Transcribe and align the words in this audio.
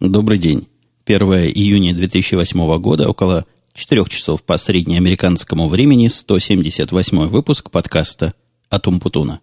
Добрый 0.00 0.38
день. 0.38 0.68
1 1.06 1.22
июня 1.56 1.92
2008 1.92 2.78
года, 2.78 3.08
около 3.08 3.46
4 3.74 4.04
часов 4.04 4.44
по 4.44 4.56
среднеамериканскому 4.56 5.68
времени, 5.68 6.06
178 6.06 7.26
выпуск 7.26 7.72
подкаста 7.72 8.32
«Атум 8.70 9.00
Путуна». 9.00 9.40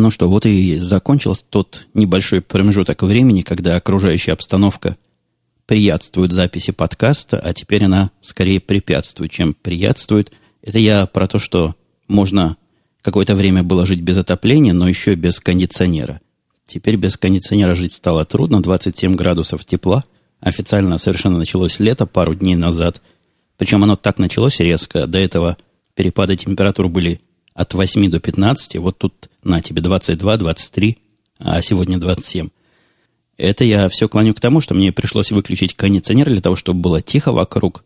Ну 0.00 0.10
что, 0.10 0.30
вот 0.30 0.46
и 0.46 0.78
закончился 0.78 1.44
тот 1.44 1.86
небольшой 1.92 2.40
промежуток 2.40 3.02
времени, 3.02 3.42
когда 3.42 3.76
окружающая 3.76 4.32
обстановка 4.32 4.96
приятствует 5.66 6.32
записи 6.32 6.70
подкаста, 6.70 7.38
а 7.38 7.52
теперь 7.52 7.84
она 7.84 8.10
скорее 8.22 8.60
препятствует, 8.60 9.30
чем 9.30 9.52
приятствует. 9.52 10.32
Это 10.62 10.78
я 10.78 11.04
про 11.04 11.26
то, 11.26 11.38
что 11.38 11.74
можно 12.08 12.56
какое-то 13.02 13.34
время 13.34 13.62
было 13.62 13.84
жить 13.84 14.00
без 14.00 14.16
отопления, 14.16 14.72
но 14.72 14.88
еще 14.88 15.16
без 15.16 15.38
кондиционера. 15.38 16.22
Теперь 16.64 16.96
без 16.96 17.18
кондиционера 17.18 17.74
жить 17.74 17.92
стало 17.92 18.24
трудно, 18.24 18.62
27 18.62 19.14
градусов 19.14 19.66
тепла. 19.66 20.04
Официально 20.40 20.96
совершенно 20.96 21.36
началось 21.36 21.78
лето 21.78 22.06
пару 22.06 22.34
дней 22.34 22.56
назад. 22.56 23.02
Причем 23.58 23.84
оно 23.84 23.96
так 23.96 24.18
началось 24.18 24.60
резко. 24.60 25.06
До 25.06 25.18
этого 25.18 25.58
перепады 25.94 26.36
температур 26.36 26.88
были 26.88 27.20
от 27.54 27.74
8 27.74 28.10
до 28.10 28.20
15, 28.20 28.76
вот 28.76 28.98
тут 28.98 29.28
на 29.42 29.60
тебе 29.60 29.82
22, 29.82 30.36
23, 30.36 30.98
а 31.38 31.62
сегодня 31.62 31.98
27. 31.98 32.48
Это 33.36 33.64
я 33.64 33.88
все 33.88 34.08
клоню 34.08 34.34
к 34.34 34.40
тому, 34.40 34.60
что 34.60 34.74
мне 34.74 34.92
пришлось 34.92 35.30
выключить 35.30 35.74
кондиционер 35.74 36.28
для 36.28 36.40
того, 36.40 36.56
чтобы 36.56 36.80
было 36.80 37.00
тихо 37.00 37.32
вокруг, 37.32 37.84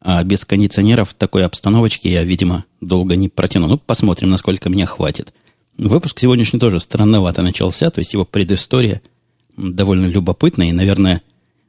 а 0.00 0.22
без 0.22 0.44
кондиционера 0.44 1.04
в 1.04 1.14
такой 1.14 1.44
обстановочке 1.44 2.10
я, 2.10 2.22
видимо, 2.24 2.64
долго 2.80 3.16
не 3.16 3.28
протяну. 3.28 3.66
Ну, 3.66 3.78
посмотрим, 3.78 4.30
насколько 4.30 4.68
меня 4.68 4.86
хватит. 4.86 5.32
Выпуск 5.76 6.18
сегодняшний 6.20 6.60
тоже 6.60 6.80
странновато 6.80 7.42
начался, 7.42 7.90
то 7.90 7.98
есть 7.98 8.12
его 8.12 8.24
предыстория 8.24 9.02
довольно 9.56 10.06
любопытная 10.06 10.68
и, 10.68 10.72
наверное, 10.72 11.22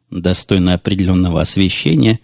достойна 0.10 0.76
определенного 0.76 1.42
освещения. 1.42 2.20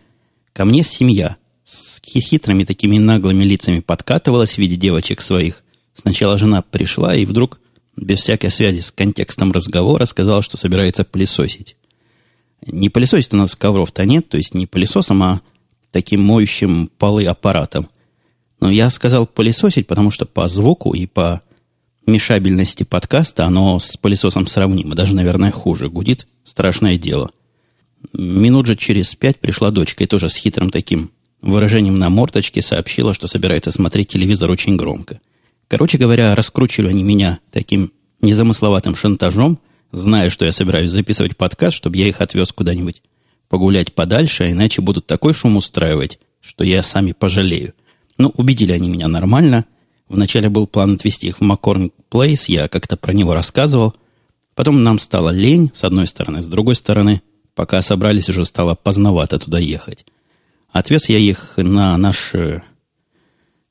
Ко 0.53 0.65
мне 0.65 0.83
семья– 0.83 1.37
с 1.69 2.01
хитрыми 2.03 2.63
такими 2.63 2.97
наглыми 2.97 3.43
лицами 3.43 3.79
подкатывалась 3.79 4.55
в 4.55 4.57
виде 4.57 4.75
девочек 4.75 5.21
своих. 5.21 5.63
Сначала 5.93 6.37
жена 6.37 6.63
пришла 6.63 7.15
и 7.15 7.25
вдруг, 7.25 7.59
без 7.95 8.21
всякой 8.21 8.49
связи 8.49 8.79
с 8.79 8.91
контекстом 8.91 9.51
разговора, 9.51 10.05
сказала, 10.05 10.41
что 10.41 10.57
собирается 10.57 11.03
пылесосить. 11.03 11.75
Не 12.65 12.89
пылесосить 12.89 13.33
у 13.33 13.37
нас 13.37 13.55
ковров-то 13.55 14.03
нет, 14.05 14.27
то 14.29 14.37
есть 14.37 14.55
не 14.55 14.65
пылесосом, 14.65 15.21
а 15.21 15.41
таким 15.91 16.23
моющим 16.23 16.89
полы 16.97 17.25
аппаратом. 17.25 17.87
Но 18.59 18.71
я 18.71 18.89
сказал 18.89 19.27
пылесосить, 19.27 19.85
потому 19.85 20.09
что 20.09 20.25
по 20.25 20.47
звуку 20.47 20.93
и 20.93 21.05
по 21.05 21.41
мешабельности 22.07 22.81
подкаста 22.81 23.45
оно 23.45 23.77
с 23.77 23.95
пылесосом 23.95 24.47
сравнимо. 24.47 24.95
Даже, 24.95 25.13
наверное, 25.13 25.51
хуже. 25.51 25.87
Гудит 25.89 26.27
страшное 26.43 26.97
дело. 26.97 27.29
Минут 28.11 28.65
же 28.65 28.75
через 28.75 29.13
пять 29.13 29.39
пришла 29.39 29.69
дочка, 29.69 30.03
и 30.03 30.07
тоже 30.07 30.29
с 30.29 30.35
хитрым 30.35 30.71
таким 30.71 31.11
выражением 31.41 31.99
на 31.99 32.09
морточке 32.09 32.61
сообщила, 32.61 33.13
что 33.13 33.27
собирается 33.27 33.71
смотреть 33.71 34.09
телевизор 34.09 34.51
очень 34.51 34.75
громко. 34.75 35.19
Короче 35.67 35.97
говоря, 35.97 36.35
раскручивали 36.35 36.89
они 36.89 37.03
меня 37.03 37.39
таким 37.51 37.91
незамысловатым 38.21 38.95
шантажом, 38.95 39.59
зная, 39.91 40.29
что 40.29 40.45
я 40.45 40.51
собираюсь 40.51 40.91
записывать 40.91 41.37
подкаст, 41.37 41.77
чтобы 41.77 41.97
я 41.97 42.07
их 42.07 42.21
отвез 42.21 42.51
куда-нибудь 42.51 43.01
погулять 43.47 43.93
подальше, 43.93 44.43
а 44.43 44.51
иначе 44.51 44.81
будут 44.81 45.07
такой 45.07 45.33
шум 45.33 45.57
устраивать, 45.57 46.19
что 46.41 46.63
я 46.63 46.81
сами 46.83 47.11
пожалею. 47.11 47.73
Ну, 48.17 48.31
убедили 48.35 48.71
они 48.71 48.89
меня 48.89 49.07
нормально. 49.07 49.65
Вначале 50.07 50.49
был 50.49 50.67
план 50.67 50.95
отвезти 50.95 51.27
их 51.27 51.37
в 51.39 51.41
Маккорн 51.41 51.91
Плейс, 52.09 52.49
я 52.49 52.67
как-то 52.67 52.97
про 52.97 53.13
него 53.13 53.33
рассказывал. 53.33 53.95
Потом 54.55 54.83
нам 54.83 54.99
стало 54.99 55.29
лень, 55.29 55.71
с 55.73 55.83
одной 55.83 56.07
стороны, 56.07 56.41
с 56.41 56.47
другой 56.47 56.75
стороны, 56.75 57.21
пока 57.55 57.81
собрались, 57.81 58.29
уже 58.29 58.45
стало 58.45 58.75
поздновато 58.75 59.39
туда 59.39 59.59
ехать. 59.59 60.05
Отвез 60.71 61.09
я 61.09 61.17
их 61.17 61.53
на 61.57 61.97
наш, 61.97 62.31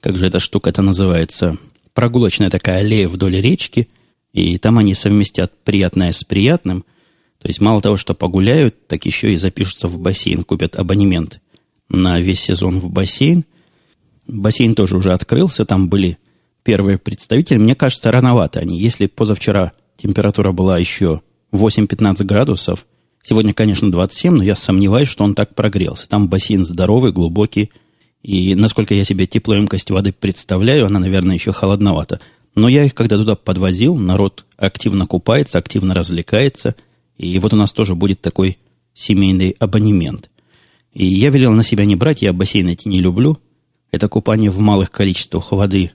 как 0.01 0.17
же 0.17 0.27
эта 0.27 0.41
штука-то 0.41 0.83
называется, 0.83 1.57
прогулочная 1.95 2.51
такая 2.51 2.81
аллея 2.81 3.09
вдоль 3.09 3.41
речки, 3.41 3.89
и 4.33 4.59
там 4.59 4.79
они 4.79 4.95
совместят 4.95 5.53
приятное 5.65 6.13
с 6.13 6.25
приятным. 6.25 6.85
То 7.39 7.49
есть 7.49 7.61
мало 7.61 7.81
того, 7.81 7.97
что 7.97 8.15
погуляют, 8.15 8.89
так 8.89 9.07
еще 9.07 9.33
и 9.33 9.37
запишутся 9.37 9.87
в 9.87 9.99
бассейн, 9.99 10.43
купят 10.43 10.77
абонемент 10.77 11.41
на 11.89 12.21
весь 12.21 12.41
сезон 12.41 12.81
в 12.81 12.91
бассейн. 12.91 13.45
Бассейн 14.27 14.75
тоже 14.75 14.97
уже 14.97 15.13
открылся, 15.13 15.65
там 15.65 15.89
были 15.89 16.19
первые 16.65 16.99
представители. 16.99 17.59
Мне 17.59 17.75
кажется, 17.75 18.11
рановато 18.11 18.61
они. 18.61 18.79
Если 18.79 19.07
позавчера 19.07 19.73
температура 19.97 20.53
была 20.53 20.79
еще 20.79 21.23
8-15 21.53 22.25
градусов– 22.25 22.87
Сегодня, 23.29 23.53
конечно, 23.53 23.93
27, 23.93 24.37
но 24.37 24.43
я 24.43 24.55
сомневаюсь, 24.55 25.11
что 25.11 25.23
он 25.23 25.35
так 25.35 25.55
прогрелся. 25.55 26.09
Там 26.09 26.31
бассейн 26.31 26.65
здоровый, 26.65 27.13
глубокий. 27.13 27.71
И 28.23 28.55
насколько 28.55 28.95
я 28.95 29.05
себе 29.05 29.27
теплоемкость 29.27 29.91
воды 29.91 30.15
представляю, 30.19 30.87
она, 30.87 30.99
наверное, 30.99 31.35
еще 31.35 31.53
холодновата. 31.53 32.21
Но 32.55 32.69
я 32.69 32.85
их, 32.85 32.95
когда 32.95 33.19
туда 33.19 33.37
подвозил, 33.37 33.97
народ 33.97 34.47
активно 34.57 35.05
купается, 35.05 35.59
активно 35.59 35.93
развлекается. 35.93 36.75
И 37.19 37.39
вот 37.39 37.53
у 37.53 37.57
нас 37.57 37.71
тоже 37.71 37.95
будет 37.95 38.23
такой 38.23 38.57
семейный 38.95 39.55
абонемент. 39.59 40.31
И 40.95 41.05
я 41.05 41.29
велел 41.29 41.53
на 41.53 41.65
себя 41.65 41.85
не 41.85 41.97
брать, 41.97 42.23
я 42.23 42.33
бассейн 42.33 42.69
эти 42.69 42.89
не 42.89 43.01
люблю. 43.01 43.37
Это 43.93 44.09
купание 44.09 44.51
в 44.51 44.59
малых 44.61 44.91
количествах 44.91 45.53
воды. 45.53 45.91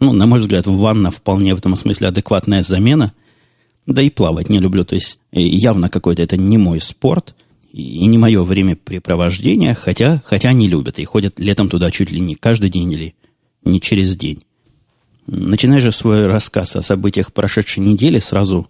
Ну, 0.00 0.12
на 0.12 0.26
мой 0.26 0.40
взгляд, 0.40 0.66
ванна 0.66 1.10
вполне 1.10 1.54
в 1.54 1.58
этом 1.58 1.76
смысле 1.76 2.08
адекватная 2.08 2.62
замена. 2.62 3.12
Да 3.90 4.02
и 4.02 4.10
плавать 4.10 4.48
не 4.48 4.60
люблю. 4.60 4.84
То 4.84 4.94
есть 4.94 5.20
э, 5.32 5.40
явно 5.40 5.88
какой-то 5.88 6.22
это 6.22 6.36
не 6.36 6.58
мой 6.58 6.80
спорт 6.80 7.34
и 7.72 8.06
не 8.06 8.18
мое 8.18 8.42
времяпрепровождение, 8.42 9.74
хотя, 9.74 10.22
хотя 10.24 10.50
они 10.50 10.68
любят 10.68 10.98
и 10.98 11.04
ходят 11.04 11.38
летом 11.38 11.68
туда 11.68 11.90
чуть 11.90 12.10
ли 12.10 12.20
не 12.20 12.34
каждый 12.36 12.70
день 12.70 12.92
или 12.92 13.14
не 13.64 13.80
через 13.80 14.16
день. 14.16 14.44
Начиная 15.26 15.80
же 15.80 15.92
свой 15.92 16.26
рассказ 16.26 16.76
о 16.76 16.82
событиях 16.82 17.32
прошедшей 17.32 17.84
недели 17.84 18.18
сразу 18.18 18.68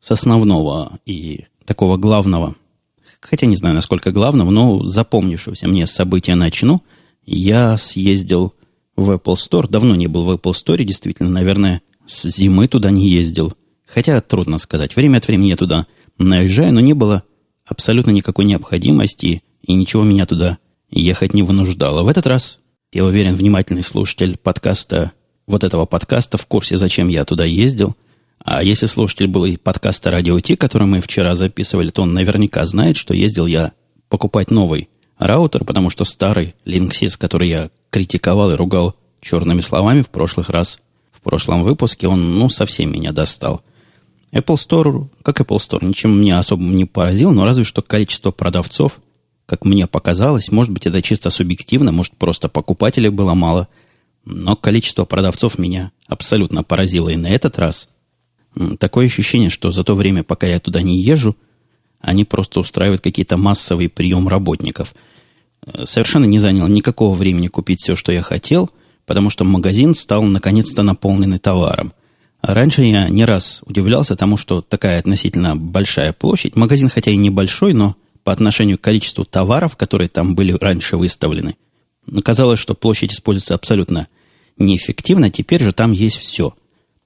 с 0.00 0.10
основного 0.10 0.98
и 1.06 1.44
такого 1.64 1.96
главного, 1.96 2.56
хотя 3.20 3.46
не 3.46 3.56
знаю, 3.56 3.74
насколько 3.74 4.10
главного, 4.10 4.50
но 4.50 4.84
запомнившегося 4.84 5.68
мне 5.68 5.86
события 5.86 6.34
начну. 6.34 6.82
Я 7.24 7.76
съездил 7.76 8.54
в 8.96 9.10
Apple 9.10 9.36
Store, 9.36 9.68
давно 9.68 9.94
не 9.96 10.06
был 10.06 10.24
в 10.24 10.30
Apple 10.32 10.52
Store, 10.52 10.82
действительно, 10.82 11.30
наверное, 11.30 11.82
с 12.04 12.28
зимы 12.28 12.68
туда 12.68 12.90
не 12.90 13.08
ездил. 13.08 13.54
Хотя 13.92 14.20
трудно 14.22 14.58
сказать. 14.58 14.96
Время 14.96 15.18
от 15.18 15.26
времени 15.26 15.48
я 15.48 15.56
туда 15.56 15.86
наезжаю, 16.16 16.72
но 16.72 16.80
не 16.80 16.94
было 16.94 17.24
абсолютно 17.66 18.10
никакой 18.10 18.46
необходимости, 18.46 19.42
и 19.62 19.74
ничего 19.74 20.02
меня 20.02 20.24
туда 20.24 20.58
ехать 20.90 21.34
не 21.34 21.42
вынуждало. 21.42 22.02
В 22.02 22.08
этот 22.08 22.26
раз, 22.26 22.58
я 22.92 23.04
уверен, 23.04 23.34
внимательный 23.34 23.82
слушатель 23.82 24.38
подкаста, 24.38 25.12
вот 25.46 25.62
этого 25.62 25.84
подкаста, 25.84 26.38
в 26.38 26.46
курсе, 26.46 26.76
зачем 26.76 27.08
я 27.08 27.24
туда 27.24 27.44
ездил. 27.44 27.94
А 28.44 28.62
если 28.62 28.86
слушатель 28.86 29.28
был 29.28 29.44
и 29.44 29.56
подкаста 29.56 30.10
«Радио 30.10 30.40
Ти», 30.40 30.56
который 30.56 30.86
мы 30.86 31.00
вчера 31.00 31.34
записывали, 31.34 31.90
то 31.90 32.02
он 32.02 32.14
наверняка 32.14 32.64
знает, 32.64 32.96
что 32.96 33.14
ездил 33.14 33.46
я 33.46 33.72
покупать 34.08 34.50
новый 34.50 34.88
раутер, 35.18 35.64
потому 35.64 35.90
что 35.90 36.04
старый 36.04 36.54
Linksys, 36.64 37.16
который 37.18 37.48
я 37.48 37.70
критиковал 37.90 38.52
и 38.52 38.56
ругал 38.56 38.96
черными 39.20 39.60
словами 39.60 40.02
в 40.02 40.08
прошлых 40.08 40.48
раз, 40.48 40.80
в 41.12 41.20
прошлом 41.20 41.62
выпуске, 41.62 42.08
он, 42.08 42.38
ну, 42.38 42.48
совсем 42.48 42.90
меня 42.92 43.12
достал. 43.12 43.62
Apple 44.32 44.56
Store, 44.56 45.08
как 45.22 45.40
Apple 45.40 45.58
Store, 45.58 45.84
ничем 45.84 46.18
меня 46.18 46.38
особо 46.38 46.62
не 46.64 46.86
поразил, 46.86 47.32
но 47.32 47.44
разве 47.44 47.64
что 47.64 47.82
количество 47.82 48.30
продавцов, 48.30 48.98
как 49.44 49.64
мне 49.64 49.86
показалось, 49.86 50.50
может 50.50 50.72
быть, 50.72 50.86
это 50.86 51.02
чисто 51.02 51.28
субъективно, 51.28 51.92
может, 51.92 52.16
просто 52.16 52.48
покупателей 52.48 53.10
было 53.10 53.34
мало, 53.34 53.68
но 54.24 54.56
количество 54.56 55.04
продавцов 55.04 55.58
меня 55.58 55.92
абсолютно 56.06 56.62
поразило. 56.62 57.10
И 57.10 57.16
на 57.16 57.28
этот 57.28 57.58
раз 57.58 57.88
такое 58.78 59.06
ощущение, 59.06 59.50
что 59.50 59.70
за 59.70 59.84
то 59.84 59.94
время, 59.94 60.24
пока 60.24 60.46
я 60.46 60.60
туда 60.60 60.80
не 60.80 60.98
езжу, 60.98 61.36
они 62.00 62.24
просто 62.24 62.60
устраивают 62.60 63.02
какие-то 63.02 63.36
массовые 63.36 63.88
прием 63.88 64.28
работников. 64.28 64.94
Э, 65.64 65.84
совершенно 65.84 66.24
не 66.24 66.38
заняло 66.38 66.68
никакого 66.68 67.14
времени 67.14 67.48
купить 67.48 67.80
все, 67.80 67.94
что 67.94 68.12
я 68.12 68.22
хотел, 68.22 68.70
потому 69.06 69.28
что 69.28 69.44
магазин 69.44 69.94
стал 69.94 70.22
наконец-то 70.22 70.82
наполненный 70.82 71.38
товаром– 71.38 71.92
Раньше 72.42 72.82
я 72.82 73.08
не 73.08 73.24
раз 73.24 73.62
удивлялся 73.64 74.16
тому, 74.16 74.36
что 74.36 74.62
такая 74.62 74.98
относительно 74.98 75.54
большая 75.54 76.12
площадь, 76.12 76.56
магазин 76.56 76.88
хотя 76.88 77.12
и 77.12 77.16
небольшой, 77.16 77.72
но 77.72 77.96
по 78.24 78.32
отношению 78.32 78.78
к 78.78 78.82
количеству 78.82 79.24
товаров, 79.24 79.76
которые 79.76 80.08
там 80.08 80.34
были 80.34 80.52
раньше 80.52 80.96
выставлены, 80.96 81.56
казалось, 82.24 82.58
что 82.58 82.74
площадь 82.74 83.12
используется 83.12 83.54
абсолютно 83.54 84.08
неэффективно, 84.58 85.30
теперь 85.30 85.62
же 85.62 85.72
там 85.72 85.92
есть 85.92 86.16
все. 86.16 86.54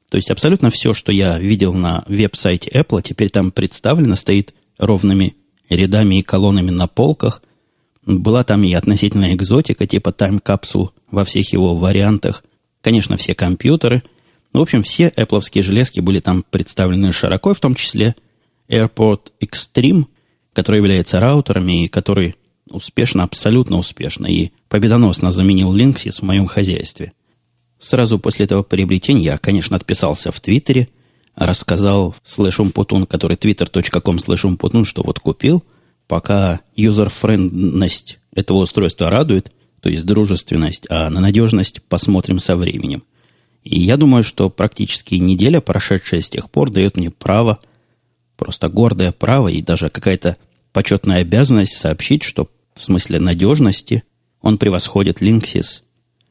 То 0.08 0.16
есть 0.16 0.30
абсолютно 0.30 0.70
все, 0.70 0.94
что 0.94 1.12
я 1.12 1.38
видел 1.38 1.74
на 1.74 2.04
веб-сайте 2.06 2.70
Apple, 2.70 3.02
теперь 3.02 3.28
там 3.28 3.50
представлено, 3.50 4.16
стоит 4.16 4.54
ровными 4.78 5.36
рядами 5.68 6.16
и 6.16 6.22
колоннами 6.22 6.70
на 6.70 6.86
полках. 6.86 7.42
Была 8.04 8.44
там 8.44 8.62
и 8.62 8.72
относительная 8.72 9.34
экзотика, 9.34 9.86
типа 9.86 10.12
тайм-капсул 10.12 10.92
во 11.10 11.24
всех 11.24 11.52
его 11.52 11.76
вариантах. 11.76 12.44
Конечно, 12.80 13.16
все 13.16 13.34
компьютеры. 13.34 14.02
В 14.56 14.62
общем, 14.62 14.82
все 14.82 15.08
Apple 15.08 15.62
железки 15.62 16.00
были 16.00 16.18
там 16.18 16.42
представлены 16.42 17.12
широко, 17.12 17.52
в 17.52 17.60
том 17.60 17.74
числе 17.74 18.16
AirPort 18.70 19.32
Extreme, 19.38 20.06
который 20.54 20.78
является 20.78 21.20
раутером 21.20 21.68
и 21.68 21.88
который 21.88 22.36
успешно, 22.70 23.22
абсолютно 23.22 23.76
успешно 23.76 24.26
и 24.26 24.52
победоносно 24.68 25.30
заменил 25.30 25.76
Linksys 25.76 26.20
в 26.20 26.22
моем 26.22 26.46
хозяйстве. 26.46 27.12
Сразу 27.78 28.18
после 28.18 28.46
этого 28.46 28.62
приобретения 28.62 29.24
я, 29.24 29.36
конечно, 29.38 29.76
отписался 29.76 30.32
в 30.32 30.40
Твиттере, 30.40 30.88
рассказал 31.34 32.16
слэш 32.22 32.58
умпутун, 32.58 33.04
который 33.04 33.36
twitter.com 33.36 34.18
слэш 34.18 34.46
умпутун, 34.46 34.86
что 34.86 35.02
вот 35.02 35.20
купил, 35.20 35.64
пока 36.08 36.60
юзер-френдность 36.76 38.20
этого 38.34 38.58
устройства 38.58 39.10
радует, 39.10 39.52
то 39.82 39.90
есть 39.90 40.06
дружественность, 40.06 40.86
а 40.88 41.10
на 41.10 41.20
надежность 41.20 41.82
посмотрим 41.82 42.38
со 42.38 42.56
временем. 42.56 43.02
И 43.66 43.80
я 43.80 43.96
думаю, 43.96 44.22
что 44.22 44.48
практически 44.48 45.16
неделя, 45.16 45.60
прошедшая 45.60 46.20
с 46.20 46.30
тех 46.30 46.48
пор, 46.50 46.70
дает 46.70 46.96
мне 46.96 47.10
право, 47.10 47.58
просто 48.36 48.68
гордое 48.68 49.10
право 49.10 49.48
и 49.48 49.60
даже 49.60 49.90
какая-то 49.90 50.36
почетная 50.72 51.22
обязанность 51.22 51.76
сообщить, 51.76 52.22
что 52.22 52.48
в 52.76 52.84
смысле 52.84 53.18
надежности 53.18 54.04
он 54.40 54.58
превосходит 54.58 55.20
Linksys. 55.20 55.82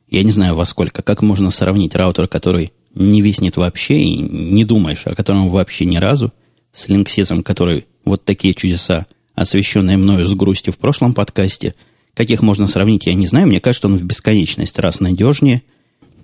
Я 0.08 0.24
не 0.24 0.32
знаю 0.32 0.56
во 0.56 0.64
сколько, 0.64 1.02
как 1.02 1.22
можно 1.22 1.52
сравнить 1.52 1.94
раутер, 1.94 2.30
который 2.30 2.72
не 2.94 3.22
виснет 3.22 3.58
вообще 3.58 4.00
и 4.00 4.16
не 4.16 4.64
думаешь 4.64 5.06
о 5.06 5.14
котором 5.14 5.50
вообще 5.50 5.84
ни 5.84 5.98
разу, 5.98 6.32
с 6.72 6.88
Linksys, 6.88 7.44
который 7.44 7.86
вот 8.06 8.24
такие 8.24 8.54
чудеса, 8.54 9.08
освещенные 9.34 9.98
мною 9.98 10.26
с 10.26 10.34
грустью 10.34 10.72
в 10.72 10.78
прошлом 10.78 11.14
подкасте, 11.14 11.76
каких 12.14 12.42
можно 12.42 12.68
сравнить, 12.68 13.08
я 13.08 13.14
не 13.14 13.28
знаю. 13.28 13.48
Мне 13.48 13.60
кажется, 13.60 13.88
он 13.88 13.98
в 13.98 14.04
бесконечность 14.04 14.80
раз 14.80 15.02
надежнее. 15.02 15.64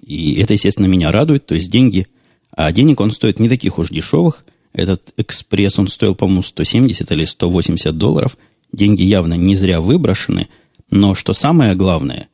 И 0.02 0.36
это, 0.36 0.54
естественно, 0.54 0.88
меня 0.88 1.12
радует. 1.12 1.46
То 1.46 1.56
есть 1.56 1.70
деньги... 1.70 2.08
А 2.54 2.72
денег 2.74 3.00
он 3.00 3.12
стоит 3.12 3.40
не 3.40 3.48
таких 3.48 3.80
уж 3.80 3.90
дешевых. 3.90 4.44
Этот 4.74 5.14
экспресс, 5.16 5.80
он 5.80 5.88
стоил, 5.88 6.16
по-моему, 6.16 6.44
170 6.44 7.10
или 7.12 7.26
180 7.26 7.98
долларов– 7.98 8.38
деньги 8.74 9.04
явно 9.04 9.36
не 9.36 9.56
зря 9.56 9.82
выброшены, 9.82 10.48
но 10.90 11.16
что 11.16 11.34
самое 11.34 11.76
главное, 11.76 12.28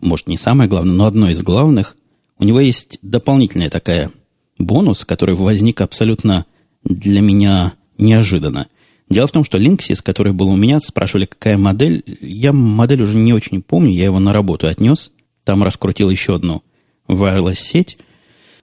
может 0.00 0.28
не 0.28 0.36
самое 0.36 0.68
главное, 0.68 0.94
но 0.94 1.06
одно 1.06 1.30
из 1.30 1.42
главных, 1.42 1.96
у 2.38 2.44
него 2.44 2.60
есть 2.60 2.98
дополнительная 3.02 3.70
такая 3.70 4.10
бонус, 4.58 5.04
который 5.04 5.34
возник 5.34 5.80
абсолютно 5.80 6.46
для 6.84 7.20
меня 7.20 7.74
неожиданно. 7.98 8.66
Дело 9.08 9.26
в 9.26 9.32
том, 9.32 9.44
что 9.44 9.58
Linksys, 9.58 10.02
который 10.02 10.32
был 10.32 10.48
у 10.48 10.56
меня, 10.56 10.80
спрашивали, 10.80 11.26
какая 11.26 11.58
модель. 11.58 12.02
Я 12.20 12.52
модель 12.52 13.02
уже 13.02 13.16
не 13.16 13.32
очень 13.32 13.62
помню, 13.62 13.92
я 13.92 14.04
его 14.04 14.18
на 14.18 14.32
работу 14.32 14.66
отнес. 14.66 15.10
Там 15.44 15.62
раскрутил 15.62 16.10
еще 16.10 16.34
одну 16.36 16.62
wireless 17.08 17.56
сеть. 17.56 17.98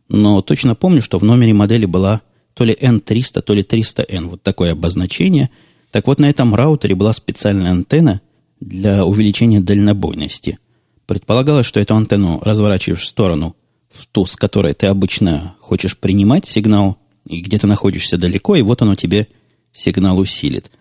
Но 0.10 0.42
точно 0.42 0.76
помню, 0.76 1.02
что 1.02 1.20
в 1.20 1.24
номере 1.24 1.54
модели 1.54 1.86
была 1.86 2.22
то 2.54 2.64
ли 2.64 2.74
N300, 2.74 3.42
то 3.42 3.54
ли 3.54 3.64
300N. 3.64 4.28
Вот 4.28 4.44
такое 4.44 4.74
обозначение– 4.74 5.50
так 5.92 6.08
вот, 6.08 6.20
на 6.20 6.30
этом 6.30 6.56
раутере 6.56 6.96
была 6.96 7.14
специальная 7.14 7.72
антенна 7.72 8.22
для 8.60 9.06
увеличения 9.06 9.60
дальнобойности. 9.60 10.58
Предполагалось, 11.06 11.66
что 11.66 11.80
эту 11.80 11.96
антенну 11.96 12.40
разворачиваешь 12.42 13.02
в 13.02 13.08
сторону, 13.08 13.56
в 13.92 14.08
ту, 14.08 14.26
с 14.26 14.38
которой 14.38 14.74
ты 14.74 14.88
обычно 14.88 15.56
хочешь 15.60 15.98
принимать 15.98 16.48
сигнал, 16.48 16.98
и 17.28 17.42
где 17.42 17.58
ты 17.58 17.68
находишься 17.68 18.18
далеко, 18.18 18.56
и 18.56 18.62
вот 18.62 18.82
оно 18.82 18.96
тебе 18.96 19.28
сигнал 19.74 20.18
усилит. 20.18 20.72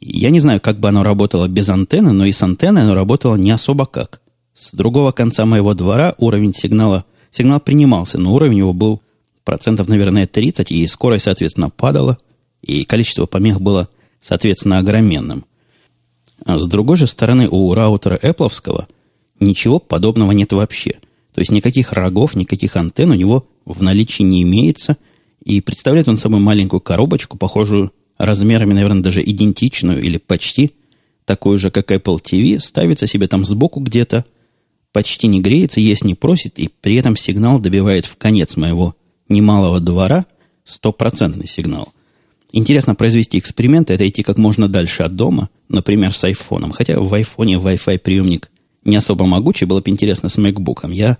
Я 0.00 0.30
не 0.30 0.40
знаю, 0.40 0.60
как 0.60 0.78
бы 0.78 0.88
оно 0.88 1.02
работало 1.02 1.48
без 1.48 1.68
антенны, 1.70 2.12
но 2.12 2.26
и 2.26 2.32
с 2.32 2.42
антенной 2.42 2.82
оно 2.82 2.94
работало 2.94 3.36
не 3.36 3.50
особо 3.50 3.86
как. 3.86 4.20
С 4.54 4.72
другого 4.72 5.12
конца 5.12 5.46
моего 5.46 5.74
двора 5.74 6.14
уровень 6.18 6.52
сигнала... 6.52 7.04
Сигнал 7.30 7.60
принимался, 7.60 8.18
но 8.18 8.34
уровень 8.34 8.58
его 8.58 8.72
был 8.72 9.02
процентов, 9.44 9.88
наверное, 9.88 10.26
30, 10.26 10.72
и 10.72 10.86
скорость, 10.86 11.24
соответственно, 11.24 11.70
падала, 11.70 12.18
и 12.62 12.84
количество 12.84 13.26
помех 13.26 13.60
было 13.60 13.88
соответственно, 14.20 14.78
огроменным. 14.78 15.44
А 16.44 16.58
с 16.58 16.66
другой 16.66 16.96
же 16.96 17.06
стороны, 17.06 17.48
у 17.48 17.72
раутера 17.74 18.16
Apple 18.16 18.86
ничего 19.40 19.78
подобного 19.78 20.32
нет 20.32 20.52
вообще. 20.52 20.98
То 21.34 21.40
есть 21.40 21.50
никаких 21.50 21.92
рогов, 21.92 22.34
никаких 22.34 22.76
антенн 22.76 23.12
у 23.12 23.14
него 23.14 23.48
в 23.64 23.82
наличии 23.82 24.22
не 24.22 24.42
имеется. 24.42 24.96
И 25.44 25.60
представляет 25.60 26.08
он 26.08 26.16
собой 26.16 26.40
маленькую 26.40 26.80
коробочку, 26.80 27.36
похожую 27.38 27.92
размерами, 28.18 28.74
наверное, 28.74 29.02
даже 29.02 29.22
идентичную 29.22 30.02
или 30.02 30.18
почти 30.18 30.74
такую 31.24 31.58
же, 31.58 31.70
как 31.70 31.90
Apple 31.92 32.20
TV, 32.20 32.58
ставится 32.58 33.06
себе 33.06 33.28
там 33.28 33.44
сбоку 33.44 33.80
где-то, 33.80 34.24
почти 34.98 35.28
не 35.28 35.40
греется, 35.40 35.78
есть 35.78 36.02
не 36.02 36.16
просит, 36.16 36.58
и 36.58 36.70
при 36.80 36.96
этом 36.96 37.16
сигнал 37.16 37.60
добивает 37.60 38.04
в 38.04 38.16
конец 38.16 38.56
моего 38.56 38.96
немалого 39.28 39.78
двора 39.78 40.26
стопроцентный 40.64 41.46
сигнал. 41.46 41.92
Интересно 42.50 42.96
произвести 42.96 43.38
эксперимент, 43.38 43.92
это 43.92 44.08
идти 44.08 44.24
как 44.24 44.38
можно 44.38 44.66
дальше 44.66 45.04
от 45.04 45.14
дома, 45.14 45.50
например, 45.68 46.16
с 46.16 46.24
айфоном. 46.24 46.72
Хотя 46.72 46.98
в 46.98 47.14
айфоне 47.14 47.58
Wi-Fi 47.58 48.00
приемник 48.00 48.50
не 48.82 48.96
особо 48.96 49.24
могучий, 49.24 49.66
было 49.66 49.80
бы 49.80 49.88
интересно 49.88 50.28
с 50.28 50.36
MacBook. 50.36 50.92
Я 50.92 51.18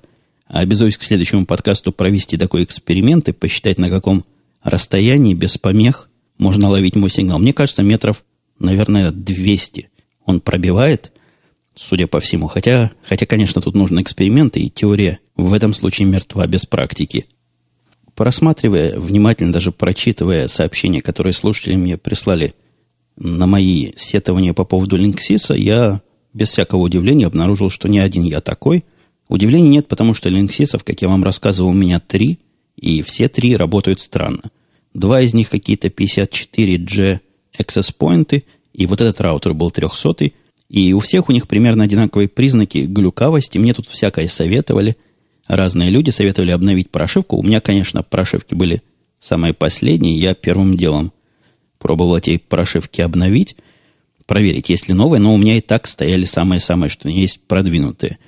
обязуюсь 0.48 0.98
к 0.98 1.02
следующему 1.04 1.46
подкасту 1.46 1.92
провести 1.92 2.36
такой 2.36 2.64
эксперимент 2.64 3.28
и 3.28 3.32
посчитать, 3.32 3.78
на 3.78 3.88
каком 3.88 4.24
расстоянии 4.64 5.34
без 5.34 5.56
помех 5.56 6.10
можно 6.36 6.68
ловить 6.68 6.96
мой 6.96 7.10
сигнал. 7.10 7.38
Мне 7.38 7.52
кажется, 7.52 7.84
метров, 7.84 8.24
наверное, 8.58 9.12
200 9.12 9.88
он 10.24 10.40
пробивает, 10.40 11.12
судя 11.78 12.06
по 12.08 12.20
всему. 12.20 12.48
Хотя, 12.48 12.90
хотя, 13.02 13.24
конечно, 13.24 13.62
тут 13.62 13.74
нужны 13.74 14.02
эксперименты, 14.02 14.60
и 14.60 14.70
теория 14.70 15.20
в 15.36 15.52
этом 15.52 15.72
случае 15.74 16.08
мертва 16.08 16.46
без 16.46 16.66
практики. 16.66 17.26
Просматривая, 18.14 18.98
внимательно 18.98 19.52
даже 19.52 19.70
прочитывая 19.70 20.48
сообщения, 20.48 21.00
которые 21.00 21.32
слушатели 21.32 21.76
мне 21.76 21.96
прислали 21.96 22.54
на 23.16 23.46
мои 23.46 23.92
сетования 23.96 24.52
по 24.52 24.64
поводу 24.64 24.96
Линксиса, 24.96 25.54
я 25.54 26.02
без 26.34 26.48
всякого 26.48 26.80
удивления 26.80 27.26
обнаружил, 27.26 27.70
что 27.70 27.88
не 27.88 28.00
один 28.00 28.24
я 28.24 28.40
такой. 28.40 28.84
Удивления 29.28 29.68
нет, 29.68 29.88
потому 29.88 30.14
что 30.14 30.28
Линксисов, 30.28 30.82
как 30.82 31.00
я 31.00 31.08
вам 31.08 31.22
рассказывал, 31.22 31.70
у 31.70 31.74
меня 31.74 32.00
три, 32.00 32.40
и 32.76 33.02
все 33.02 33.28
три 33.28 33.56
работают 33.56 34.00
странно. 34.00 34.50
Два 34.94 35.20
из 35.20 35.32
них 35.32 35.48
какие-то 35.48 35.88
54G 35.88 37.20
access 37.56 37.94
поинты, 37.96 38.44
и 38.72 38.86
вот 38.86 39.00
этот 39.00 39.20
раутер 39.20 39.54
был 39.54 39.70
300 39.70 40.32
и 40.68 40.92
у 40.92 41.00
всех 41.00 41.28
у 41.28 41.32
них 41.32 41.48
примерно 41.48 41.84
одинаковые 41.84 42.28
признаки 42.28 42.78
глюкавости. 42.78 43.58
Мне 43.58 43.74
тут 43.74 43.88
всякое 43.88 44.28
советовали– 44.28 44.96
разные 45.48 45.90
люди 45.90 46.10
советовали 46.10 46.52
обновить 46.52 46.90
прошивку. 46.90 47.36
У 47.36 47.42
меня, 47.42 47.60
конечно, 47.60 48.02
прошивки 48.02 48.54
были 48.54 48.82
самые 49.18 49.54
последние. 49.54 50.18
Я 50.18 50.34
первым 50.34 50.76
делом 50.76 51.12
пробовал 51.78 52.16
эти 52.16 52.36
прошивки 52.36 53.00
обновить, 53.00 53.56
проверить, 54.26 54.68
есть 54.68 54.88
ли 54.88 54.94
новые, 54.94 55.20
но 55.20 55.34
у 55.34 55.38
меня 55.38 55.56
и 55.56 55.60
так 55.60 55.86
стояли 55.86 56.24
самые-самые, 56.24 56.90
что 56.90 57.08
есть 57.08 57.40
продвинутые. 57.46 58.18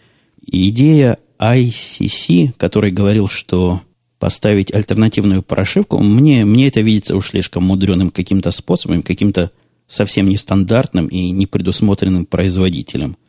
И 0.44 0.68
идея 0.70 1.18
ICC, 1.38 2.52
который 2.56 2.90
говорил, 2.90 3.28
что 3.28 3.82
поставить 4.18 4.72
альтернативную 4.72 5.42
прошивку, 5.42 5.98
мне, 5.98 6.44
мне 6.44 6.68
это 6.68 6.80
видится 6.80 7.16
уж 7.16 7.30
слишком 7.30 7.64
мудреным 7.64 8.10
каким-то 8.10 8.50
способом, 8.50 9.02
каким-то 9.02 9.50
совсем 9.90 10.28
нестандартным 10.28 11.08
и 11.08 11.30
непредусмотренным 11.30 12.26
производителем– 12.26 13.16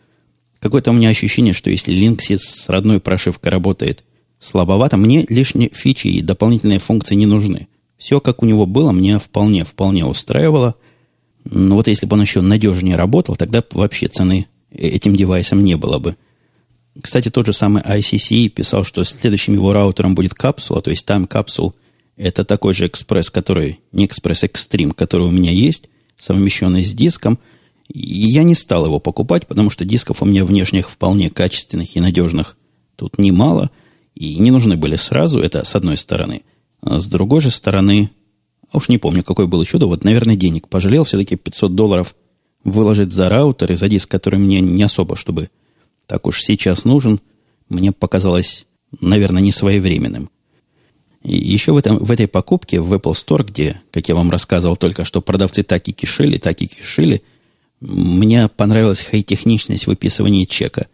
Какое-то 0.62 0.92
у 0.92 0.94
меня 0.94 1.10
ощущение, 1.10 1.54
что 1.54 1.72
если 1.72 1.94
Linksys 1.94 2.38
с 2.38 2.70
родной 2.70 3.00
прошивкой 3.00 3.52
работает 3.52 4.04
слабовато, 4.38 4.96
мне 4.96 5.26
лишние 5.28 5.72
фичи 5.74 6.08
и 6.08 6.22
дополнительные 6.22 6.78
функции 6.78 7.16
не 7.16 7.26
нужны. 7.26 7.68
Все, 7.98 8.20
как 8.20 8.44
у 8.44 8.46
него 8.46 8.68
было, 8.68 8.92
мне 8.92 9.18
вполне, 9.18 9.66
вполне 9.66 10.06
устраивало. 10.06 10.76
Но 11.46 11.76
вот 11.76 11.88
если 11.88 12.06
бы 12.06 12.14
он 12.14 12.22
еще 12.22 12.42
надежнее 12.42 12.96
работал, 12.96 13.36
тогда 13.36 13.64
вообще 13.72 14.08
цены 14.08 14.46
этим 14.72 15.16
девайсом 15.16 15.64
не 15.64 15.76
было 15.78 15.98
бы. 15.98 16.16
Кстати, 17.02 17.30
тот 17.30 17.48
же 17.48 17.54
самый 17.54 17.82
ICC 17.82 18.50
писал, 18.50 18.84
что 18.84 19.04
следующим 19.04 19.56
его 19.56 19.74
раутером 19.74 20.14
будет 20.14 20.36
капсула, 20.36 20.84
то 20.84 20.92
есть 20.92 21.06
там 21.08 21.26
капсул 21.26 21.74
это 22.18 22.46
такой 22.46 22.76
же 22.76 22.86
экспресс, 22.86 23.32
который, 23.32 23.80
не 23.92 24.06
экспресс 24.06 24.44
экстрим, 24.44 24.92
который 24.92 25.26
у 25.26 25.32
меня 25.32 25.50
есть, 25.50 25.90
совмещенный 26.22 26.84
с 26.84 26.94
диском– 26.94 27.40
и 27.94 28.28
я 28.30 28.44
не 28.44 28.56
стал 28.56 28.86
его 28.86 29.00
покупать, 29.00 29.48
потому 29.48 29.70
что 29.70 29.84
дисков 29.84 30.22
у 30.22 30.26
меня 30.26 30.46
внешних 30.46 30.90
вполне 30.90 31.30
качественных 31.30 31.96
и 31.96 32.00
надежных 32.00 32.58
тут 32.96 33.18
немало, 33.18 33.70
и 34.16 34.36
не 34.36 34.52
нужны 34.52 34.78
были 34.78 34.96
сразу, 34.96 35.40
это 35.40 35.64
с 35.64 35.76
одной 35.76 35.98
стороны. 35.98 36.44
А 36.82 37.00
с 37.00 37.08
другой 37.08 37.42
же 37.42 37.52
стороны, 37.52 38.10
а 38.72 38.78
уж 38.78 38.88
не 38.88 38.98
помню, 38.98 39.24
какой 39.24 39.48
был 39.48 39.64
чудо, 39.66 39.88
вот, 39.88 40.04
наверное, 40.04 40.36
денег 40.36 40.70
пожалел, 40.70 41.04
все-таки 41.04 41.36
500 41.36 41.76
долларов 41.76 42.16
выложить 42.64 43.12
за 43.12 43.28
раутер 43.28 43.72
и 43.72 43.76
за 43.76 43.90
диск, 43.90 44.10
который 44.10 44.40
мне 44.40 44.62
не 44.62 44.84
особо, 44.84 45.16
чтобы 45.16 45.50
так 46.08 46.28
уж 46.28 46.42
сейчас 46.42 46.86
нужен, 46.86 47.20
мне 47.68 47.92
показалось, 47.92 48.66
наверное, 49.02 49.42
не 49.42 49.52
своевременным. 49.52 50.30
И 51.24 51.38
еще 51.38 51.72
в, 51.72 51.78
этом, 51.78 51.98
в 51.98 52.12
этой 52.12 52.28
покупке 52.28 52.80
в 52.80 52.94
Apple 52.94 53.14
Store, 53.14 53.44
где, 53.44 53.82
как 53.92 54.10
я 54.10 54.16
вам 54.16 54.32
рассказывал 54.32 54.76
только 54.76 55.06
что, 55.06 55.22
продавцы 55.22 55.64
так 55.64 55.88
и 55.88 55.92
кишели, 55.92 56.38
так 56.38 56.62
и 56.62 56.68
кишели, 56.68 57.22
мне 57.80 58.48
понравилась 58.48 59.02
хай-техничность 59.02 59.88
выписывания 59.88 60.46
чека. 60.46 60.88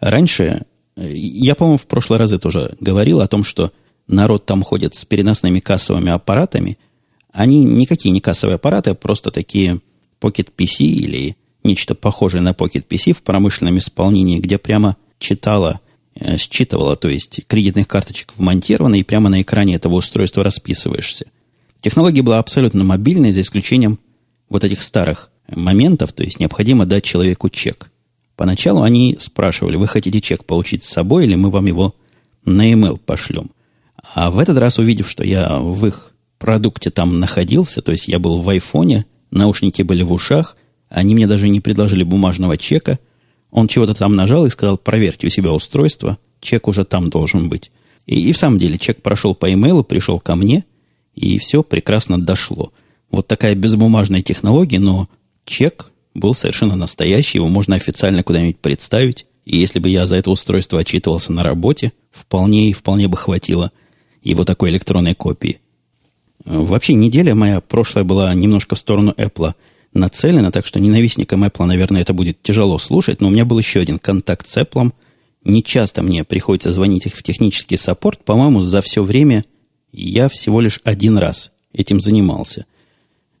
Раньше, 0.00 0.62
я, 0.96 1.54
по-моему, 1.54 1.78
в 1.78 1.86
прошлый 1.86 2.18
раз 2.18 2.30
тоже 2.40 2.76
говорил 2.80 3.20
о 3.20 3.28
том, 3.28 3.44
что 3.44 3.72
народ 4.06 4.46
там 4.46 4.62
ходит 4.62 4.94
с 4.94 5.04
переносными 5.04 5.60
кассовыми 5.60 6.10
аппаратами. 6.10 6.78
Они 7.32 7.64
никакие 7.64 8.12
не 8.12 8.20
кассовые 8.20 8.56
аппараты, 8.56 8.90
а 8.90 8.94
просто 8.94 9.30
такие 9.30 9.80
Pocket 10.20 10.50
PC 10.56 10.84
или 10.84 11.36
нечто 11.64 11.94
похожее 11.94 12.42
на 12.42 12.50
Pocket 12.50 12.86
PC 12.86 13.14
в 13.14 13.22
промышленном 13.22 13.78
исполнении, 13.78 14.38
где 14.38 14.58
прямо 14.58 14.96
читала, 15.18 15.80
э, 15.80 15.81
считывала, 16.36 16.96
то 16.96 17.08
есть 17.08 17.40
кредитных 17.46 17.88
карточек 17.88 18.32
вмонтировано, 18.36 18.96
и 18.96 19.02
прямо 19.02 19.28
на 19.28 19.42
экране 19.42 19.76
этого 19.76 19.94
устройства 19.94 20.44
расписываешься. 20.44 21.26
Технология 21.80 22.22
была 22.22 22.38
абсолютно 22.38 22.84
мобильной, 22.84 23.32
за 23.32 23.40
исключением 23.40 23.98
вот 24.48 24.64
этих 24.64 24.82
старых 24.82 25.30
моментов, 25.48 26.12
то 26.12 26.22
есть 26.22 26.38
необходимо 26.38 26.86
дать 26.86 27.04
человеку 27.04 27.48
чек. 27.48 27.90
Поначалу 28.36 28.82
они 28.82 29.16
спрашивали, 29.18 29.76
вы 29.76 29.86
хотите 29.86 30.20
чек 30.20 30.44
получить 30.44 30.84
с 30.84 30.90
собой, 30.90 31.24
или 31.24 31.34
мы 31.34 31.50
вам 31.50 31.66
его 31.66 31.94
на 32.44 32.68
e-mail 32.68 32.98
пошлем. 32.98 33.50
А 34.14 34.30
в 34.30 34.38
этот 34.38 34.58
раз, 34.58 34.78
увидев, 34.78 35.08
что 35.08 35.24
я 35.24 35.58
в 35.58 35.86
их 35.86 36.12
продукте 36.38 36.90
там 36.90 37.20
находился, 37.20 37.82
то 37.82 37.92
есть 37.92 38.08
я 38.08 38.18
был 38.18 38.40
в 38.40 38.48
айфоне, 38.48 39.06
наушники 39.30 39.82
были 39.82 40.02
в 40.02 40.12
ушах, 40.12 40.56
они 40.88 41.14
мне 41.14 41.26
даже 41.26 41.48
не 41.48 41.60
предложили 41.60 42.02
бумажного 42.02 42.58
чека, 42.58 42.98
он 43.52 43.68
чего-то 43.68 43.94
там 43.94 44.16
нажал 44.16 44.46
и 44.46 44.50
сказал, 44.50 44.78
проверьте 44.78 45.28
у 45.28 45.30
себя 45.30 45.52
устройство, 45.52 46.18
чек 46.40 46.66
уже 46.66 46.84
там 46.84 47.10
должен 47.10 47.48
быть. 47.48 47.70
И, 48.06 48.28
и 48.28 48.32
в 48.32 48.38
самом 48.38 48.58
деле 48.58 48.78
чек 48.78 49.02
прошел 49.02 49.34
по 49.34 49.46
e-mail, 49.46 49.84
пришел 49.84 50.18
ко 50.18 50.34
мне, 50.34 50.64
и 51.14 51.38
все 51.38 51.62
прекрасно 51.62 52.20
дошло. 52.20 52.72
Вот 53.10 53.28
такая 53.28 53.54
безбумажная 53.54 54.22
технология, 54.22 54.80
но 54.80 55.08
чек 55.44 55.92
был 56.14 56.34
совершенно 56.34 56.76
настоящий, 56.76 57.38
его 57.38 57.48
можно 57.48 57.76
официально 57.76 58.22
куда-нибудь 58.22 58.58
представить. 58.58 59.26
И 59.44 59.58
если 59.58 59.78
бы 59.78 59.90
я 59.90 60.06
за 60.06 60.16
это 60.16 60.30
устройство 60.30 60.80
отчитывался 60.80 61.32
на 61.32 61.42
работе, 61.42 61.92
вполне 62.10 62.70
и 62.70 62.72
вполне 62.72 63.06
бы 63.06 63.18
хватило 63.18 63.70
его 64.22 64.44
такой 64.44 64.70
электронной 64.70 65.14
копии. 65.14 65.60
Вообще 66.44 66.94
неделя 66.94 67.34
моя 67.34 67.60
прошлая 67.60 68.04
была 68.04 68.32
немножко 68.34 68.76
в 68.76 68.78
сторону 68.78 69.12
Apple 69.16 69.54
нацелена, 69.94 70.50
так 70.50 70.66
что 70.66 70.80
ненавистникам 70.80 71.44
Apple, 71.44 71.66
наверное, 71.66 72.02
это 72.02 72.12
будет 72.12 72.42
тяжело 72.42 72.78
слушать, 72.78 73.20
но 73.20 73.28
у 73.28 73.30
меня 73.30 73.44
был 73.44 73.58
еще 73.58 73.80
один 73.80 73.98
контакт 73.98 74.48
с 74.48 74.56
Apple. 74.56 74.92
Не 75.44 75.62
часто 75.62 76.02
мне 76.02 76.24
приходится 76.24 76.72
звонить 76.72 77.06
их 77.06 77.14
в 77.14 77.22
технический 77.22 77.76
саппорт. 77.76 78.24
По-моему, 78.24 78.62
за 78.62 78.80
все 78.80 79.02
время 79.02 79.44
я 79.92 80.28
всего 80.28 80.60
лишь 80.60 80.80
один 80.84 81.18
раз 81.18 81.52
этим 81.72 82.00
занимался. 82.00 82.66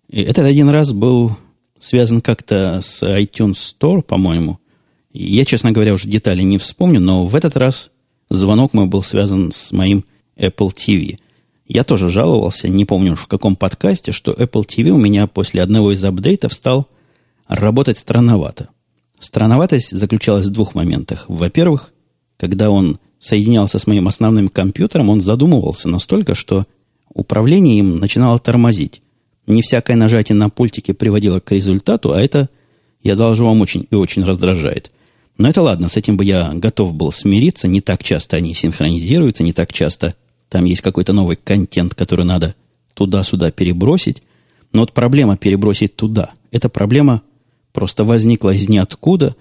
И 0.08 0.20
этот 0.20 0.44
один 0.44 0.68
раз 0.68 0.92
был 0.92 1.36
связан 1.78 2.20
как-то 2.20 2.80
с 2.82 3.02
iTunes 3.02 3.54
Store, 3.54 4.02
по-моему. 4.02 4.58
Я, 5.12 5.44
честно 5.44 5.72
говоря, 5.72 5.94
уже 5.94 6.08
детали 6.08 6.42
не 6.42 6.58
вспомню, 6.58 7.00
но 7.00 7.26
в 7.26 7.34
этот 7.34 7.56
раз 7.56 7.90
звонок 8.30 8.72
мой 8.72 8.86
был 8.86 9.02
связан 9.02 9.52
с 9.52 9.72
моим 9.72 10.04
Apple 10.36 10.72
TV. 10.74 11.18
Я 11.66 11.84
тоже 11.84 12.08
жаловался, 12.08 12.68
не 12.68 12.84
помню 12.84 13.14
в 13.14 13.26
каком 13.26 13.56
подкасте, 13.56 14.12
что 14.12 14.32
Apple 14.32 14.66
TV 14.66 14.90
у 14.90 14.98
меня 14.98 15.26
после 15.26 15.62
одного 15.62 15.92
из 15.92 16.04
апдейтов 16.04 16.52
стал 16.52 16.88
работать 17.46 17.98
странновато. 17.98 18.68
Странноватость 19.20 19.96
заключалась 19.96 20.46
в 20.46 20.50
двух 20.50 20.74
моментах. 20.74 21.26
Во-первых, 21.28 21.92
когда 22.36 22.70
он 22.70 22.98
соединялся 23.20 23.78
с 23.78 23.86
моим 23.86 24.08
основным 24.08 24.48
компьютером, 24.48 25.10
он 25.10 25.20
задумывался 25.20 25.88
настолько, 25.88 26.34
что 26.34 26.66
управление 27.14 27.78
им 27.78 27.96
начинало 28.00 28.38
тормозить. 28.40 29.00
Не 29.46 29.62
всякое 29.62 29.96
нажатие 29.96 30.34
на 30.34 30.48
пультике 30.48 30.94
приводило 30.94 31.38
к 31.40 31.52
результату, 31.52 32.12
а 32.12 32.20
это, 32.20 32.48
я 33.02 33.14
должен 33.14 33.46
вам, 33.46 33.60
очень 33.60 33.86
и 33.90 33.94
очень 33.94 34.24
раздражает. 34.24 34.90
Но 35.38 35.48
это 35.48 35.62
ладно, 35.62 35.88
с 35.88 35.96
этим 35.96 36.16
бы 36.16 36.24
я 36.24 36.52
готов 36.54 36.94
был 36.94 37.12
смириться. 37.12 37.68
Не 37.68 37.80
так 37.80 38.02
часто 38.02 38.36
они 38.36 38.54
синхронизируются, 38.54 39.42
не 39.42 39.52
так 39.52 39.72
часто 39.72 40.14
там 40.52 40.64
есть 40.66 40.82
какой-то 40.82 41.12
новый 41.12 41.36
контент, 41.36 41.94
который 41.94 42.24
надо 42.24 42.54
туда-сюда 42.94 43.50
перебросить. 43.50 44.22
Но 44.72 44.80
вот 44.80 44.92
проблема 44.92 45.36
перебросить 45.36 45.96
туда, 45.96 46.30
эта 46.50 46.68
проблема 46.68 47.22
просто 47.72 48.04
возникла 48.04 48.54
из 48.54 48.68
ниоткуда. 48.68 49.34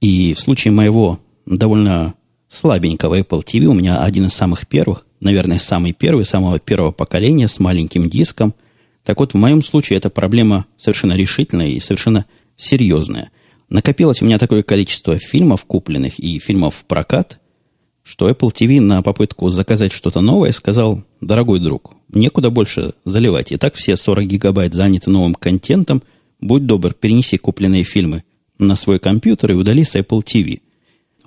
И 0.00 0.34
в 0.34 0.40
случае 0.40 0.72
моего 0.72 1.20
довольно 1.46 2.14
слабенького 2.48 3.20
Apple 3.20 3.44
TV, 3.44 3.64
у 3.66 3.74
меня 3.74 4.02
один 4.02 4.26
из 4.26 4.34
самых 4.34 4.66
первых, 4.66 5.06
наверное, 5.20 5.58
самый 5.58 5.92
первый, 5.92 6.24
самого 6.24 6.58
первого 6.58 6.90
поколения 6.90 7.48
с 7.48 7.58
маленьким 7.58 8.10
диском– 8.10 8.54
так 9.04 9.18
вот, 9.18 9.32
в 9.32 9.36
моем 9.36 9.62
случае 9.62 9.96
эта 9.96 10.10
проблема 10.10 10.66
совершенно 10.76 11.14
решительная 11.14 11.68
и 11.68 11.80
совершенно 11.80 12.26
серьезная. 12.56 13.30
Накопилось 13.68 14.20
у 14.20 14.24
меня 14.24 14.38
такое 14.38 14.62
количество 14.62 15.18
фильмов 15.18 15.64
купленных 15.64 16.18
и 16.18 16.38
фильмов 16.38 16.76
в 16.76 16.84
прокат, 16.84 17.39
что 18.10 18.28
Apple 18.28 18.52
TV 18.52 18.80
на 18.80 19.02
попытку 19.02 19.50
заказать 19.50 19.92
что-то 19.92 20.20
новое 20.20 20.50
сказал, 20.50 21.04
дорогой 21.20 21.60
друг, 21.60 21.92
некуда 22.12 22.50
больше 22.50 22.94
заливать. 23.04 23.52
И 23.52 23.56
так 23.56 23.74
все 23.76 23.94
40 23.94 24.26
гигабайт 24.26 24.74
заняты 24.74 25.10
новым 25.10 25.36
контентом. 25.36 26.02
Будь 26.40 26.66
добр, 26.66 26.92
перенеси 26.92 27.36
купленные 27.36 27.84
фильмы 27.84 28.24
на 28.58 28.74
свой 28.74 28.98
компьютер 28.98 29.52
и 29.52 29.54
удали 29.54 29.84
с 29.84 29.94
Apple 29.94 30.24
TV. 30.24 30.60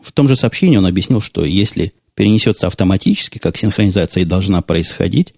В 0.01 0.11
том 0.11 0.27
же 0.27 0.35
сообщении 0.35 0.75
он 0.75 0.85
объяснил, 0.85 1.21
что 1.21 1.45
если 1.45 1.93
перенесется 2.15 2.67
автоматически, 2.67 3.37
как 3.37 3.55
синхронизация 3.55 4.23
и 4.23 4.25
должна 4.25 4.61
происходить, 4.61 5.33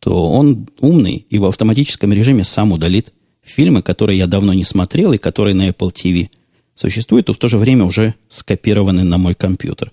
то 0.00 0.30
он 0.30 0.68
умный 0.80 1.24
и 1.30 1.38
в 1.38 1.46
автоматическом 1.46 2.12
режиме 2.12 2.44
сам 2.44 2.72
удалит 2.72 3.10
фильмы, 3.42 3.80
которые 3.80 4.18
я 4.18 4.26
давно 4.26 4.52
не 4.52 4.64
смотрел 4.64 5.14
и 5.14 5.18
которые 5.18 5.54
на 5.54 5.66
Apple 5.66 5.94
TV 5.94 6.28
существуют, 6.74 7.30
и 7.30 7.32
в 7.32 7.38
то 7.38 7.48
же 7.48 7.56
время 7.56 7.86
уже 7.86 8.16
скопированы 8.28 9.02
на 9.02 9.16
мой 9.16 9.32
компьютер. 9.32 9.90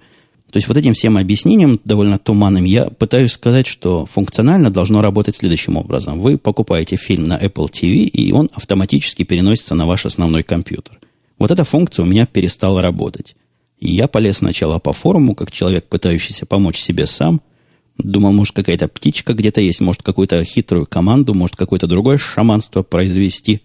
То 0.51 0.57
есть 0.57 0.67
вот 0.67 0.77
этим 0.77 0.93
всем 0.93 1.17
объяснением, 1.17 1.79
довольно 1.85 2.19
туманным, 2.19 2.65
я 2.65 2.85
пытаюсь 2.85 3.31
сказать, 3.31 3.67
что 3.67 4.05
функционально 4.05 4.69
должно 4.69 5.01
работать 5.01 5.35
следующим 5.35 5.77
образом. 5.77 6.19
Вы 6.19 6.37
покупаете 6.37 6.97
фильм 6.97 7.27
на 7.27 7.37
Apple 7.37 7.71
TV, 7.71 8.03
и 8.03 8.31
он 8.31 8.49
автоматически 8.53 9.23
переносится 9.23 9.75
на 9.75 9.85
ваш 9.85 10.05
основной 10.05 10.43
компьютер. 10.43 10.99
Вот 11.39 11.51
эта 11.51 11.63
функция 11.63 12.03
у 12.03 12.07
меня 12.07 12.25
перестала 12.25 12.81
работать. 12.81 13.35
И 13.79 13.91
я 13.91 14.07
полез 14.07 14.37
сначала 14.37 14.77
по 14.77 14.93
форуму, 14.93 15.33
как 15.33 15.51
человек, 15.51 15.87
пытающийся 15.87 16.45
помочь 16.45 16.79
себе 16.79 17.07
сам– 17.07 17.41
Думал, 17.97 18.31
может, 18.31 18.55
какая-то 18.55 18.87
птичка 18.87 19.33
где-то 19.33 19.61
есть, 19.61 19.79
может, 19.79 20.01
какую-то 20.01 20.43
хитрую 20.43 20.85
команду, 20.85 21.33
может, 21.33 21.55
какое-то 21.55 21.87
другое 21.87 22.17
шаманство 22.17 22.83
произвести. 22.83 23.61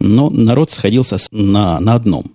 Но 0.00 0.30
народ 0.30 0.70
сходился 0.70 1.16
на, 1.30 1.78
на 1.80 1.94
одном. 1.94 2.32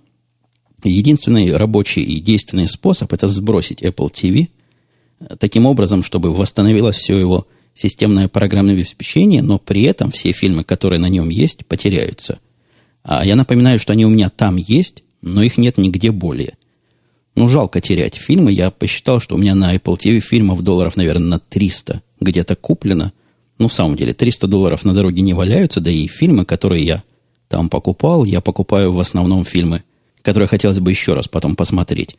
Единственный 0.84 1.56
рабочий 1.56 2.04
и 2.04 2.20
действенный 2.20 2.68
способ– 2.68 3.14
это 3.14 3.28
сбросить 3.28 3.82
Apple 3.82 4.12
TV 4.12 4.50
таким 5.40 5.66
образом, 5.66 6.04
чтобы 6.04 6.34
восстановилось 6.34 6.98
все 6.98 7.18
его 7.18 7.48
системное 7.74 8.28
программное 8.28 8.76
обеспечение, 8.76 9.42
но 9.42 9.58
при 9.60 9.84
этом 9.84 10.12
все 10.12 10.32
фильмы, 10.32 10.64
которые 10.64 11.00
на 11.00 11.10
нем 11.10 11.30
есть, 11.30 11.66
потеряются. 11.66 12.40
А 13.04 13.26
я 13.26 13.36
напоминаю, 13.36 13.80
что 13.80 13.94
они 13.94 14.06
у 14.06 14.10
меня 14.10 14.30
там 14.30 14.58
есть, 14.58 15.04
но 15.22 15.44
их 15.44 15.58
нет 15.58 15.78
нигде 15.78 16.12
более. 16.12 16.56
Ну, 17.36 17.48
жалко 17.48 17.82
терять 17.82 18.16
фильмы. 18.16 18.52
Я 18.52 18.70
посчитал, 18.70 19.20
что 19.20 19.36
у 19.36 19.38
меня 19.38 19.56
на 19.56 19.76
Apple 19.76 19.98
TV 19.98 20.20
фильмов 20.20 20.62
долларов, 20.62 20.96
наверное, 20.96 21.28
на 21.28 21.40
300 21.40 22.02
где-то 22.20 22.56
куплено. 22.56 23.12
Ну, 23.58 23.68
в 23.68 23.74
самом 23.74 23.96
деле, 23.96 24.14
300 24.14 24.48
долларов 24.48 24.86
на 24.86 24.94
дороге 24.94 25.22
не 25.22 25.34
валяются, 25.34 25.82
да 25.82 25.90
и 25.90 26.08
фильмы, 26.08 26.46
которые 26.46 26.86
я 26.86 27.04
там 27.48 27.70
покупал, 27.70 28.24
я 28.24 28.42
покупаю 28.42 28.94
в 28.94 29.00
основном 29.00 29.46
фильмы, 29.46 29.84
которые 30.24 30.48
хотелось 30.48 30.80
бы 30.80 30.90
еще 30.90 31.14
раз 31.14 31.28
потом 31.28 31.56
посмотреть. 31.56 32.18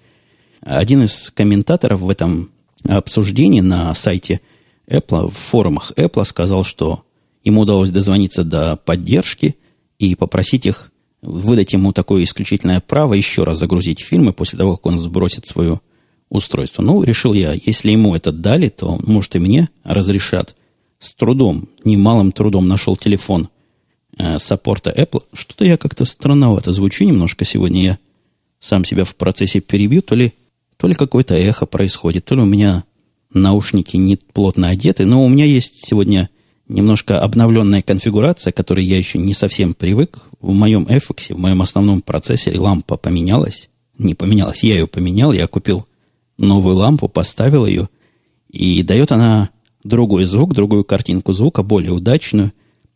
Один 0.61 1.03
из 1.03 1.33
комментаторов 1.35 2.01
в 2.01 2.09
этом 2.09 2.51
обсуждении 2.87 3.61
на 3.61 3.93
сайте 3.95 4.41
Apple, 4.87 5.31
в 5.31 5.37
форумах 5.37 5.93
Apple 5.97 6.25
сказал, 6.25 6.65
что 6.65 7.03
ему 7.43 7.63
удалось 7.63 7.91
дозвониться 7.91 8.45
до 8.45 8.77
поддержки 8.77 9.57
и 9.99 10.15
попросить 10.15 10.67
их 10.67 10.93
выдать 11.23 11.73
ему 11.73 11.93
такое 11.93 12.25
исключительное 12.25 12.81
право 12.81 13.15
еще 13.15 13.45
раз 13.45 13.59
загрузить 13.59 14.01
фильмы 14.01 14.35
после 14.35 14.59
того, 14.59 14.77
как 14.77 14.87
он 14.87 14.99
сбросит 14.99 15.47
свое 15.47 15.81
устройство. 16.29 16.83
Ну, 16.83 17.03
решил 17.03 17.33
я, 17.33 17.53
если 17.53 17.91
ему 17.91 18.15
это 18.15 18.31
дали, 18.31 18.69
то, 18.69 18.99
может, 19.07 19.35
и 19.37 19.39
мне 19.39 19.71
разрешат. 19.85 20.55
С 20.99 21.15
трудом, 21.15 21.69
немалым 21.85 22.33
трудом 22.33 22.69
нашел 22.69 22.97
телефон 22.97 23.49
э, 24.19 24.39
саппорта 24.39 24.91
Apple. 24.91 25.23
Что-то 25.33 25.65
я 25.65 25.77
как-то 25.77 26.05
странновато 26.05 26.73
звучу 26.73 27.05
немножко 27.05 27.45
сегодня. 27.45 27.83
Я 27.83 27.99
сам 28.61 28.85
себя 28.85 29.05
в 29.05 29.15
процессе 29.15 29.61
перебью, 29.61 30.03
то 30.03 30.15
ли, 30.15 30.33
то 30.77 30.87
ли 30.89 30.95
какое-то 30.95 31.35
эхо 31.35 31.67
происходит, 31.67 32.25
то 32.25 32.35
ли 32.35 32.43
у 32.43 32.47
меня 32.47 32.85
наушники 33.33 33.97
не 33.97 34.17
плотно 34.17 34.69
одеты. 34.69 35.05
Но 35.05 35.25
у 35.25 35.29
меня 35.29 35.45
есть 35.45 35.87
сегодня 35.87 36.31
немножко 36.69 37.21
обновленная 37.21 37.83
конфигурация, 37.83 38.53
к 38.53 38.57
которой 38.57 38.85
я 38.85 38.97
еще 38.97 39.19
не 39.19 39.35
совсем 39.35 39.75
привык. 39.75 40.19
В 40.41 40.53
моем 40.53 40.85
FX, 40.85 41.35
в 41.35 41.39
моем 41.39 41.63
основном 41.63 42.01
процессоре 42.01 42.59
лампа 42.59 42.97
поменялась. 42.97 43.69
Не 43.99 44.15
поменялась, 44.15 44.63
я 44.65 44.75
ее 44.75 44.87
поменял, 44.87 45.33
я 45.33 45.47
купил 45.47 45.87
новую 46.37 46.77
лампу, 46.77 47.09
поставил 47.09 47.67
ее, 47.67 47.89
и 48.51 48.83
дает 48.83 49.13
она 49.13 49.51
другой 49.85 50.25
звук, 50.25 50.55
другую 50.55 50.85
картинку 50.85 51.33
звука, 51.33 51.63
более 51.63 51.93
удачную. 51.93 52.53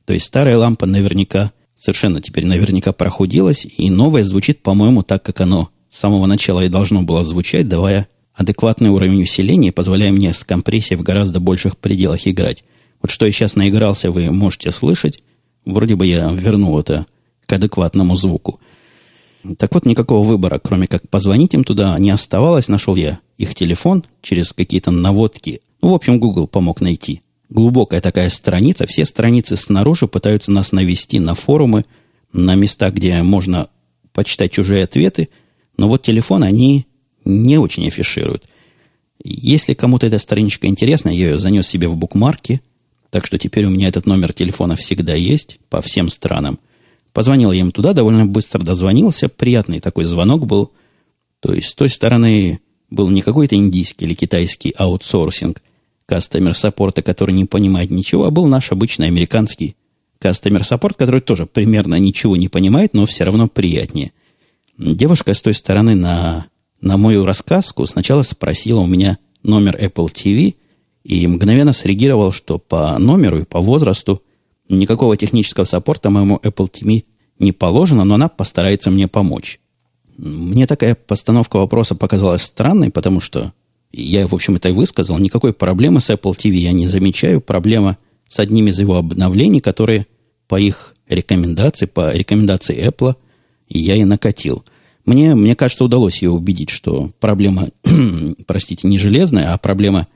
То 0.09 0.15
есть 0.15 0.25
старая 0.25 0.57
лампа 0.57 0.87
наверняка, 0.87 1.53
совершенно 1.77 2.23
теперь 2.23 2.47
наверняка 2.47 2.95
прохудилась, 2.95 3.67
и 3.67 3.91
новая 3.91 4.25
звучит, 4.25 4.63
по-моему, 4.63 5.03
так, 5.03 5.23
как 5.23 5.43
оно 5.43 5.69
с 5.91 5.99
самого 5.99 6.25
начала 6.25 6.65
и 6.65 6.71
должно 6.71 7.03
было 7.03 7.23
звучать, 7.23 7.69
давая 7.69 8.09
адекватный 8.33 8.89
уровень 8.89 9.23
усиления, 9.23 9.71
позволяя 9.71 10.11
мне 10.11 10.33
с 10.33 10.45
компрессией 10.45 10.97
в 10.97 11.03
гораздо 11.03 11.41
больших 11.41 11.77
пределах 11.77 12.27
играть. 12.27 12.65
Вот 13.03 13.11
что 13.11 13.27
я 13.27 13.33
сейчас 13.33 13.55
наигрался, 13.55 14.11
вы 14.11 14.31
можете 14.31 14.71
слышать. 14.71 15.23
Вроде 15.67 15.95
бы 15.95 16.07
я 16.07 16.31
вернул 16.33 16.81
это 16.81 17.05
к 17.45 17.53
адекватному 17.53 18.17
звуку. 18.17 18.61
Так 19.59 19.75
вот, 19.75 19.85
никакого 19.85 20.27
выбора, 20.27 20.59
кроме 20.59 20.87
как 20.87 21.07
позвонить 21.11 21.53
им 21.53 21.65
туда, 21.65 21.99
не 21.99 22.09
оставалось. 22.09 22.69
Нашел 22.69 22.97
я 22.97 23.19
их 23.37 23.55
телефон 23.55 24.07
через 24.23 24.55
какие-то 24.55 24.91
наводки. 24.91 25.61
Ну, 25.83 25.91
в 25.91 25.95
общем, 25.95 26.19
Google 26.19 26.47
помог 26.49 26.81
найти. 26.81 27.21
Глубокая 27.51 28.01
такая 28.01 28.29
страница. 28.31 28.87
Все 28.87 29.05
страницы 29.05 29.57
снаружи 29.57 30.07
пытаются 30.07 30.51
нас 30.51 30.73
навести 30.73 31.19
на 31.19 31.35
форумы, 31.35 31.87
на 32.33 32.55
места, 32.55 32.91
где 32.91 33.23
можно 33.23 33.69
почитать 34.13 34.53
чужие 34.53 34.85
ответы. 34.85 35.31
Но 35.77 35.89
вот 35.89 36.03
телефон 36.03 36.43
они 36.43 36.87
не 37.25 37.59
очень 37.59 37.87
афишируют. 37.87 38.45
Если 39.23 39.75
кому-то 39.75 40.07
эта 40.07 40.19
страничка 40.19 40.67
интересна, 40.67 41.09
я 41.09 41.31
ее 41.31 41.39
занес 41.39 41.67
себе 41.67 41.89
в 41.89 41.97
букмарки. 41.97 42.61
Так 43.11 43.27
что 43.27 43.39
теперь 43.39 43.65
у 43.65 43.71
меня 43.71 43.89
этот 43.89 44.07
номер 44.07 44.33
телефона 44.35 44.77
всегда 44.77 45.15
есть 45.15 45.59
по 45.71 45.81
всем 45.81 46.11
странам. 46.11 46.59
Позвонил 47.15 47.51
я 47.53 47.61
им 47.61 47.73
туда, 47.73 47.95
довольно 47.95 48.27
быстро 48.27 48.63
дозвонился. 48.63 49.29
Приятный 49.31 49.81
такой 49.81 50.05
звонок 50.05 50.47
был. 50.47 50.73
То 51.41 51.55
есть 51.55 51.71
с 51.71 51.75
той 51.75 51.89
стороны 51.89 52.61
был 52.91 53.09
не 53.09 53.23
какой-то 53.23 53.55
индийский 53.55 54.05
или 54.05 54.15
китайский 54.15 54.75
аутсорсинг 54.77 55.63
кастомер 56.09 56.55
саппорта, 56.55 57.03
который 57.03 57.33
не 57.33 57.45
понимает 57.45 57.91
ничего, 57.91 58.25
а 58.25 58.31
был 58.31 58.47
наш 58.47 58.73
обычный 58.73 59.07
американский 59.07 59.77
кастомер 60.19 60.65
саппорт, 60.65 60.97
который 60.97 61.21
тоже 61.21 61.47
примерно 61.47 61.99
ничего 61.99 62.37
не 62.37 62.49
понимает, 62.49 62.95
но 62.95 63.07
все 63.07 63.25
равно 63.25 63.47
приятнее. 63.47 64.13
Девушка 64.79 65.35
с 65.35 65.43
той 65.43 65.55
стороны 65.55 65.95
на, 65.95 66.47
на 66.81 66.97
мою 66.97 67.25
рассказку 67.25 67.87
сначала 67.87 68.23
спросила 68.23 68.81
у 68.81 68.87
меня 68.87 69.19
номер 69.43 69.77
Apple 69.77 70.07
TV 70.07 70.57
и 71.05 71.27
мгновенно 71.27 71.73
среагировал, 71.73 72.33
что 72.33 72.59
по 72.59 72.99
номеру 72.99 73.41
и 73.41 73.45
по 73.45 73.61
возрасту 73.61 74.23
Никакого 74.69 75.17
технического 75.17 75.65
саппорта 75.65 76.11
моему 76.11 76.39
Apple 76.43 76.71
TV 76.71 77.05
не 77.39 77.53
положено, 77.53 78.05
но 78.05 78.15
она 78.17 78.29
постарается 78.29 78.91
мне 78.91 79.09
помочь. 79.09 79.61
Мне 80.19 80.67
такая 80.67 80.95
постановка 80.95 81.57
вопроса 81.57 81.95
показалась 81.95 82.43
странной, 82.43 82.91
потому 82.91 83.21
что 83.21 83.53
я, 83.93 84.27
в 84.27 84.35
общем, 84.35 84.57
это 84.57 84.69
и 84.69 84.73
высказал. 84.73 85.19
Никакой 85.19 85.53
проблемы 85.53 86.01
с 86.01 86.11
Apple 86.11 86.37
TV 86.37 86.53
я 86.53 86.73
не 86.73 86.89
замечаю. 86.89 87.41
Проблема 87.41 87.99
с 88.27 88.39
одним 88.39 88.69
из 88.69 88.79
его 88.79 88.97
обновлений, 88.97 89.61
которые 89.61 90.07
по 90.47 90.59
их 90.59 90.95
рекомендации, 91.09 91.87
по 91.87 92.13
рекомендации 92.13 92.77
Apple, 92.87 93.17
я 93.69 93.97
и 93.97 94.05
накатил. 94.05 94.65
Мне, 95.05 95.35
мне 95.35 95.55
кажется, 95.55 95.85
удалось 95.85 96.21
ее 96.21 96.31
убедить, 96.31 96.71
что 96.71 97.11
проблема, 97.19 97.69
простите, 98.47 98.87
не 98.87 98.99
железная, 98.99 99.55
а 99.55 99.59
проблема 99.59 100.07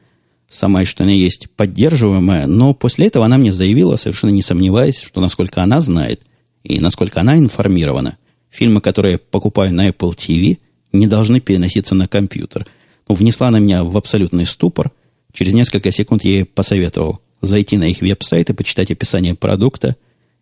самая, 0.50 0.84
что 0.84 1.04
она 1.04 1.12
есть, 1.12 1.48
поддерживаемая, 1.56 2.46
но 2.46 2.74
после 2.74 3.06
этого 3.06 3.24
она 3.24 3.38
мне 3.38 3.52
заявила, 3.52 3.96
совершенно 3.96 4.30
не 4.30 4.42
сомневаясь, 4.42 5.00
что 5.00 5.22
насколько 5.22 5.62
она 5.62 5.80
знает 5.80 6.20
и 6.62 6.78
насколько 6.78 7.20
она 7.20 7.38
информирована, 7.38 8.18
фильмы, 8.50 8.82
которые 8.82 9.12
я 9.12 9.18
покупаю 9.18 9.72
на 9.72 9.88
Apple 9.88 10.14
TV, 10.14 10.58
не 10.92 11.06
должны 11.06 11.40
переноситься 11.40 11.94
на 11.94 12.06
компьютер. 12.06 12.66
Ну, 13.08 13.14
внесла 13.14 13.48
она 13.48 13.58
меня 13.58 13.84
в 13.84 13.96
абсолютный 13.96 14.46
ступор. 14.46 14.92
Через 15.32 15.54
несколько 15.54 15.90
секунд 15.90 16.24
я 16.24 16.30
ей 16.30 16.44
посоветовал 16.44 17.20
зайти 17.40 17.76
на 17.76 17.84
их 17.84 18.00
веб-сайт 18.00 18.50
и 18.50 18.54
почитать 18.54 18.90
описание 18.90 19.34
продукта. 19.34 19.96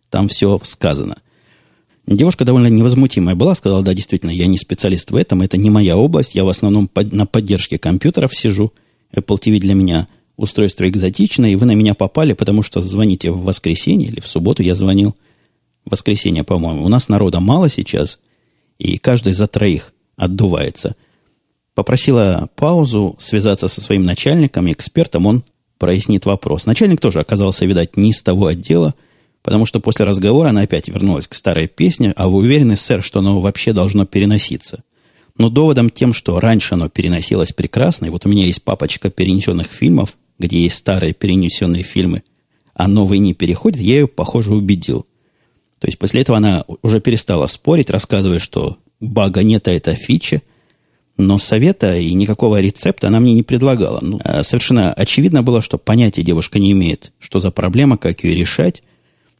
Там 0.09 0.27
все 0.27 0.59
сказано. 0.63 1.17
Девушка 2.05 2.45
довольно 2.45 2.67
невозмутимая 2.67 3.35
была, 3.35 3.55
сказала, 3.55 3.83
да, 3.83 3.93
действительно, 3.93 4.31
я 4.31 4.47
не 4.47 4.57
специалист 4.57 5.11
в 5.11 5.15
этом, 5.15 5.41
это 5.41 5.57
не 5.57 5.69
моя 5.69 5.97
область, 5.97 6.35
я 6.35 6.43
в 6.43 6.49
основном 6.49 6.89
на 6.95 7.25
поддержке 7.25 7.77
компьютеров 7.77 8.35
сижу– 8.35 8.73
Apple 9.13 9.39
TV 9.39 9.59
для 9.59 9.73
меня 9.73 10.07
устройство 10.37 10.87
экзотичное, 10.87 11.51
и 11.51 11.55
вы 11.55 11.65
на 11.65 11.73
меня 11.73 11.93
попали, 11.93 12.33
потому 12.33 12.63
что 12.63 12.81
звоните 12.81 13.31
в 13.31 13.43
воскресенье 13.43 14.07
или 14.07 14.19
в 14.19 14.27
субботу 14.27 14.63
я 14.63 14.75
звонил. 14.75 15.15
В 15.85 15.91
воскресенье, 15.91 16.43
по-моему. 16.43 16.85
У 16.85 16.89
нас 16.89 17.09
народа 17.09 17.39
мало 17.39 17.69
сейчас, 17.69 18.19
и 18.77 18.97
каждый 18.97 19.33
за 19.33 19.47
троих 19.47 19.93
отдувается. 20.15 20.95
Попросила 21.81 22.47
паузу, 22.55 23.15
связаться 23.17 23.67
со 23.67 23.81
своим 23.81 24.03
начальником, 24.03 24.71
экспертом, 24.71 25.25
он 25.25 25.43
прояснит 25.79 26.27
вопрос. 26.27 26.67
Начальник 26.67 27.01
тоже 27.01 27.19
оказался, 27.19 27.65
видать, 27.65 27.97
не 27.97 28.11
из 28.11 28.21
того 28.21 28.45
отдела, 28.45 28.93
потому 29.41 29.65
что 29.65 29.79
после 29.79 30.05
разговора 30.05 30.49
она 30.49 30.61
опять 30.61 30.89
вернулась 30.89 31.27
к 31.27 31.33
старой 31.33 31.67
песне, 31.67 32.13
а 32.15 32.27
вы 32.27 32.37
уверены, 32.37 32.75
сэр, 32.75 33.01
что 33.01 33.17
оно 33.17 33.41
вообще 33.41 33.73
должно 33.73 34.05
переноситься? 34.05 34.83
Но 35.39 35.49
доводом 35.49 35.89
тем, 35.89 36.13
что 36.13 36.39
раньше 36.39 36.75
оно 36.75 36.87
переносилось 36.87 37.51
прекрасно, 37.51 38.05
и 38.05 38.09
вот 38.09 38.27
у 38.27 38.29
меня 38.29 38.45
есть 38.45 38.61
папочка 38.61 39.09
перенесенных 39.09 39.65
фильмов, 39.65 40.17
где 40.37 40.61
есть 40.61 40.75
старые 40.75 41.13
перенесенные 41.15 41.81
фильмы, 41.81 42.21
а 42.75 42.87
новые 42.87 43.17
не 43.17 43.33
переходят, 43.33 43.81
я 43.81 44.01
ее, 44.01 44.07
похоже, 44.07 44.53
убедил. 44.53 45.07
То 45.79 45.87
есть 45.87 45.97
после 45.97 46.21
этого 46.21 46.37
она 46.37 46.63
уже 46.83 47.01
перестала 47.01 47.47
спорить, 47.47 47.89
рассказывая, 47.89 48.37
что 48.37 48.77
бага 48.99 49.41
нет, 49.41 49.67
а 49.67 49.71
это 49.71 49.95
фича, 49.95 50.43
но 51.21 51.37
совета 51.37 51.95
и 51.97 52.13
никакого 52.13 52.59
рецепта 52.59 53.07
она 53.07 53.19
мне 53.19 53.33
не 53.33 53.43
предлагала. 53.43 53.99
Ну, 54.01 54.19
а 54.23 54.43
совершенно 54.43 54.93
очевидно 54.93 55.43
было, 55.43 55.61
что 55.61 55.77
понятия 55.77 56.23
девушка 56.23 56.59
не 56.59 56.71
имеет, 56.71 57.13
что 57.19 57.39
за 57.39 57.51
проблема, 57.51 57.97
как 57.97 58.23
ее 58.23 58.35
решать. 58.35 58.83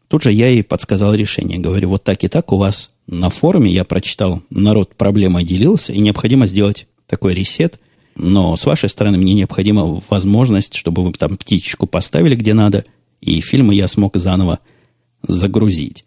Тут 0.08 0.24
же 0.24 0.32
я 0.32 0.48
ей 0.48 0.64
подсказал 0.64 1.14
решение. 1.14 1.60
Говорю, 1.60 1.90
вот 1.90 2.04
так 2.04 2.24
и 2.24 2.28
так 2.28 2.52
у 2.52 2.58
вас 2.58 2.92
на 3.08 3.30
форуме 3.30 3.72
я 3.72 3.84
прочитал, 3.84 4.42
народ 4.50 4.96
проблемой 4.96 5.44
делился, 5.44 5.94
и 5.94 6.00
необходимо 6.00 6.48
сделать 6.48 6.88
такой 7.08 7.34
ресет. 7.34 7.80
Но 8.16 8.56
с 8.56 8.66
вашей 8.66 8.90
стороны 8.90 9.18
мне 9.18 9.34
необходима 9.34 10.02
возможность, 10.10 10.76
чтобы 10.76 11.04
вы 11.04 11.14
там 11.14 11.38
птичку 11.38 11.88
поставили 11.88 12.36
где 12.36 12.54
надо, 12.54 12.86
и 13.22 13.42
фильмы 13.42 13.74
я 13.74 13.88
смог 13.88 14.18
заново 14.18 14.60
загрузить. 15.28 16.06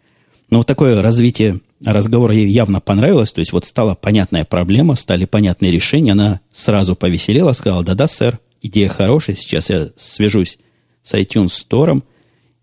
Но 0.49 0.59
вот 0.59 0.67
такое 0.67 1.01
развитие 1.01 1.59
разговора 1.83 2.33
ей 2.33 2.49
явно 2.49 2.79
понравилось. 2.79 3.33
То 3.33 3.39
есть 3.39 3.51
вот 3.51 3.65
стала 3.65 3.95
понятная 3.95 4.45
проблема, 4.45 4.95
стали 4.95 5.25
понятные 5.25 5.71
решения. 5.71 6.13
Она 6.13 6.41
сразу 6.53 6.95
повеселела, 6.95 7.51
сказала, 7.53 7.83
да-да, 7.83 8.07
сэр, 8.07 8.39
идея 8.61 8.89
хорошая, 8.89 9.35
сейчас 9.35 9.69
я 9.69 9.89
свяжусь 9.95 10.57
с 11.03 11.13
iTunes 11.13 11.51
Store, 11.69 12.01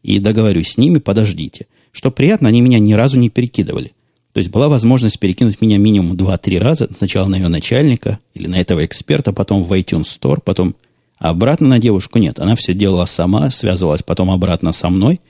и 0.02 0.18
договорюсь 0.18 0.72
с 0.72 0.78
ними, 0.78 0.98
подождите. 0.98 1.66
Что 1.92 2.10
приятно, 2.10 2.48
они 2.48 2.60
меня 2.60 2.78
ни 2.78 2.92
разу 2.94 3.18
не 3.18 3.30
перекидывали. 3.30 3.92
То 4.32 4.38
есть 4.38 4.50
была 4.50 4.68
возможность 4.68 5.18
перекинуть 5.18 5.60
меня 5.60 5.76
минимум 5.78 6.16
2-3 6.16 6.58
раза. 6.58 6.88
Сначала 6.96 7.28
на 7.28 7.36
ее 7.36 7.48
начальника 7.48 8.18
или 8.34 8.48
на 8.48 8.60
этого 8.60 8.84
эксперта, 8.84 9.32
потом 9.32 9.62
в 9.62 9.72
iTunes 9.72 10.06
Store, 10.06 10.40
потом 10.42 10.74
обратно 11.18 11.68
на 11.68 11.78
девушку. 11.78 12.18
Нет, 12.18 12.38
она 12.38 12.56
все 12.56 12.72
делала 12.72 13.04
сама, 13.04 13.50
связывалась 13.50 14.02
потом 14.02 14.30
обратно 14.30 14.72
со 14.72 14.88
мной. 14.88 15.20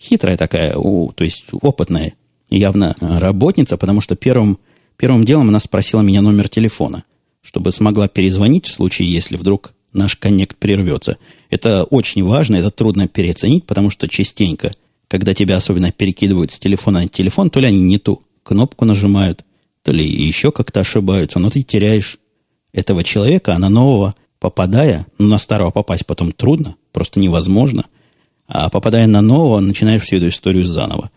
Хитрая 0.00 0.36
такая, 0.36 0.76
у, 0.76 1.12
то 1.12 1.24
есть 1.24 1.46
опытная 1.50 2.14
явно 2.58 2.96
работница, 3.00 3.76
потому 3.76 4.00
что 4.00 4.16
первым, 4.16 4.58
первым 4.96 5.24
делом 5.24 5.48
она 5.48 5.60
спросила 5.60 6.00
меня 6.00 6.22
номер 6.22 6.48
телефона, 6.48 7.04
чтобы 7.42 7.72
смогла 7.72 8.08
перезвонить 8.08 8.66
в 8.66 8.72
случае, 8.72 9.10
если 9.10 9.36
вдруг 9.36 9.74
наш 9.92 10.16
коннект 10.16 10.56
прервется. 10.56 11.18
Это 11.50 11.84
очень 11.84 12.24
важно, 12.24 12.56
это 12.56 12.70
трудно 12.70 13.08
переоценить, 13.08 13.64
потому 13.64 13.90
что 13.90 14.08
частенько, 14.08 14.74
когда 15.08 15.34
тебя 15.34 15.56
особенно 15.56 15.92
перекидывают 15.92 16.50
с 16.52 16.58
телефона 16.58 17.00
на 17.00 17.08
телефон, 17.08 17.50
то 17.50 17.60
ли 17.60 17.66
они 17.66 17.80
не 17.80 17.98
ту 17.98 18.22
кнопку 18.42 18.84
нажимают, 18.84 19.44
то 19.82 19.92
ли 19.92 20.06
еще 20.06 20.52
как-то 20.52 20.80
ошибаются, 20.80 21.38
но 21.38 21.50
ты 21.50 21.62
теряешь 21.62 22.18
этого 22.72 23.04
человека, 23.04 23.54
а 23.54 23.58
на 23.58 23.68
нового 23.68 24.14
попадая, 24.40 25.06
ну, 25.18 25.28
на 25.28 25.38
старого 25.38 25.70
попасть 25.70 26.06
потом 26.06 26.32
трудно, 26.32 26.76
просто 26.92 27.20
невозможно, 27.20 27.84
а 28.48 28.68
попадая 28.70 29.06
на 29.06 29.20
нового, 29.20 29.60
начинаешь 29.60 30.02
всю 30.02 30.16
эту 30.16 30.28
историю 30.28 30.66
заново. 30.66 31.10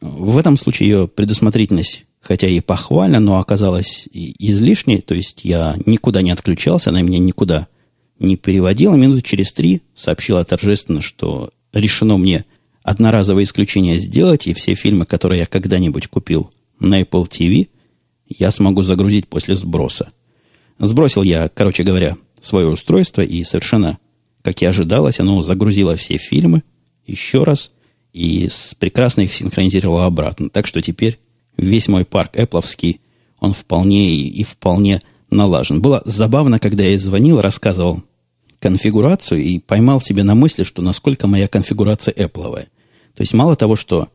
В 0.00 0.38
этом 0.38 0.56
случае 0.56 0.88
ее 0.88 1.08
предусмотрительность, 1.08 2.04
хотя 2.20 2.46
и 2.46 2.60
похвальна, 2.60 3.20
но 3.20 3.38
оказалась 3.38 4.08
излишней, 4.12 5.00
то 5.00 5.14
есть 5.14 5.44
я 5.44 5.76
никуда 5.86 6.22
не 6.22 6.30
отключался, 6.30 6.90
она 6.90 7.02
меня 7.02 7.18
никуда 7.18 7.68
не 8.18 8.36
переводила. 8.36 8.94
Минуты 8.94 9.22
через 9.22 9.52
три 9.52 9.82
сообщила 9.94 10.44
торжественно, 10.44 11.02
что 11.02 11.50
решено 11.72 12.16
мне 12.16 12.44
одноразовое 12.82 13.44
исключение 13.44 13.98
сделать, 13.98 14.46
и 14.46 14.54
все 14.54 14.74
фильмы, 14.74 15.04
которые 15.04 15.40
я 15.40 15.46
когда-нибудь 15.46 16.08
купил 16.08 16.52
на 16.80 17.00
Apple 17.00 17.28
TV, 17.28 17.68
я 18.28 18.50
смогу 18.50 18.82
загрузить 18.82 19.28
после 19.28 19.56
сброса. 19.56 20.10
Сбросил 20.78 21.22
я, 21.22 21.48
короче 21.48 21.82
говоря, 21.82 22.16
свое 22.40 22.68
устройство, 22.68 23.22
и 23.22 23.42
совершенно, 23.42 23.98
как 24.42 24.62
и 24.62 24.66
ожидалось, 24.66 25.18
оно 25.18 25.42
загрузило 25.42 25.96
все 25.96 26.18
фильмы 26.18 26.62
еще 27.06 27.42
раз 27.42 27.72
и 28.18 28.48
прекрасно 28.80 29.20
их 29.20 29.32
синхронизировало 29.32 30.04
обратно. 30.04 30.50
Так 30.50 30.66
что 30.66 30.82
теперь 30.82 31.20
весь 31.56 31.86
мой 31.86 32.04
парк 32.04 32.34
Apple, 32.34 32.98
он 33.38 33.52
вполне 33.52 34.10
и, 34.10 34.28
и 34.28 34.42
вполне 34.42 35.00
налажен. 35.30 35.80
Было 35.80 36.02
забавно, 36.04 36.58
когда 36.58 36.82
я 36.82 36.98
звонил, 36.98 37.40
рассказывал 37.40 38.02
конфигурацию 38.58 39.40
и 39.40 39.60
поймал 39.60 40.00
себе 40.00 40.24
на 40.24 40.34
мысли, 40.34 40.64
что 40.64 40.82
насколько 40.82 41.28
моя 41.28 41.46
конфигурация 41.46 42.12
Apple. 42.12 42.66
То 43.14 43.20
есть 43.20 43.34
мало 43.34 43.54
того, 43.54 43.76
что 43.76 44.08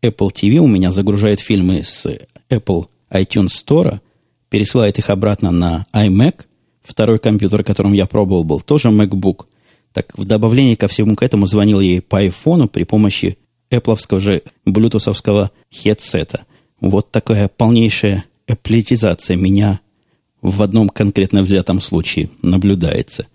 Apple 0.00 0.32
TV 0.32 0.56
у 0.56 0.66
меня 0.66 0.90
загружает 0.90 1.40
фильмы 1.40 1.82
с 1.84 2.06
Apple 2.48 2.86
iTunes 3.10 3.48
Store, 3.48 4.00
пересылает 4.48 4.98
их 4.98 5.10
обратно 5.10 5.50
на 5.50 5.86
iMac, 5.92 6.46
второй 6.82 7.18
компьютер, 7.18 7.62
которым 7.62 7.92
я 7.92 8.06
пробовал, 8.06 8.44
был 8.44 8.62
тоже 8.62 8.88
MacBook. 8.88 9.44
Так 9.92 10.16
в 10.16 10.24
добавлении 10.24 10.76
ко 10.76 10.88
всему 10.88 11.14
к 11.14 11.22
этому 11.22 11.44
звонил 11.44 11.80
ей 11.80 12.00
по 12.00 12.24
iPhone 12.24 12.66
при 12.66 12.84
помощи 12.84 13.36
Apple 13.70 14.20
же 14.20 14.42
блютусовского 14.64 15.50
хедсета. 15.72 16.44
Вот 16.80 17.10
такая 17.10 17.48
полнейшая 17.48 18.24
эплетизация 18.46 19.36
меня 19.36 19.80
в 20.42 20.62
одном 20.62 20.88
конкретно 20.88 21.42
взятом 21.42 21.80
случае 21.80 22.30
наблюдается. 22.42 23.26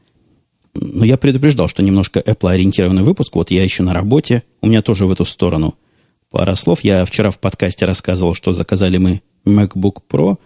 Но 0.74 1.06
я 1.06 1.18
предупреждал, 1.18 1.68
что 1.68 1.84
немножко 1.84 2.20
Apple-ориентированный 2.20 3.04
выпуск. 3.04 3.36
Вот 3.36 3.50
я 3.50 3.64
еще 3.64 3.84
на 3.84 3.94
работе. 3.94 4.44
У 4.62 4.68
меня 4.68 4.82
тоже 4.82 5.06
в 5.06 5.12
эту 5.12 5.24
сторону 5.24 5.76
пара 6.30 6.56
слов. 6.56 6.84
Я 6.84 7.06
вчера 7.06 7.32
в 7.32 7.40
подкасте 7.40 7.86
рассказывал, 7.86 8.34
что 8.34 8.52
заказали 8.52 8.98
мы 8.98 9.22
MacBook 9.46 10.00
Pro. 10.10 10.38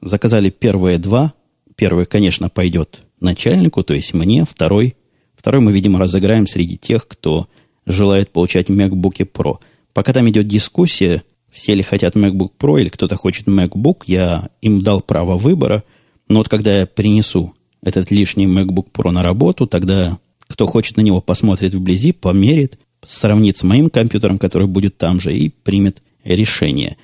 Заказали 0.00 0.50
первые 0.50 0.98
два. 0.98 1.34
Первый, 1.76 2.06
конечно, 2.06 2.48
пойдет 2.48 3.02
начальнику, 3.20 3.84
то 3.84 3.94
есть 3.94 4.12
мне. 4.12 4.44
Второй, 4.44 4.96
второй 5.36 5.60
мы, 5.60 5.72
видимо, 5.72 6.00
разыграем 6.00 6.46
среди 6.46 6.76
тех, 6.76 7.06
кто 7.06 7.46
желает 7.86 8.30
получать 8.30 8.68
MacBook 8.68 9.28
Pro. 9.32 9.58
Пока 9.92 10.12
там 10.12 10.28
идет 10.28 10.46
дискуссия, 10.46 11.22
все 11.50 11.74
ли 11.74 11.82
хотят 11.82 12.16
MacBook 12.16 12.50
Pro 12.58 12.80
или 12.80 12.88
кто-то 12.88 13.16
хочет 13.16 13.46
MacBook, 13.46 14.02
я 14.06 14.48
им 14.60 14.82
дал 14.82 15.00
право 15.00 15.36
выбора. 15.36 15.84
Но 16.28 16.38
вот 16.38 16.48
когда 16.48 16.80
я 16.80 16.86
принесу 16.86 17.54
этот 17.82 18.10
лишний 18.10 18.46
MacBook 18.46 18.88
Pro 18.92 19.10
на 19.10 19.22
работу, 19.22 19.66
тогда 19.66 20.18
кто 20.48 20.66
хочет 20.66 20.96
на 20.96 21.00
него 21.00 21.20
посмотрит 21.20 21.74
вблизи, 21.74 22.12
померит, 22.12 22.78
сравнит 23.04 23.56
с 23.56 23.62
моим 23.62 23.90
компьютером, 23.90 24.38
который 24.38 24.66
будет 24.66 24.96
там 24.96 25.20
же, 25.20 25.36
и 25.36 25.48
примет 25.48 26.02
решение. 26.24 26.96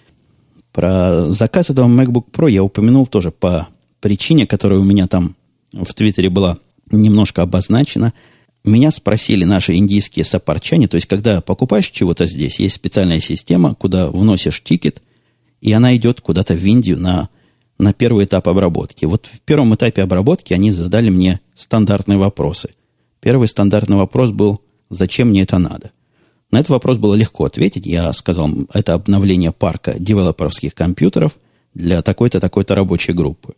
Про 0.73 1.31
заказ 1.31 1.71
этого 1.71 1.87
MacBook 1.87 2.27
Pro 2.33 2.51
я 2.51 2.63
упомянул 2.63 3.07
тоже 3.07 3.31
по 3.31 3.69
причине, 4.01 4.47
которая 4.47 4.81
у 4.81 4.85
меня 4.85 5.07
там 5.07 5.37
в 5.73 5.95
Твиттере 5.95 6.29
была 6.29 6.59
немножко 6.91 7.43
обозначена. 7.43 8.13
Меня 8.65 8.93
спросили 8.93 9.45
наши 9.45 9.75
индийские 9.75 10.25
сапарчане, 10.25 10.87
то 10.87 10.95
есть, 10.95 11.07
когда 11.07 11.41
покупаешь 11.41 11.91
чего-то 11.91 12.27
здесь, 12.27 12.61
есть 12.61 12.77
специальная 12.77 13.19
система, 13.19 13.75
куда 13.75 14.09
вносишь 14.09 14.63
тикет, 14.63 15.03
и 15.61 15.73
она 15.73 15.97
идет 15.97 16.21
куда-то 16.21 16.55
в 16.55 16.65
Индию 16.65 16.99
на, 16.99 17.29
на 17.79 17.93
первый 17.93 18.25
этап 18.25 18.49
обработки. 18.49 19.05
Вот 19.05 19.27
в 19.27 19.41
первом 19.41 19.75
этапе 19.75 20.03
обработки 20.03 20.53
они 20.53 20.71
задали 20.71 21.11
мне 21.11 21.41
стандартные 21.55 22.19
вопросы. 22.19 22.71
Первый 23.21 23.49
стандартный 23.49 23.97
вопрос 23.97 24.31
был, 24.31 24.61
зачем 24.91 25.31
мне 25.31 25.43
это 25.43 25.59
надо? 25.59 25.91
На 26.53 26.59
этот 26.61 26.71
вопрос 26.71 26.99
было 26.99 27.15
легко 27.15 27.45
ответить. 27.45 27.87
Я 27.87 28.13
сказал, 28.13 28.51
это 28.73 28.95
обновление 28.95 29.53
парка 29.53 29.97
девелоперских 29.99 30.75
компьютеров 30.75 31.33
для 31.75 32.03
такой-то, 32.03 32.41
такой-то 32.41 32.75
рабочей 32.75 33.13
группы. 33.13 33.55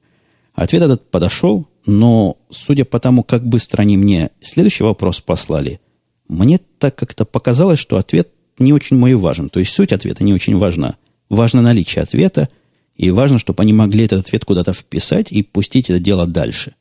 Ответ 0.55 0.83
этот 0.83 1.11
подошел, 1.11 1.67
но 1.87 2.39
судя 2.51 2.85
по 2.85 2.99
тому, 2.99 3.23
как 3.23 3.47
быстро 3.47 3.83
они 3.83 3.97
мне 3.97 4.31
следующий 4.41 4.85
вопрос 4.85 5.21
послали, 5.21 5.81
мне 6.29 6.59
так 6.79 6.97
как-то 6.97 7.25
показалось, 7.25 7.79
что 7.79 7.97
ответ 7.97 8.29
не 8.59 8.73
очень 8.73 8.97
мой 8.97 9.15
важен. 9.15 9.51
То 9.51 9.61
есть 9.61 9.73
суть 9.73 9.93
ответа 9.93 10.25
не 10.25 10.33
очень 10.33 10.57
важна. 10.57 10.97
Важно 11.29 11.61
наличие 11.61 12.03
ответа, 12.03 12.49
и 12.97 13.11
важно, 13.11 13.39
чтобы 13.39 13.63
они 13.63 13.73
могли 13.73 14.05
этот 14.05 14.27
ответ 14.27 14.45
куда-то 14.45 14.73
вписать 14.73 15.33
и 15.33 15.43
пустить 15.43 15.91
это 15.91 15.99
дело 15.99 16.27
дальше. 16.27 16.75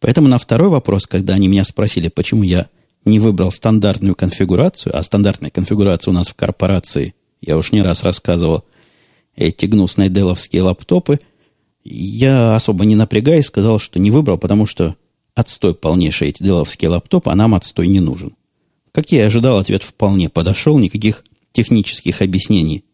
Поэтому 0.00 0.28
на 0.28 0.38
второй 0.38 0.68
вопрос, 0.68 1.06
когда 1.06 1.34
они 1.34 1.48
меня 1.48 1.64
спросили, 1.64 2.08
почему 2.08 2.42
я 2.42 2.68
не 3.04 3.20
выбрал 3.20 3.52
стандартную 3.52 4.14
конфигурацию, 4.14 4.96
а 4.96 5.02
стандартная 5.02 5.50
конфигурация 5.50 6.10
у 6.10 6.14
нас 6.14 6.28
в 6.28 6.34
корпорации, 6.34 7.14
я 7.40 7.56
уж 7.56 7.72
не 7.72 7.82
раз 7.82 8.02
рассказывал, 8.02 8.64
эти 9.36 9.66
гнусные 9.66 10.10
деловские 10.10 10.62
лаптопы– 10.62 11.20
я 11.84 12.54
особо 12.54 12.84
не 12.84 12.94
напрягаясь 12.94 13.46
сказал, 13.46 13.78
что 13.78 13.98
не 13.98 14.10
выбрал, 14.10 14.38
потому 14.38 14.66
что 14.66 14.96
отстой 15.34 15.74
полнейший 15.74 16.28
эти 16.28 16.42
деловские 16.42 16.90
лаптопы, 16.90 17.30
а 17.30 17.34
нам 17.34 17.54
отстой 17.54 17.88
не 17.88 18.00
нужен. 18.00 18.34
Как 18.92 19.10
я 19.10 19.20
и 19.20 19.26
ожидал, 19.26 19.58
ответ 19.58 19.82
вполне 19.82 20.28
подошел, 20.28 20.78
никаких 20.78 21.24
технических 21.52 22.20
объяснений. 22.20 22.84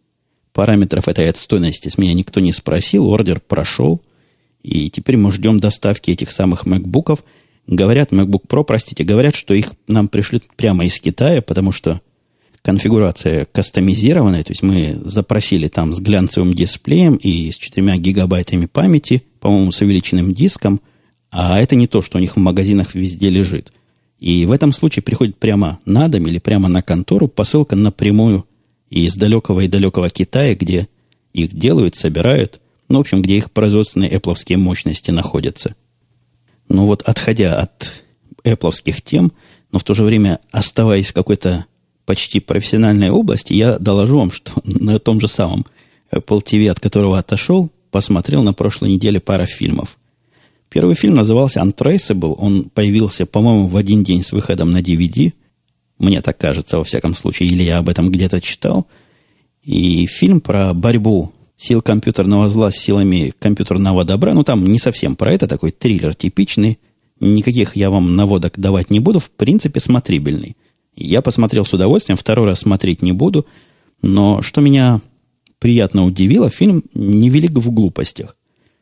Параметров 0.53 1.09
этой 1.09 1.29
отстойности 1.29 1.89
с 1.89 1.99
меня 1.99 2.15
никто 2.15 2.41
не 2.41 2.53
спросил, 2.53 3.09
ордер 3.09 3.41
прошел, 3.41 4.03
и 4.63 4.91
теперь 4.91 5.17
мы 5.17 5.33
ждем 5.33 5.61
доставки 5.61 6.11
этих 6.11 6.31
самых 6.31 6.67
MacBook'ов. 6.67 7.21
Говорят, 7.67 8.13
MacBook 8.13 8.47
Pro, 8.49 8.65
простите, 8.65 9.05
говорят, 9.05 9.35
что 9.35 9.55
их 9.55 9.73
нам 9.87 10.09
пришлют 10.09 10.45
прямо 10.57 10.85
из 10.85 10.99
Китая, 11.01 11.43
потому 11.43 11.71
что 11.71 12.01
конфигурация 12.63 13.47
кастомизированная, 13.47 14.45
то 14.45 14.53
есть 14.53 14.63
мы 14.63 15.01
запросили 15.05 15.69
там 15.69 15.95
с 15.95 16.01
глянцевым 16.01 16.55
дисплеем 16.55 17.17
и 17.17 17.51
с 17.51 17.57
4 17.57 17.97
гигабайтами 17.99 18.67
памяти, 18.67 19.23
по-моему, 19.41 19.73
с 19.73 19.81
увеличенным 19.81 20.35
диском, 20.35 20.81
а 21.31 21.61
это 21.61 21.77
не 21.77 21.87
то, 21.87 22.03
что 22.03 22.19
у 22.19 22.21
них 22.21 22.37
в 22.37 22.41
магазинах 22.41 22.95
везде 22.95 23.31
лежит. 23.31 23.73
И 24.19 24.47
в 24.47 24.53
этом 24.53 24.73
случае 24.73 25.03
приходит 25.03 25.37
прямо 25.37 25.79
на 25.85 26.09
дом 26.09 26.27
или 26.27 26.39
прямо 26.39 26.69
на 26.69 26.83
контору 26.83 27.29
посылка 27.29 27.77
напрямую 27.77 28.47
из 28.91 29.17
далекого 29.17 29.61
и 29.61 29.69
далекого 29.69 30.11
Китая, 30.11 30.55
где 30.55 30.89
их 31.33 31.55
делают, 31.55 31.95
собирают, 31.95 32.61
ну, 32.89 32.99
в 32.99 33.01
общем, 33.03 33.23
где 33.23 33.37
их 33.37 33.53
производственные 33.53 34.11
Apple 34.11 34.57
мощности 34.57 35.11
находятся. 35.11 35.75
Ну 36.69 36.87
вот, 36.87 37.03
отходя 37.03 37.61
от 37.61 38.05
Apple 38.45 38.73
тем, 39.05 39.33
но 39.73 39.79
в 39.79 39.85
то 39.85 39.95
же 39.95 40.03
время 40.03 40.41
оставаясь 40.51 41.09
в 41.09 41.13
какой-то 41.13 41.67
почти 42.09 42.41
профессиональной 42.41 43.11
области, 43.11 43.53
я 43.53 43.79
доложу 43.79 44.17
вам, 44.17 44.33
что 44.33 44.53
на 44.65 44.99
том 44.99 45.21
же 45.21 45.29
самом 45.29 45.67
Apple 46.11 46.43
TV, 46.43 46.71
от 46.71 46.81
которого 46.81 47.19
отошел, 47.19 47.71
посмотрел 47.91 48.43
на 48.43 48.55
прошлой 48.55 48.93
неделе 48.93 49.21
пара 49.21 49.45
фильмов. 49.45 49.99
Первый 50.71 50.95
фильм 50.95 51.17
назывался 51.17 51.61
Untraceable. 51.61 52.35
Он 52.39 52.71
появился, 52.73 53.27
по-моему, 53.27 53.69
в 53.69 53.77
один 53.77 54.05
день 54.05 54.23
с 54.23 54.33
выходом 54.33 54.71
на 54.71 54.81
DVD. 54.81 55.35
Мне 55.99 56.23
так 56.23 56.39
кажется, 56.39 56.79
во 56.79 56.85
всяком 56.85 57.15
случае, 57.15 57.51
или 57.51 57.63
я 57.63 57.77
об 57.77 57.91
этом 57.91 58.11
где-то 58.11 58.41
читал. 58.41 58.87
И 59.63 60.07
фильм 60.07 60.41
про 60.41 60.73
борьбу 60.73 61.33
сил 61.59 61.83
компьютерного 61.83 62.49
зла 62.49 62.71
с 62.71 62.77
силами 62.77 63.35
компьютерного 63.39 64.05
добра. 64.05 64.33
Ну, 64.33 64.45
там 64.45 64.65
не 64.65 64.79
совсем 64.79 65.15
про 65.15 65.31
это, 65.31 65.47
такой 65.47 65.73
триллер 65.73 66.15
типичный. 66.15 66.79
Никаких 67.21 67.77
я 67.77 67.91
вам 67.91 68.17
наводок 68.17 68.59
давать 68.59 68.89
не 68.89 69.01
буду. 69.01 69.21
В 69.21 69.31
принципе, 69.31 69.79
смотрибельный. 69.79 70.57
Я 71.01 71.23
посмотрел 71.23 71.65
с 71.65 71.73
удовольствием, 71.73 72.19
второй 72.19 72.47
раз 72.47 72.61
смотреть 72.61 73.03
не 73.03 73.13
буду, 73.13 73.47
но 74.03 74.43
что 74.43 74.61
меня 74.61 75.01
приятно 75.61 76.05
удивило, 76.05 76.51
фильм 76.51 76.83
невелик 76.93 77.53
в 77.53 77.71
глупостях. 77.71 78.37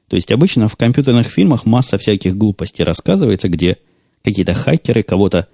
То 0.08 0.16
есть 0.16 0.32
обычно 0.32 0.68
в 0.68 0.76
компьютерных 0.76 1.26
фильмах 1.26 1.66
масса 1.66 1.98
всяких 1.98 2.34
глупостей 2.34 2.84
рассказывается, 2.84 3.50
где 3.50 3.76
какие-то 4.24 4.54
хакеры 4.54 5.02
кого-то 5.02 5.48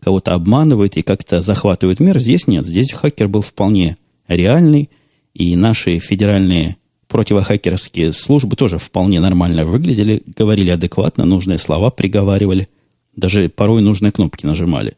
кого 0.00 0.20
обманывают 0.24 0.96
и 0.96 1.02
как-то 1.02 1.40
захватывают 1.40 1.98
мир. 1.98 2.20
Здесь 2.20 2.46
нет. 2.46 2.64
Здесь 2.64 2.92
хакер 2.92 3.26
был 3.26 3.40
вполне 3.40 3.96
реальный, 4.28 4.90
и 5.32 5.56
наши 5.56 5.98
федеральные 5.98 6.76
противохакерские 7.08 8.12
службы 8.12 8.54
тоже 8.54 8.78
вполне 8.78 9.18
нормально 9.18 9.64
выглядели, 9.64 10.22
говорили 10.26 10.70
адекватно, 10.70 11.24
нужные 11.24 11.58
слова 11.58 11.90
приговаривали, 11.90 12.68
даже 13.16 13.48
порой 13.48 13.82
нужные 13.82 14.12
кнопки 14.12 14.46
нажимали. 14.46 14.94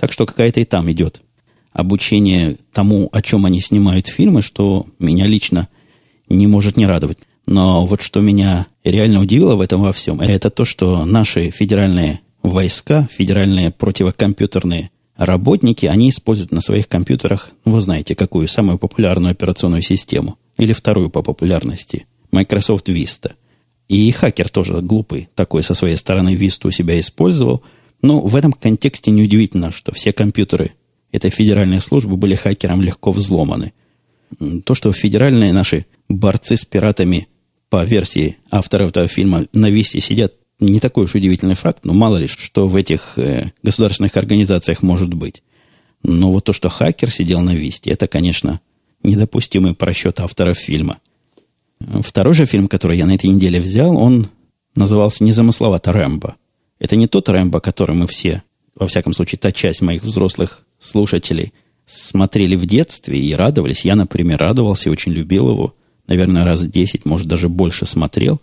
Так 0.00 0.12
что 0.12 0.24
какая-то 0.24 0.60
и 0.60 0.64
там 0.64 0.90
идет 0.90 1.20
обучение 1.74 2.56
тому, 2.72 3.10
о 3.12 3.20
чем 3.20 3.44
они 3.44 3.60
снимают 3.60 4.06
фильмы, 4.06 4.40
что 4.40 4.86
меня 4.98 5.26
лично 5.26 5.68
не 6.30 6.46
может 6.46 6.78
не 6.78 6.86
радовать. 6.86 7.18
Но 7.46 7.84
вот 7.84 8.00
что 8.00 8.20
меня 8.20 8.66
реально 8.82 9.20
удивило 9.20 9.56
в 9.56 9.60
этом 9.60 9.82
во 9.82 9.92
всем, 9.92 10.22
это 10.22 10.48
то, 10.48 10.64
что 10.64 11.04
наши 11.04 11.50
федеральные 11.50 12.20
войска, 12.42 13.08
федеральные 13.12 13.72
противокомпьютерные 13.72 14.90
работники, 15.16 15.84
они 15.84 16.08
используют 16.08 16.50
на 16.50 16.62
своих 16.62 16.88
компьютерах, 16.88 17.50
вы 17.66 17.78
знаете, 17.80 18.14
какую 18.14 18.48
самую 18.48 18.78
популярную 18.78 19.32
операционную 19.32 19.82
систему, 19.82 20.38
или 20.56 20.72
вторую 20.72 21.10
по 21.10 21.22
популярности, 21.22 22.06
Microsoft 22.32 22.88
Vista. 22.88 23.32
И 23.88 24.10
хакер 24.12 24.48
тоже 24.48 24.80
глупый 24.80 25.28
такой 25.34 25.62
со 25.62 25.74
своей 25.74 25.96
стороны 25.96 26.36
Vista 26.36 26.68
у 26.68 26.70
себя 26.70 26.98
использовал– 26.98 27.62
ну, 28.02 28.20
в 28.20 28.36
этом 28.36 28.52
контексте 28.52 29.10
неудивительно, 29.10 29.70
что 29.70 29.92
все 29.92 30.12
компьютеры 30.12 30.72
этой 31.12 31.30
федеральной 31.30 31.80
службы 31.80 32.16
были 32.16 32.34
хакером 32.34 32.82
легко 32.82 33.12
взломаны. 33.12 33.72
То, 34.64 34.74
что 34.74 34.92
федеральные 34.92 35.52
наши 35.52 35.86
борцы 36.08 36.56
с 36.56 36.64
пиратами 36.64 37.28
по 37.68 37.84
версии 37.84 38.36
авторов 38.50 38.90
этого 38.90 39.08
фильма 39.08 39.46
на 39.52 39.70
Висте 39.70 40.00
сидят, 40.00 40.34
не 40.60 40.78
такой 40.78 41.04
уж 41.04 41.14
удивительный 41.14 41.54
факт, 41.54 41.84
но 41.84 41.94
мало 41.94 42.16
ли, 42.16 42.26
что 42.26 42.68
в 42.68 42.76
этих 42.76 43.18
э, 43.18 43.50
государственных 43.62 44.16
организациях 44.16 44.82
может 44.82 45.14
быть. 45.14 45.42
Но 46.02 46.32
вот 46.32 46.44
то, 46.44 46.52
что 46.52 46.68
хакер 46.68 47.10
сидел 47.10 47.40
на 47.40 47.54
Висте, 47.54 47.90
это, 47.90 48.06
конечно, 48.06 48.60
недопустимый 49.02 49.74
просчет 49.74 50.20
авторов 50.20 50.58
фильма. 50.58 50.98
Второй 52.02 52.34
же 52.34 52.46
фильм, 52.46 52.68
который 52.68 52.98
я 52.98 53.06
на 53.06 53.14
этой 53.14 53.30
неделе 53.30 53.60
взял, 53.60 53.96
он 53.96 54.28
назывался 54.74 55.24
незамысловато 55.24 55.92
«Рэмбо». 55.92 56.36
Это 56.80 56.96
не 56.96 57.06
тот 57.06 57.28
Рэмбо, 57.28 57.60
который 57.60 57.94
мы 57.94 58.08
все 58.08 58.42
во 58.80 58.86
всяком 58.86 59.12
случае, 59.12 59.38
та 59.38 59.52
часть 59.52 59.82
моих 59.82 60.02
взрослых 60.02 60.64
слушателей 60.78 61.52
смотрели 61.86 62.56
в 62.56 62.66
детстве 62.66 63.18
и 63.18 63.34
радовались. 63.34 63.84
Я, 63.84 63.94
например, 63.94 64.38
радовался 64.38 64.88
и 64.88 64.92
очень 64.92 65.12
любил 65.12 65.50
его. 65.50 65.74
Наверное, 66.06 66.44
раз 66.44 66.64
10, 66.66 67.04
может, 67.04 67.28
даже 67.28 67.48
больше 67.48 67.84
смотрел. 67.84 68.40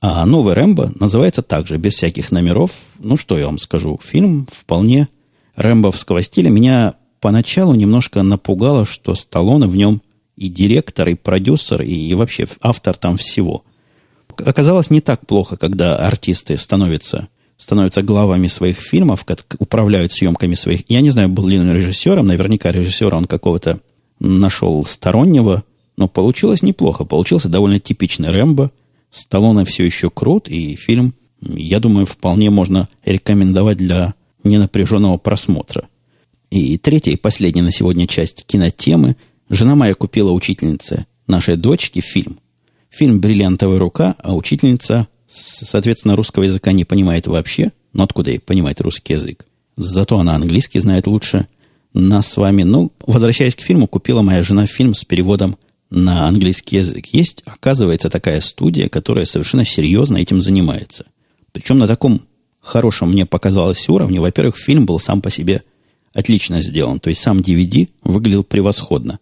А 0.00 0.26
новый 0.26 0.54
Рэмбо 0.54 0.92
называется 0.98 1.42
также, 1.42 1.76
без 1.78 1.94
всяких 1.94 2.32
номеров. 2.32 2.72
Ну, 2.98 3.16
что 3.16 3.38
я 3.38 3.46
вам 3.46 3.58
скажу. 3.58 3.98
Фильм 4.02 4.48
вполне 4.50 5.08
рэмбовского 5.54 6.22
стиля. 6.22 6.50
Меня 6.50 6.94
поначалу 7.20 7.74
немножко 7.74 8.22
напугало, 8.22 8.84
что 8.84 9.14
Сталлоне 9.14 9.66
в 9.66 9.76
нем 9.76 10.02
и 10.36 10.48
директор, 10.48 11.08
и 11.08 11.14
продюсер, 11.14 11.82
и 11.82 12.14
вообще 12.14 12.46
автор 12.60 12.96
там 12.96 13.16
всего. 13.16 13.64
Оказалось 14.36 14.90
не 14.90 15.00
так 15.00 15.26
плохо, 15.26 15.56
когда 15.56 15.96
артисты 15.96 16.56
становятся, 16.56 17.28
становятся 17.58 18.00
главами 18.00 18.46
своих 18.46 18.78
фильмов, 18.78 19.26
как 19.26 19.56
управляют 19.58 20.12
съемками 20.12 20.54
своих. 20.54 20.84
Я 20.88 21.02
не 21.02 21.10
знаю, 21.10 21.28
был 21.28 21.46
ли 21.46 21.58
он 21.58 21.70
режиссером, 21.70 22.26
наверняка 22.26 22.72
режиссера 22.72 23.18
он 23.18 23.26
какого-то 23.26 23.80
нашел 24.18 24.82
стороннего, 24.86 25.64
но 25.98 26.08
получилось 26.08 26.62
неплохо. 26.62 27.04
Получился 27.04 27.50
довольно 27.50 27.78
типичный 27.78 28.30
Рэмбо. 28.30 28.70
Сталлоне 29.10 29.66
все 29.66 29.84
еще 29.84 30.08
крут, 30.08 30.48
и 30.48 30.74
фильм, 30.76 31.12
я 31.42 31.80
думаю, 31.80 32.06
вполне 32.06 32.48
можно 32.48 32.88
рекомендовать 33.04 33.76
для 33.76 34.14
ненапряженного 34.42 35.18
просмотра. 35.18 35.88
И 36.50 36.78
третья 36.78 37.12
и 37.12 37.16
последняя 37.16 37.62
на 37.62 37.72
сегодня 37.72 38.06
часть 38.06 38.46
кинотемы– 38.46 39.16
Жена 39.50 39.74
моя 39.74 39.94
купила 39.94 40.30
учительнице 40.32 41.06
нашей 41.26 41.56
дочке 41.56 42.00
фильм. 42.00 42.38
Фильм 42.90 43.20
«Бриллиантовая 43.20 43.78
рука», 43.78 44.14
а 44.18 44.34
учительница, 44.34 45.08
соответственно, 45.28 46.16
русского 46.16 46.44
языка 46.44 46.72
не 46.72 46.84
понимает 46.84 47.26
вообще. 47.26 47.72
Но 47.92 48.04
откуда 48.04 48.30
ей 48.30 48.40
понимать 48.40 48.80
русский 48.80 49.14
язык? 49.14 49.46
Зато 49.76 50.18
она 50.18 50.34
английский 50.34 50.80
знает 50.80 51.06
лучше 51.06 51.46
нас 51.94 52.26
с 52.26 52.36
вами. 52.36 52.62
Ну, 52.62 52.92
возвращаясь 53.06 53.54
к 53.54 53.60
фильму, 53.60 53.86
купила 53.86 54.22
моя 54.22 54.42
жена 54.42 54.66
фильм 54.66 54.94
с 54.94 55.04
переводом 55.04 55.56
на 55.90 56.26
английский 56.26 56.76
язык. 56.76 57.06
Есть, 57.06 57.42
оказывается, 57.46 58.10
такая 58.10 58.40
студия, 58.40 58.88
которая 58.88 59.24
совершенно 59.24 59.64
серьезно 59.64 60.16
этим 60.16 60.42
занимается. 60.42 61.06
Причем 61.52 61.78
на 61.78 61.86
таком 61.86 62.22
хорошем, 62.60 63.12
мне 63.12 63.24
показалось, 63.24 63.88
уровне. 63.88 64.20
Во-первых, 64.20 64.56
фильм 64.56 64.86
был 64.86 64.98
сам 64.98 65.20
по 65.20 65.30
себе 65.30 65.62
отлично 66.12 66.62
сделан. 66.62 67.00
То 67.00 67.10
есть 67.10 67.20
сам 67.20 67.38
DVD 67.38 67.88
выглядел 68.02 68.44
превосходно 68.44 69.18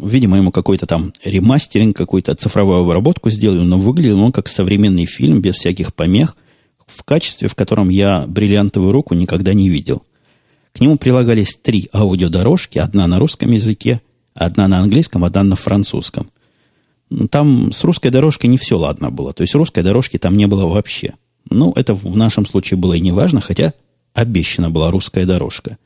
видимо, 0.00 0.36
ему 0.36 0.50
какой-то 0.50 0.86
там 0.86 1.12
ремастеринг, 1.24 1.96
какую-то 1.96 2.34
цифровую 2.34 2.82
обработку 2.82 3.30
сделали, 3.30 3.60
но 3.60 3.78
выглядел 3.78 4.20
он 4.20 4.32
как 4.32 4.48
современный 4.48 5.06
фильм, 5.06 5.40
без 5.40 5.56
всяких 5.56 5.94
помех, 5.94 6.36
в 6.86 7.04
качестве, 7.04 7.48
в 7.48 7.54
котором 7.54 7.88
я 7.88 8.24
бриллиантовую 8.26 8.92
руку 8.92 9.14
никогда 9.14 9.54
не 9.54 9.68
видел. 9.68 10.02
К 10.72 10.80
нему 10.80 10.96
прилагались 10.96 11.56
три 11.56 11.88
аудиодорожки, 11.92 12.78
одна 12.78 13.06
на 13.06 13.18
русском 13.18 13.50
языке, 13.50 14.00
одна 14.34 14.68
на 14.68 14.80
английском, 14.80 15.24
одна 15.24 15.42
на 15.42 15.56
французском. 15.56 16.30
Там 17.30 17.72
с 17.72 17.84
русской 17.84 18.10
дорожкой 18.10 18.48
не 18.48 18.56
все 18.56 18.78
ладно 18.78 19.10
было. 19.10 19.34
То 19.34 19.42
есть 19.42 19.54
русской 19.54 19.82
дорожки 19.82 20.16
там 20.18 20.36
не 20.36 20.46
было 20.46 20.66
вообще. 20.66 21.12
Ну, 21.50 21.72
это 21.76 21.94
в 21.94 22.16
нашем 22.16 22.46
случае 22.46 22.78
было 22.78 22.94
и 22.94 23.00
не 23.00 23.12
важно, 23.12 23.42
хотя 23.42 23.74
обещана 24.14 24.70
была 24.70 24.90
русская 24.90 25.26
дорожка. 25.26 25.76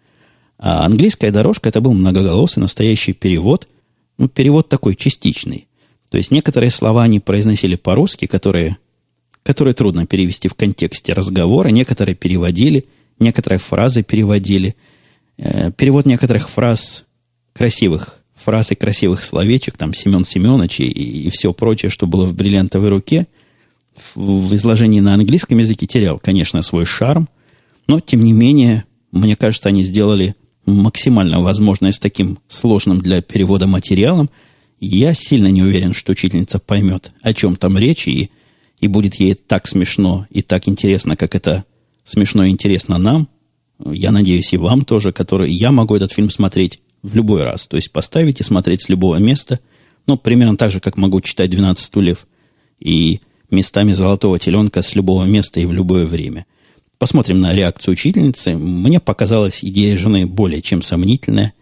А 0.59 0.85
английская 0.85 1.33
дорожка 1.33 1.69
это 1.69 1.81
был 1.81 1.93
многоголосый 1.93 2.61
настоящий 2.61 3.13
перевод– 3.13 3.67
ну, 4.19 4.29
перевод 4.29 4.69
такой 4.69 4.95
частичный. 4.95 5.69
То 6.11 6.19
есть 6.19 6.31
некоторые 6.31 6.71
слова 6.71 7.03
они 7.03 7.21
произносили 7.21 7.77
по-русски, 7.77 8.27
которые, 8.27 8.77
которые 9.43 9.75
трудно 9.75 10.07
перевести 10.07 10.49
в 10.49 10.55
контексте 10.55 11.13
разговора, 11.13 11.69
некоторые 11.69 12.15
переводили, 12.15 12.87
некоторые 13.19 13.59
фразы 13.59 14.03
переводили. 14.03 14.77
Э, 15.37 15.71
перевод 15.73 16.07
некоторых 16.07 16.49
фраз, 16.49 17.05
красивых 17.53 18.23
фраз 18.35 18.71
и 18.71 18.75
красивых 18.75 19.25
словечек, 19.25 19.77
там 19.77 19.95
Семен 19.95 20.25
Семенович 20.25 20.81
и, 20.81 20.85
и 20.87 21.31
все 21.31 21.53
прочее, 21.53 21.91
что 21.91 22.07
было 22.07 22.27
в 22.27 22.35
бриллиантовой 22.35 22.91
руке, 22.91 23.27
в, 24.15 24.49
в 24.49 24.55
изложении 24.55 25.01
на 25.01 25.15
английском 25.15 25.59
языке 25.59 25.87
терял, 25.87 26.19
конечно, 26.19 26.63
свой 26.63 26.85
шарм, 26.85 27.29
но, 27.89 28.01
тем 28.01 28.23
не 28.23 28.33
менее, 28.33 28.85
мне 29.11 29.37
кажется, 29.37 29.69
они 29.69 29.83
сделали 29.83 30.37
максимально 30.67 31.41
возможное 31.41 31.93
с 31.93 31.99
таким 31.99 32.39
сложным 32.49 33.01
для 33.01 33.23
перевода 33.23 33.67
материалом, 33.67 34.29
я 34.81 35.15
сильно 35.15 35.47
не 35.47 35.63
уверен, 35.63 35.95
что 35.95 36.13
учительница 36.13 36.59
поймет, 36.59 37.13
о 37.23 37.33
чем 37.33 37.57
там 37.57 37.79
речь, 37.79 38.07
и, 38.09 38.31
и 38.81 38.89
будет 38.89 39.15
ей 39.15 39.35
так 39.35 39.67
смешно 39.67 40.27
и 40.29 40.43
так 40.43 40.69
интересно, 40.69 41.17
как 41.17 41.35
это 41.35 41.65
смешно 42.05 42.45
и 42.45 42.51
интересно 42.51 42.99
нам. 42.99 43.29
Я 43.79 44.11
надеюсь, 44.11 44.53
и 44.53 44.59
вам 44.59 44.85
тоже, 44.85 45.13
который 45.13 45.51
я 45.51 45.73
могу 45.73 45.97
этот 45.97 46.13
фильм 46.13 46.31
смотреть 46.31 46.81
в 47.03 47.15
любой 47.15 47.45
раз. 47.45 47.67
То 47.69 47.77
есть 47.77 47.93
поставить 47.93 48.41
и 48.41 48.45
смотреть 48.45 48.83
с 48.83 48.89
любого 48.89 49.17
места. 49.17 49.61
Ну, 50.07 50.17
примерно 50.17 50.57
так 50.57 50.73
же, 50.73 50.81
как 50.81 50.97
могу 50.97 51.21
читать 51.21 51.51
«12 51.51 51.79
стульев» 51.79 52.27
и 52.81 53.21
местами 53.51 53.93
«Золотого 53.93 54.39
теленка» 54.39 54.83
с 54.83 54.95
любого 54.95 55.25
места 55.25 55.61
и 55.61 55.67
в 55.67 55.73
любое 55.73 56.07
время– 56.07 56.45
Посмотрим 56.99 57.41
на 57.41 57.53
реакцию 57.53 57.93
учительницы. 57.93 58.55
Мне 58.57 59.01
показалась 59.01 59.63
идея 59.63 59.99
жены 59.99 60.27
более 60.27 60.63
чем 60.63 60.81
сомнительная. 60.81 61.53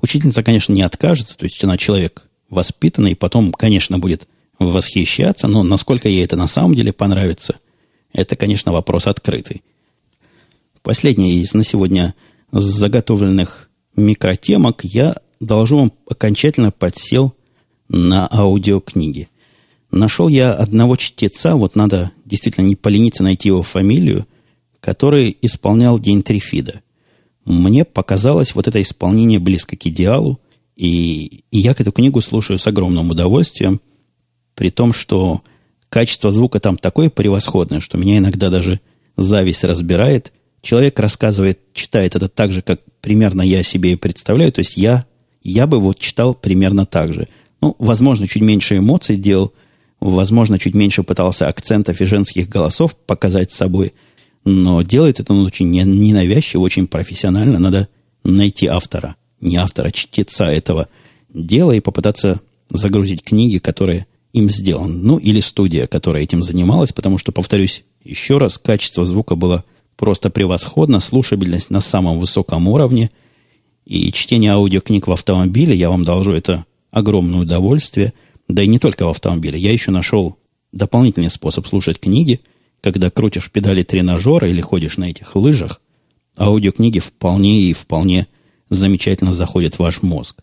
Учительница, 0.00 0.42
конечно, 0.42 0.72
не 0.72 0.82
откажется, 0.82 1.36
то 1.36 1.44
есть 1.44 1.62
она 1.64 1.78
человек 1.78 2.28
воспитанный, 2.50 3.16
потом, 3.16 3.52
конечно, 3.52 3.98
будет 3.98 4.26
восхищаться, 4.58 5.48
но 5.48 5.62
насколько 5.62 6.08
ей 6.08 6.24
это 6.24 6.36
на 6.36 6.46
самом 6.46 6.74
деле 6.74 6.92
понравится, 6.92 7.56
это, 8.12 8.36
конечно, 8.36 8.72
вопрос 8.72 9.06
открытый. 9.06 9.62
Последний 10.82 11.40
из 11.40 11.54
на 11.54 11.64
сегодня 11.64 12.14
заготовленных 12.50 13.70
микротемок 13.96 14.84
я, 14.84 15.16
должу 15.40 15.78
вам, 15.78 15.92
окончательно 16.06 16.70
подсел 16.70 17.34
на 17.88 18.28
аудиокниги. 18.30 19.28
Нашел 19.90 20.28
я 20.28 20.52
одного 20.52 20.96
чтеца, 20.96 21.54
вот 21.54 21.76
надо 21.76 22.10
действительно 22.26 22.66
не 22.66 22.76
полениться 22.76 23.22
найти 23.22 23.48
его 23.48 23.62
фамилию, 23.62 24.26
который 24.82 25.38
исполнял 25.40 25.98
День 26.00 26.24
Трифида. 26.24 26.82
Мне 27.44 27.84
показалось 27.84 28.54
вот 28.54 28.66
это 28.66 28.82
исполнение 28.82 29.38
близко 29.38 29.76
к 29.76 29.86
идеалу, 29.86 30.40
и, 30.74 31.44
и 31.52 31.58
я 31.60 31.70
эту 31.70 31.92
книгу 31.92 32.20
слушаю 32.20 32.58
с 32.58 32.66
огромным 32.66 33.10
удовольствием, 33.10 33.80
при 34.56 34.70
том, 34.70 34.92
что 34.92 35.42
качество 35.88 36.32
звука 36.32 36.58
там 36.58 36.76
такое 36.76 37.10
превосходное, 37.10 37.78
что 37.78 37.96
меня 37.96 38.18
иногда 38.18 38.50
даже 38.50 38.80
зависть 39.16 39.62
разбирает. 39.62 40.32
Человек 40.62 40.98
рассказывает, 40.98 41.60
читает 41.74 42.16
это 42.16 42.28
так 42.28 42.50
же, 42.50 42.60
как 42.60 42.80
примерно 43.00 43.42
я 43.42 43.62
себе 43.62 43.92
и 43.92 43.96
представляю. 43.96 44.52
То 44.52 44.60
есть 44.60 44.76
я, 44.76 45.06
я 45.44 45.68
бы 45.68 45.78
вот 45.78 46.00
читал 46.00 46.34
примерно 46.34 46.86
так 46.86 47.14
же. 47.14 47.28
Ну, 47.60 47.76
возможно, 47.78 48.26
чуть 48.26 48.42
меньше 48.42 48.78
эмоций 48.78 49.16
делал, 49.16 49.52
возможно, 50.00 50.58
чуть 50.58 50.74
меньше 50.74 51.04
пытался 51.04 51.46
акцентов 51.46 52.00
и 52.00 52.04
женских 52.04 52.48
голосов 52.48 52.96
показать 52.96 53.52
собой– 53.52 53.92
но 54.44 54.82
делает 54.82 55.20
это 55.20 55.32
он 55.32 55.46
очень 55.46 55.70
ненавязчиво, 55.70 56.62
очень 56.62 56.86
профессионально. 56.86 57.58
Надо 57.58 57.88
найти 58.24 58.66
автора, 58.66 59.16
не 59.40 59.56
автора, 59.56 59.88
а 59.88 59.92
чтеца 59.92 60.50
этого 60.50 60.88
дела 61.32 61.72
и 61.72 61.80
попытаться 61.80 62.40
загрузить 62.68 63.22
книги, 63.22 63.58
которые 63.58 64.06
им 64.32 64.50
сделаны. 64.50 64.94
Ну, 64.94 65.18
или 65.18 65.40
студия, 65.40 65.86
которая 65.86 66.22
этим 66.22 66.42
занималась, 66.42 66.92
потому 66.92 67.18
что, 67.18 67.32
повторюсь 67.32 67.84
еще 68.02 68.38
раз, 68.38 68.58
качество 68.58 69.04
звука 69.04 69.36
было 69.36 69.64
просто 69.96 70.30
превосходно, 70.30 71.00
слушабельность 71.00 71.70
на 71.70 71.80
самом 71.80 72.18
высоком 72.18 72.66
уровне, 72.66 73.10
и 73.84 74.10
чтение 74.12 74.52
аудиокниг 74.52 75.06
в 75.06 75.12
автомобиле, 75.12 75.74
я 75.74 75.90
вам 75.90 76.04
должу 76.04 76.32
это 76.32 76.64
огромное 76.90 77.40
удовольствие, 77.40 78.12
да 78.48 78.62
и 78.62 78.66
не 78.66 78.78
только 78.78 79.06
в 79.06 79.10
автомобиле. 79.10 79.58
Я 79.58 79.72
еще 79.72 79.90
нашел 79.90 80.36
дополнительный 80.72 81.30
способ 81.30 81.66
слушать 81.68 82.00
книги– 82.00 82.40
когда 82.82 83.10
крутишь 83.10 83.50
педали 83.50 83.82
тренажера 83.82 84.48
или 84.48 84.60
ходишь 84.60 84.96
на 84.98 85.04
этих 85.04 85.34
лыжах, 85.36 85.80
аудиокниги 86.36 86.98
вполне 86.98 87.62
и 87.62 87.72
вполне 87.72 88.26
замечательно 88.68 89.32
заходят 89.32 89.76
в 89.76 89.78
ваш 89.78 90.02
мозг. 90.02 90.42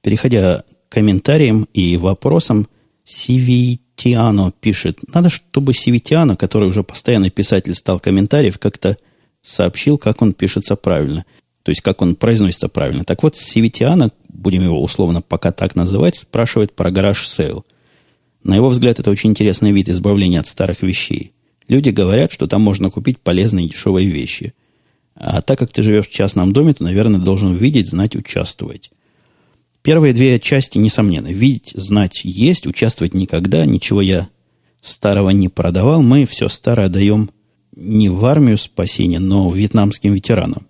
Переходя 0.00 0.62
к 0.88 0.92
комментариям 0.92 1.66
и 1.74 1.96
вопросам, 1.96 2.68
Сивитиано 3.04 4.52
пишет, 4.60 5.00
надо, 5.12 5.30
чтобы 5.30 5.74
Сивитиано, 5.74 6.36
который 6.36 6.68
уже 6.68 6.84
постоянный 6.84 7.30
писатель 7.30 7.74
стал 7.74 7.98
комментариев, 7.98 8.58
как-то 8.58 8.96
сообщил, 9.42 9.98
как 9.98 10.22
он 10.22 10.34
пишется 10.34 10.76
правильно. 10.76 11.24
То 11.64 11.70
есть, 11.70 11.80
как 11.80 12.00
он 12.00 12.14
произносится 12.14 12.68
правильно. 12.68 13.04
Так 13.04 13.22
вот, 13.22 13.36
Сивитиано, 13.36 14.12
будем 14.28 14.62
его 14.62 14.82
условно 14.82 15.22
пока 15.22 15.52
так 15.52 15.74
называть, 15.74 16.16
спрашивает 16.16 16.74
про 16.74 16.90
garage 16.90 17.26
sale. 17.26 17.66
На 18.44 18.54
его 18.54 18.68
взгляд, 18.68 19.00
это 19.00 19.10
очень 19.10 19.30
интересный 19.30 19.72
вид 19.72 19.88
избавления 19.88 20.40
от 20.40 20.46
старых 20.46 20.82
вещей. 20.82 21.32
Люди 21.68 21.90
говорят, 21.90 22.32
что 22.32 22.46
там 22.46 22.62
можно 22.62 22.90
купить 22.90 23.18
полезные 23.20 23.66
и 23.66 23.68
дешевые 23.68 24.08
вещи. 24.08 24.54
А 25.14 25.42
так 25.42 25.58
как 25.58 25.72
ты 25.72 25.82
живешь 25.82 26.08
в 26.08 26.12
частном 26.12 26.52
доме, 26.52 26.74
то, 26.74 26.84
наверное, 26.84 27.20
должен 27.20 27.54
видеть, 27.54 27.88
знать, 27.88 28.16
участвовать. 28.16 28.90
Первые 29.82 30.14
две 30.14 30.38
части, 30.40 30.78
несомненно. 30.78 31.28
Видеть, 31.28 31.72
знать 31.74 32.22
есть, 32.24 32.66
участвовать 32.66 33.14
никогда. 33.14 33.66
Ничего 33.66 34.00
я 34.00 34.28
старого 34.80 35.30
не 35.30 35.48
продавал. 35.48 36.02
Мы 36.02 36.26
все 36.26 36.48
старое 36.48 36.88
даем 36.88 37.30
не 37.74 38.08
в 38.08 38.24
армию 38.24 38.58
спасения, 38.58 39.18
но 39.18 39.50
вьетнамским 39.50 40.14
ветеранам. 40.14 40.66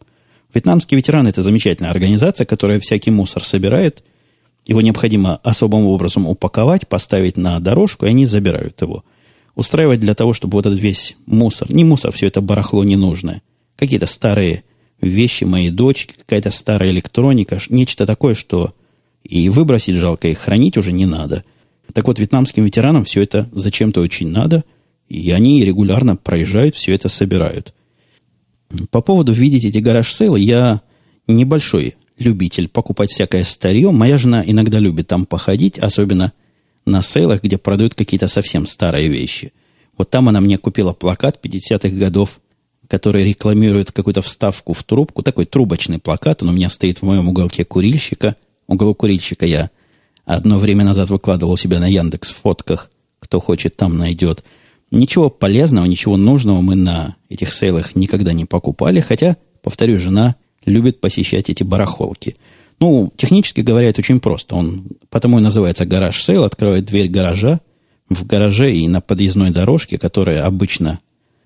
Вьетнамские 0.53 0.97
ветераны– 0.99 1.29
это 1.31 1.43
замечательная 1.43 1.91
организация, 1.91 2.45
которая 2.45 2.81
всякий 2.81 3.11
мусор 3.11 3.45
собирает. 3.45 4.03
Его 4.67 4.81
необходимо 4.81 5.37
особым 5.43 5.87
образом 5.87 6.27
упаковать, 6.27 6.89
поставить 6.89 7.37
на 7.37 7.61
дорожку, 7.61 8.07
и 8.07 8.11
они 8.11 8.27
забирают 8.27 8.81
его. 8.83 9.05
Устраивать 9.59 9.99
для 9.99 10.15
того, 10.15 10.35
чтобы 10.35 10.53
вот 10.53 10.67
этот 10.67 10.79
весь 10.79 11.17
мусор, 11.27 11.69
не 11.75 11.83
мусор, 11.83 12.13
все 12.13 12.29
это 12.29 12.41
барахло 12.41 12.85
ненужное, 12.85 13.43
какие-то 13.75 14.07
старые 14.07 14.63
вещи 15.01 15.43
моей 15.43 15.71
дочки, 15.71 16.15
какая-то 16.17 16.53
старая 16.53 16.93
электроника, 16.93 17.59
нечто 17.69 18.07
такое, 18.07 18.37
что 18.37 18.73
и 19.25 19.49
выбросить 19.49 19.97
жалко, 19.97 20.29
и 20.29 20.35
хранить 20.35 20.77
уже 20.77 20.93
не 20.93 21.07
надо. 21.07 21.43
Так 21.93 22.07
вот, 22.07 22.21
вьетнамским 22.21 22.65
ветеранам 22.67 23.05
все 23.05 23.21
это 23.21 23.49
зачем-то 23.51 24.01
очень 24.01 24.29
надо, 24.29 24.63
и 25.09 25.33
они 25.33 25.65
регулярно 25.65 26.15
проезжают, 26.15 26.77
все 26.77 26.95
это 26.95 27.09
собирают. 27.09 27.75
По 28.91 29.01
поводу 29.01 29.33
видеть 29.33 29.65
эти 29.65 29.79
гараж-сейлы, 29.79 30.39
я 30.39 30.83
небольшой 31.27 31.97
любитель 32.17 32.69
покупать 32.69 33.11
всякое 33.11 33.43
старье. 33.43 33.91
Моя 33.91 34.19
жена 34.19 34.45
иногда 34.47 34.79
любит 34.79 35.09
там 35.09 35.27
походить, 35.27 35.81
особенно 35.81 36.33
на 36.89 37.03
сейлах, 37.03 37.43
где 37.43 37.59
продают 37.59 37.95
какие-то 37.95 38.29
совсем 38.29 38.67
старые 38.67 39.09
вещи. 39.09 39.53
Вот 39.97 40.11
там 40.11 40.29
она 40.29 40.41
мне 40.41 40.59
купила 40.59 40.93
плакат 40.93 41.39
50-х 41.43 41.89
годов 41.91 42.41
который 42.89 43.23
рекламирует 43.23 43.93
какую-то 43.93 44.23
вставку 44.23 44.73
в 44.73 44.83
трубку, 44.83 45.23
такой 45.23 45.45
трубочный 45.45 45.99
плакат, 45.99 46.43
он 46.43 46.49
у 46.49 46.53
меня 46.53 46.71
стоит 46.71 46.99
в 46.99 47.03
моем 47.03 47.29
уголке 47.29 47.65
курильщика. 47.65 48.35
Угол 48.67 48.95
курильщика 48.95 49.47
я 49.47 49.71
одно 50.25 50.59
время 50.59 50.85
назад 50.85 51.11
выкладывал 51.11 51.57
себя 51.57 51.79
на 51.81 51.87
Яндекс 51.87 52.31
фотках. 52.31 52.91
Кто 53.21 53.41
хочет, 53.41 53.77
там 53.77 53.99
найдет. 53.99 54.43
Ничего 54.91 55.29
полезного, 55.29 55.85
ничего 55.85 56.17
нужного 56.17 56.63
мы 56.63 56.77
на 56.77 57.17
этих 57.29 57.53
сейлах 57.53 57.95
никогда 57.95 58.33
не 58.33 58.47
покупали, 58.47 59.01
хотя, 59.01 59.37
повторю, 59.63 59.99
жена 59.99 60.37
любит 60.65 61.01
посещать 61.01 61.51
эти 61.51 61.63
барахолки. 61.63 62.37
Ну, 62.81 63.13
технически 63.17 63.61
говоря, 63.61 63.89
это 63.89 64.01
очень 64.01 64.21
просто. 64.21 64.55
Он 64.55 64.87
потому 65.11 65.39
и 65.39 65.43
называется 65.43 65.85
garage 65.85 66.23
sale, 66.23 66.45
открывает 66.45 66.85
дверь 66.85 67.09
гаража, 67.09 67.61
в 68.09 68.25
гараже 68.25 68.73
и 68.73 68.89
на 68.89 69.01
подъездной 69.01 69.51
дорожке, 69.51 69.99
которая 69.99 70.45
обычно 70.45 71.01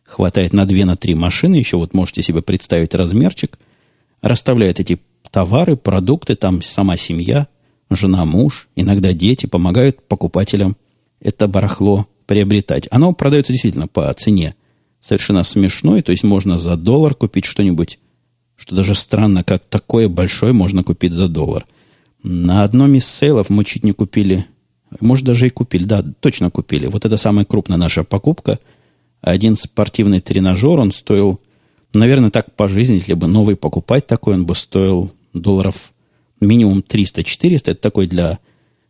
хватает 0.04 0.52
на 0.52 0.66
две, 0.66 0.84
на 0.84 0.96
три 0.96 1.14
машины, 1.14 1.56
еще 1.56 1.76
вот 1.76 1.94
можете 1.94 2.22
себе 2.22 2.42
представить 2.42 2.94
размерчик, 2.94 3.58
расставляет 4.20 4.78
эти 4.78 5.00
товары, 5.30 5.76
продукты, 5.76 6.36
там 6.36 6.62
сама 6.62 6.96
семья, 6.96 7.48
жена, 7.90 8.24
муж, 8.24 8.68
иногда 8.76 9.12
дети 9.12 9.46
помогают 9.46 10.06
покупателям 10.06 10.76
это 11.20 11.48
барахло 11.48 12.06
приобретать. 12.26 12.88
Оно 12.90 13.12
продается 13.12 13.52
действительно 13.52 13.88
по 13.88 14.12
цене 14.14 14.54
совершенно 15.00 15.42
смешной, 15.42 16.02
то 16.02 16.12
есть 16.12 16.24
можно 16.24 16.58
за 16.58 16.76
доллар 16.76 17.14
купить 17.14 17.44
что-нибудь, 17.44 17.98
что 18.62 18.74
даже 18.74 18.94
странно, 18.94 19.44
как 19.44 19.64
такое 19.64 20.08
большое 20.08 20.52
можно 20.52 20.82
купить 20.84 21.12
за 21.12 21.28
доллар. 21.28 21.66
На 22.22 22.62
одном 22.62 22.94
из 22.94 23.06
сейлов 23.06 23.50
мы 23.50 23.64
чуть 23.64 23.82
не 23.82 23.92
купили, 23.92 24.46
может 25.00 25.24
даже 25.24 25.48
и 25.48 25.50
купили, 25.50 25.84
да, 25.84 26.04
точно 26.20 26.50
купили. 26.50 26.86
Вот 26.86 27.04
это 27.04 27.16
самая 27.16 27.44
крупная 27.44 27.76
наша 27.76 28.04
покупка– 28.04 28.58
один 29.22 29.54
спортивный 29.56 30.20
тренажер, 30.20 30.78
он 30.80 30.92
стоил, 30.92 31.40
наверное, 31.94 32.30
так 32.30 32.54
по 32.54 32.68
жизни, 32.68 32.96
если 32.96 33.14
бы 33.14 33.28
новый 33.28 33.56
покупать 33.56 34.06
такой, 34.06 34.34
он 34.34 34.44
бы 34.44 34.54
стоил 34.56 35.12
долларов 35.32 35.92
минимум 36.40 36.80
300-400. 36.86 37.70
Это 37.70 37.74
такой 37.76 38.08
для 38.08 38.40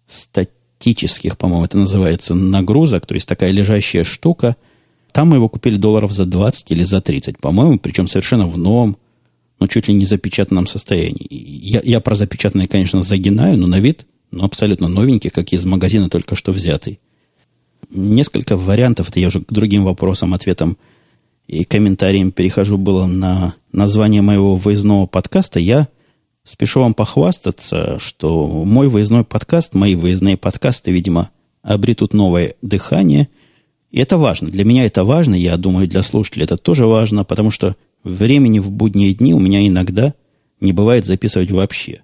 статических, 0.09 1.37
по-моему, 1.37 1.67
это 1.67 1.77
называется 1.77 2.35
нагрузок, 2.35 3.07
то 3.07 3.15
есть 3.15 3.29
такая 3.29 3.51
лежащая 3.51 4.05
штука. 4.05 4.57
Там 5.13 5.29
мы 5.29 5.37
его 5.37 5.51
купили 5.51 5.77
долларов 5.77 6.13
за 6.13 6.25
20 6.25 6.71
или 6.71 6.83
за 6.83 7.03
30, 7.03 7.39
по-моему, 7.39 7.79
причем 7.79 8.09
совершенно 8.09 8.47
в 8.47 8.57
новом, 8.57 8.97
но 9.63 9.69
чуть 9.69 9.87
ли 9.87 9.95
не 9.95 10.05
запечатанном 10.05 10.67
состоянии. 10.67 11.27
Я, 11.31 11.81
я 11.85 12.01
про 12.01 12.17
запечатанное, 12.17 12.67
конечно, 12.67 13.01
загинаю, 13.01 13.57
но 13.57 13.69
на 13.69 13.79
вид 13.79 14.07
ну, 14.33 14.45
абсолютно 14.45 14.89
новенький, 14.89 15.31
как 15.31 15.53
из 15.53 15.65
магазина 15.65 16.09
только 16.11 16.35
что 16.35 16.51
взятый 16.51 16.99
несколько 17.91 18.57
вариантов, 18.57 19.09
это 19.09 19.21
я 19.21 19.29
уже 19.29 19.41
к 19.41 19.53
другим 19.53 19.85
вопросам, 19.85 20.35
ответам 20.35 20.77
и 21.47 21.65
комментариям 21.65 22.31
перехожу 22.31 22.79
было 22.79 23.07
на 23.07 23.55
название 23.73 24.23
моего 24.23 24.57
выездного 24.57 25.07
подкаста. 25.07 25.61
Я 25.61 25.89
спешу 26.45 26.81
вам 26.81 26.95
похвастаться, 26.95 27.99
что 27.99 28.47
мой 28.47 28.89
выездной 28.89 29.25
подкаст, 29.25 29.75
мои 29.75 29.95
выездные 29.95 30.37
подкасты, 30.37 30.93
видимо, 30.93 31.31
обретут 31.63 32.15
новое 32.15 32.55
дыхание. 32.63 33.29
И 33.91 34.01
это 34.01 34.17
важно. 34.17 34.49
Для 34.49 34.65
меня 34.65 34.87
это 34.87 35.05
важно. 35.05 35.35
Я 35.35 35.57
думаю, 35.57 35.89
для 35.89 36.03
слушателей 36.03 36.45
это 36.45 36.57
тоже 36.57 36.87
важно, 36.87 37.25
потому 37.25 37.51
что 37.51 37.77
времени 38.05 38.59
в 38.59 38.71
будние 38.71 39.15
дни 39.15 39.35
у 39.35 39.39
меня 39.39 39.67
иногда 39.67 40.15
не 40.61 40.73
бывает 40.73 41.07
записывать 41.07 41.51
вообще. 41.51 42.03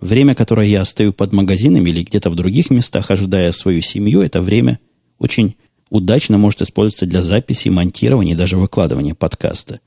Время, 0.00 0.34
которое 0.34 0.66
я 0.66 0.84
стою 0.84 1.12
под 1.12 1.32
магазинами 1.32 1.90
или 1.90 2.02
где-то 2.02 2.30
в 2.30 2.34
других 2.34 2.70
местах, 2.70 3.10
ожидая 3.10 3.52
свою 3.52 3.82
семью, 3.82 4.22
это 4.22 4.40
время– 4.40 4.78
очень 5.20 5.54
удачно 5.90 6.38
может 6.38 6.62
использоваться 6.62 7.06
для 7.06 7.22
записи, 7.22 7.68
монтирования 7.68 8.32
и 8.32 8.36
даже 8.36 8.56
выкладывания 8.56 9.14
подкаста. 9.14 9.80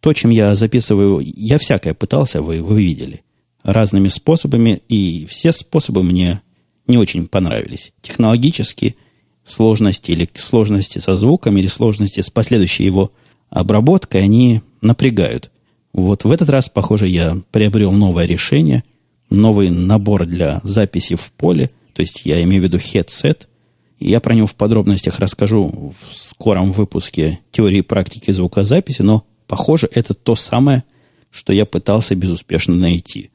То, 0.00 0.12
чем 0.12 0.30
я 0.30 0.54
записываю, 0.54 1.20
я 1.22 1.58
всякое 1.58 1.94
пытался, 1.94 2.42
вы, 2.42 2.62
вы 2.62 2.82
видели, 2.82 3.22
разными 3.62 4.08
способами, 4.08 4.82
и 4.88 5.26
все 5.28 5.52
способы 5.52 6.02
мне 6.02 6.40
не 6.86 6.96
очень 6.96 7.28
понравились. 7.28 7.92
Технологически 8.00 8.96
сложности 9.44 10.12
или 10.12 10.28
сложности 10.34 10.98
со 10.98 11.16
звуком, 11.16 11.56
или 11.56 11.66
сложности 11.66 12.20
с 12.20 12.30
последующей 12.30 12.84
его 12.84 13.12
обработкой, 13.50 14.22
они 14.22 14.62
напрягают. 14.80 15.50
Вот 15.92 16.24
в 16.24 16.30
этот 16.30 16.50
раз, 16.50 16.68
похоже, 16.68 17.08
я 17.08 17.36
приобрел 17.50 17.92
новое 17.92 18.26
решение, 18.26 18.84
новый 19.30 19.70
набор 19.70 20.26
для 20.26 20.60
записи 20.62 21.14
в 21.14 21.32
поле, 21.32 21.70
то 21.94 22.02
есть 22.02 22.26
я 22.26 22.42
имею 22.42 22.62
в 22.62 22.64
виду 22.64 22.76
headset– 22.76 23.46
я 23.98 24.20
про 24.20 24.34
него 24.34 24.46
в 24.46 24.54
подробностях 24.54 25.18
расскажу 25.18 25.94
в 25.98 26.16
скором 26.16 26.72
выпуске 26.72 27.40
теории 27.50 27.78
и 27.78 27.82
практики 27.82 28.30
звукозаписи, 28.30 29.02
но, 29.02 29.24
похоже, 29.46 29.88
это 29.92 30.12
то 30.14 30.36
самое, 30.36 30.84
что 31.30 31.52
я 31.52 31.64
пытался 31.64 32.14
безуспешно 32.14 32.74
найти. 32.74 33.30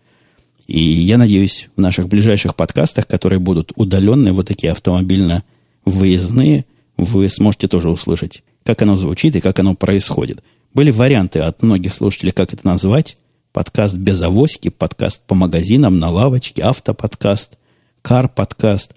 И 0.68 0.80
я 0.80 1.18
надеюсь, 1.18 1.70
в 1.76 1.82
наших 1.82 2.08
ближайших 2.08 2.56
подкастах, 2.56 3.08
которые 3.08 3.40
будут 3.40 3.72
удаленные, 3.76 4.34
вот 4.34 4.48
такие 4.48 4.72
автомобильно-выездные, 4.72 6.66
вы 6.96 7.30
сможете 7.30 7.68
тоже 7.68 7.90
услышать, 7.90 8.44
как 8.64 8.82
оно 8.82 8.96
звучит 8.96 9.36
и 9.36 9.42
как 9.42 9.60
оно 9.60 9.76
происходит. 9.76 10.44
Были 10.74 10.92
варианты 10.92 11.40
от 11.40 11.62
многих 11.62 11.94
слушателей, 11.94 12.32
как 12.32 12.54
это 12.54 12.66
назвать. 12.66 13.18
Подкаст 13.52 13.96
без 13.96 14.22
авоськи, 14.22 14.70
подкаст 14.70 15.26
по 15.26 15.36
магазинам, 15.36 16.00
на 16.00 16.10
лавочке, 16.10 16.62
автоподкаст, 16.62 17.58
кар-подкаст. 18.02 18.96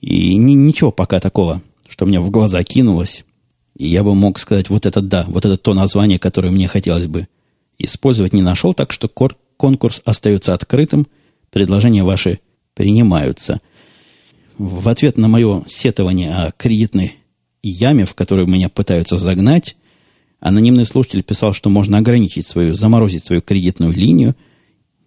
И 0.00 0.36
ни, 0.36 0.52
ничего 0.52 0.90
пока 0.90 1.20
такого, 1.20 1.60
что 1.88 2.06
мне 2.06 2.20
в 2.20 2.30
глаза 2.30 2.62
кинулось. 2.64 3.24
И 3.76 3.86
я 3.86 4.02
бы 4.02 4.14
мог 4.14 4.38
сказать, 4.38 4.70
вот 4.70 4.86
это 4.86 5.02
да, 5.02 5.26
вот 5.28 5.44
это 5.44 5.58
то 5.58 5.74
название, 5.74 6.18
которое 6.18 6.50
мне 6.50 6.68
хотелось 6.68 7.06
бы 7.06 7.28
использовать, 7.78 8.32
не 8.32 8.42
нашел, 8.42 8.72
так 8.72 8.92
что 8.92 9.08
конкурс 9.08 10.00
остается 10.04 10.54
открытым, 10.54 11.06
предложения 11.50 12.04
ваши 12.04 12.40
принимаются. 12.74 13.60
В 14.56 14.88
ответ 14.88 15.18
на 15.18 15.28
мое 15.28 15.64
сетование 15.66 16.34
о 16.34 16.52
кредитной 16.52 17.19
яме, 17.62 18.04
в 18.04 18.14
которую 18.14 18.46
меня 18.48 18.68
пытаются 18.68 19.16
загнать, 19.16 19.76
анонимный 20.40 20.84
слушатель 20.84 21.22
писал, 21.22 21.52
что 21.52 21.70
можно 21.70 21.98
ограничить 21.98 22.46
свою, 22.46 22.74
заморозить 22.74 23.24
свою 23.24 23.42
кредитную 23.42 23.92
линию, 23.92 24.34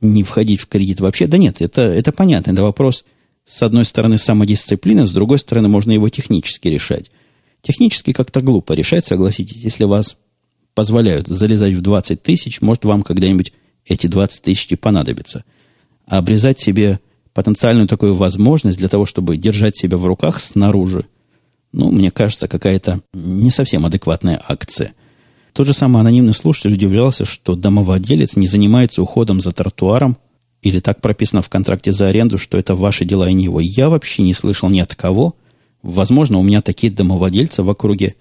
не 0.01 0.23
входить 0.23 0.61
в 0.61 0.67
кредит 0.67 0.99
вообще. 0.99 1.27
Да 1.27 1.37
нет, 1.37 1.61
это, 1.61 1.81
это 1.81 2.11
понятно, 2.11 2.51
это 2.51 2.61
вопрос 2.61 3.03
с 3.45 3.61
одной 3.61 3.85
стороны, 3.85 4.17
самодисциплина, 4.17 5.05
с 5.05 5.11
другой 5.11 5.39
стороны, 5.39 5.67
можно 5.67 5.91
его 5.91 6.09
технически 6.09 6.69
решать. 6.69 7.11
Технически 7.61 8.13
как-то 8.13 8.41
глупо 8.41 8.73
решать, 8.73 9.05
согласитесь, 9.05 9.63
если 9.63 9.83
вас 9.83 10.17
позволяют 10.73 11.27
залезать 11.27 11.73
в 11.73 11.81
20 11.81 12.23
тысяч, 12.23 12.61
может, 12.61 12.85
вам 12.85 13.03
когда-нибудь 13.03 13.53
эти 13.85 14.07
20 14.07 14.41
тысяч 14.41 14.71
и 14.71 14.75
понадобятся. 14.75 15.43
А 16.05 16.19
обрезать 16.19 16.59
себе 16.59 16.99
потенциальную 17.33 17.87
такую 17.87 18.15
возможность 18.15 18.77
для 18.77 18.89
того, 18.89 19.05
чтобы 19.05 19.37
держать 19.37 19.77
себя 19.77 19.97
в 19.97 20.05
руках 20.05 20.39
снаружи, 20.39 21.05
ну, 21.73 21.91
мне 21.91 22.11
кажется, 22.11 22.47
какая-то 22.47 23.01
не 23.13 23.49
совсем 23.49 23.85
адекватная 23.85 24.41
акция. 24.47 24.93
Тот 25.53 25.67
же 25.67 25.73
самый 25.73 25.99
анонимный 26.01 26.33
слушатель 26.33 26.73
удивлялся, 26.73 27.25
что 27.25 27.55
домовладелец 27.55 28.35
не 28.35 28.47
занимается 28.47 29.01
уходом 29.01 29.41
за 29.41 29.51
тротуаром 29.51 30.17
или 30.61 30.79
так 30.79 31.01
прописано 31.01 31.41
в 31.41 31.49
контракте 31.49 31.91
за 31.91 32.07
аренду, 32.07 32.37
что 32.37 32.57
это 32.57 32.75
ваши 32.75 33.05
дела 33.05 33.27
и 33.27 33.33
не 33.33 33.45
его. 33.45 33.59
Я 33.59 33.89
вообще 33.89 34.21
не 34.21 34.33
слышал 34.33 34.69
ни 34.69 34.79
от 34.79 34.95
кого. 34.95 35.35
Возможно, 35.81 36.37
у 36.37 36.43
меня 36.43 36.61
такие 36.61 36.93
домовладельцы 36.93 37.63
в 37.63 37.69
округе 37.69 38.15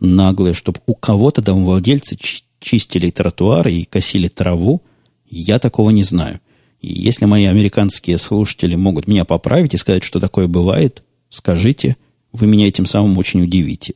наглые, 0.00 0.54
чтобы 0.54 0.80
у 0.86 0.94
кого-то 0.94 1.42
домовладельцы 1.42 2.18
чистили 2.58 3.10
тротуары 3.10 3.72
и 3.72 3.84
косили 3.84 4.28
траву. 4.28 4.82
Я 5.28 5.58
такого 5.58 5.90
не 5.90 6.02
знаю. 6.02 6.40
И 6.80 6.92
если 6.92 7.26
мои 7.26 7.44
американские 7.44 8.18
слушатели 8.18 8.74
могут 8.74 9.06
меня 9.06 9.24
поправить 9.24 9.74
и 9.74 9.78
сказать, 9.78 10.04
что 10.04 10.20
такое 10.20 10.48
бывает, 10.48 11.02
скажите, 11.28 11.96
вы 12.34 12.46
меня 12.46 12.68
этим 12.68 12.84
самым 12.84 13.16
очень 13.16 13.42
удивите. 13.42 13.94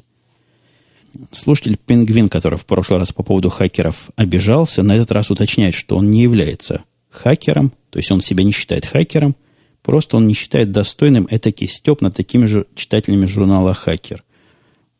Слушатель 1.32 1.76
Пингвин, 1.76 2.28
который 2.28 2.57
в 2.57 2.64
прошлый 2.64 3.01
раз 3.01 3.12
по 3.12 3.22
поводу 3.22 3.51
хакеров 3.51 4.11
обижался, 4.16 4.82
на 4.82 4.97
этот 4.97 5.11
раз 5.11 5.30
уточняет, 5.30 5.74
что 5.74 5.97
он 5.97 6.11
не 6.11 6.22
является 6.22 6.84
хакером, 7.11 7.72
то 7.91 7.99
есть 7.99 8.11
он 8.12 8.20
себя 8.20 8.45
не 8.45 8.53
считает 8.53 8.86
хакером, 8.86 9.34
просто 9.82 10.16
он 10.16 10.28
не 10.28 10.34
считает 10.34 10.70
достойным 10.70 11.26
этакий 11.28 11.66
степ 11.66 12.01
над 12.01 12.14
такими 12.14 12.47
же 12.47 12.66
читателями 12.76 13.26
журнала 13.26 13.74
«Хакер». 13.74 14.22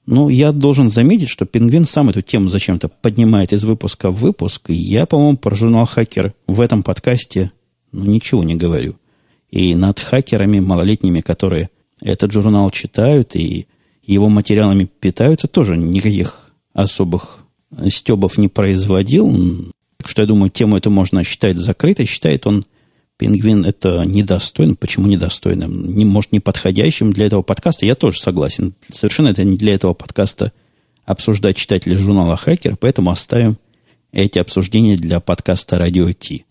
Ну, 0.07 0.29
я 0.31 0.53
должен 0.53 0.89
заметить, 0.89 1.29
что 1.29 1.45
Пингвин 1.45 1.85
сам 1.85 2.09
эту 2.09 2.23
тему 2.23 2.49
зачем-то 2.49 2.89
поднимает 2.89 3.53
из 3.53 3.65
выпуска 3.65 4.11
в 4.11 4.17
выпуск. 4.17 4.63
Я, 4.69 5.05
по-моему, 5.07 5.37
про 5.37 5.55
журнал 5.55 5.87
«Хакер» 5.87 6.35
в 6.47 6.61
этом 6.61 6.83
подкасте 6.83 7.53
ну, 7.93 8.05
ничего 8.05 8.43
не 8.43 8.57
говорю. 8.57 8.97
И 9.51 9.75
над 9.75 10.01
хакерами 10.01 10.61
малолетними, 10.61 11.21
которые 11.21 11.69
этот 12.01 12.33
журнал 12.33 12.71
читают 12.71 13.37
и 13.37 13.67
его 14.03 14.29
материалами 14.29 14.89
питаются, 15.01 15.49
тоже 15.49 15.77
никаких 15.77 16.53
особых 16.73 17.45
стебов 17.89 18.39
не 18.39 18.49
производил. 18.49 19.73
Так 19.99 20.09
что 20.09 20.23
я 20.23 20.29
думаю, 20.29 20.51
тему 20.51 20.77
эту 20.77 20.91
можно 20.91 21.25
считать 21.25 21.59
закрытой. 21.59 22.07
Считает 22.07 22.47
он 22.47 22.65
Пингвин 23.19 23.65
это 23.65 24.05
недостойным. 24.05 24.77
Почему 24.77 25.09
недостойным? 25.09 25.97
Не, 25.97 26.05
может, 26.05 26.33
не 26.33 26.41
подходящим 26.41 27.13
для 27.13 27.27
этого 27.27 27.43
подкаста. 27.43 27.85
Я 27.85 27.97
тоже 27.97 28.21
согласен. 28.21 28.75
Совершенно 28.93 29.29
это 29.29 29.43
не 29.45 29.57
для 29.57 29.75
этого 29.75 29.93
подкаста 29.93 30.53
обсуждать 31.05 31.57
читатели 31.57 31.95
журнала 31.95 32.37
«Хакер», 32.37 32.77
поэтому 32.77 33.11
оставим 33.11 33.57
эти 34.13 34.39
обсуждения 34.39 34.97
для 34.97 35.21
подкаста 35.21 35.79
«Радио 35.79 36.13
Ти». 36.13 36.45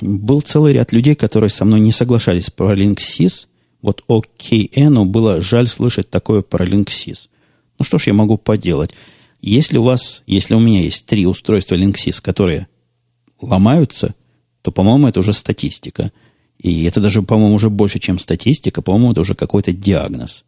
Был 0.00 0.40
целый 0.40 0.74
ряд 0.74 0.92
людей, 0.92 1.16
которые 1.16 1.50
со 1.50 1.64
мной 1.64 1.80
не 1.80 1.90
соглашались 1.90 2.50
про 2.50 2.72
Linksys. 2.74 3.47
Вот 3.82 4.04
OKN 4.08 5.04
было 5.04 5.40
жаль 5.40 5.66
слышать 5.66 6.10
такое 6.10 6.42
про 6.42 6.66
Linksys. 6.66 7.28
Ну 7.78 7.84
что 7.84 7.98
ж 7.98 8.08
я 8.08 8.14
могу 8.14 8.36
поделать? 8.36 8.92
Если 9.40 9.78
у 9.78 9.84
вас, 9.84 10.22
если 10.26 10.54
у 10.54 10.60
меня 10.60 10.82
есть 10.82 11.06
три 11.06 11.26
устройства 11.26 11.76
Linksys, 11.76 12.20
которые 12.20 12.68
ломаются– 13.40 14.14
то, 14.62 14.72
по-моему, 14.72 15.08
это 15.08 15.20
уже 15.20 15.32
статистика. 15.32 16.12
И 16.58 16.84
это 16.84 17.00
даже, 17.00 17.22
по-моему, 17.22 17.54
уже 17.54 17.70
больше, 17.70 17.98
чем 17.98 18.18
статистика. 18.18 18.82
По-моему, 18.82 19.12
это 19.12 19.22
уже 19.22 19.34
какой-то 19.34 19.72
диагноз. 19.72 20.44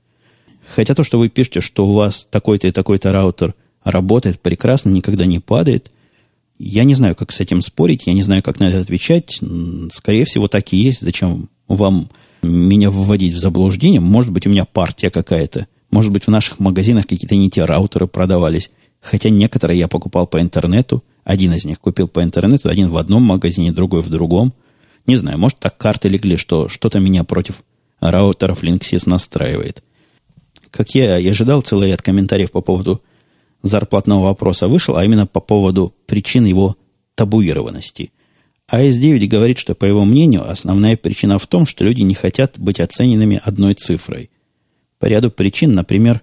Хотя 0.75 0.95
то, 0.95 1.05
что 1.05 1.19
вы 1.19 1.29
пишете, 1.29 1.61
что 1.61 1.87
у 1.87 1.95
вас 1.95 2.27
такой-то 2.31 2.69
и 2.69 2.73
такой-то 2.73 3.13
раутер 3.13 3.55
работает 3.83 4.41
прекрасно, 4.41 4.91
никогда 4.91 5.25
не 5.25 5.39
падает, 5.39 5.91
я 6.59 6.85
не 6.85 6.95
знаю, 6.95 7.15
как 7.15 7.33
с 7.33 7.41
этим 7.41 7.63
спорить, 7.63 8.07
я 8.07 8.13
не 8.13 8.23
знаю, 8.23 8.43
как 8.43 8.61
на 8.61 8.65
это 8.65 8.81
отвечать. 8.81 9.41
Скорее 9.91 10.27
всего, 10.27 10.49
так 10.49 10.71
и 10.75 10.77
есть. 10.77 11.01
Зачем 11.01 11.49
вам 11.67 12.11
меня 12.43 12.91
вводить 12.91 13.35
в 13.35 13.39
заблуждение? 13.39 14.01
Может 14.01 14.33
быть, 14.33 14.47
у 14.47 14.51
меня 14.51 14.65
партия 14.65 15.11
какая-то. 15.11 15.67
Может 15.91 16.13
быть, 16.13 16.27
в 16.27 16.31
наших 16.31 16.59
магазинах 16.59 17.07
какие-то 17.07 17.35
не 17.35 17.51
те 17.51 17.65
раутеры 17.65 18.07
продавались. 18.07 18.71
Хотя 19.01 19.31
некоторые 19.31 19.79
я 19.79 19.89
покупал 19.89 20.27
по 20.27 20.41
интернету. 20.41 21.03
Один 21.25 21.53
из 21.53 21.65
них 21.65 21.81
купил 21.81 22.09
по 22.09 22.23
интернету, 22.23 22.69
один 22.69 22.89
в 22.89 22.97
одном 22.97 23.23
магазине, 23.23 23.73
другой 23.73 24.03
в 24.03 24.09
другом. 24.09 24.53
Не 25.07 25.17
знаю, 25.17 25.39
может, 25.39 25.59
так 25.59 25.77
карты 25.77 26.09
легли, 26.09 26.37
что 26.37 26.69
что-то 26.69 26.99
меня 27.01 27.25
против 27.25 27.63
раутеров 28.01 28.63
Linksys 28.63 29.09
настраивает. 29.09 29.83
Как 30.71 30.95
я 30.95 31.19
и 31.19 31.29
ожидал, 31.29 31.63
целый 31.63 31.89
ряд 31.89 32.03
комментариев 32.03 32.51
по 32.51 32.61
поводу 32.61 33.03
зарплатного 33.63 34.25
вопроса 34.25 34.69
вышел, 34.69 34.97
а 34.97 35.05
именно 35.05 35.27
по 35.27 35.41
поводу 35.41 35.95
причин 36.07 36.45
его 36.45 36.77
табуированности. 37.15 38.13
АС-9 38.71 39.27
говорит, 39.27 39.59
что, 39.59 39.75
по 39.75 39.85
его 39.85 40.05
мнению, 40.05 40.51
основная 40.51 40.97
причина 40.97 41.39
в 41.39 41.47
том, 41.47 41.67
что 41.67 41.85
люди 41.85 42.03
не 42.03 42.15
хотят 42.15 42.59
быть 42.59 42.81
оцененными 42.81 43.41
одной 43.43 43.75
цифрой. 43.75 44.31
По 44.99 45.07
ряду 45.07 45.31
причин, 45.31 45.75
например, 45.75 46.23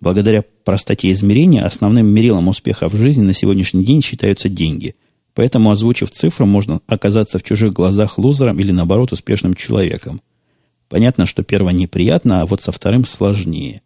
Благодаря 0.00 0.44
простоте 0.64 1.10
измерения 1.12 1.64
основным 1.64 2.06
мерилом 2.06 2.48
успеха 2.48 2.88
в 2.88 2.96
жизни 2.96 3.22
на 3.22 3.32
сегодняшний 3.32 3.84
день 3.84 4.02
считаются 4.02 4.48
деньги. 4.48 4.94
Поэтому, 5.34 5.70
озвучив 5.70 6.10
цифру, 6.10 6.46
можно 6.46 6.80
оказаться 6.86 7.38
в 7.38 7.42
чужих 7.42 7.72
глазах 7.72 8.18
лузером 8.18 8.58
или, 8.58 8.72
наоборот, 8.72 9.12
успешным 9.12 9.54
человеком. 9.54 10.20
Понятно, 10.88 11.26
что 11.26 11.42
первое 11.42 11.72
неприятно, 11.72 12.42
а 12.42 12.46
вот 12.46 12.62
со 12.62 12.72
вторым 12.72 13.04
сложнее. 13.04 13.82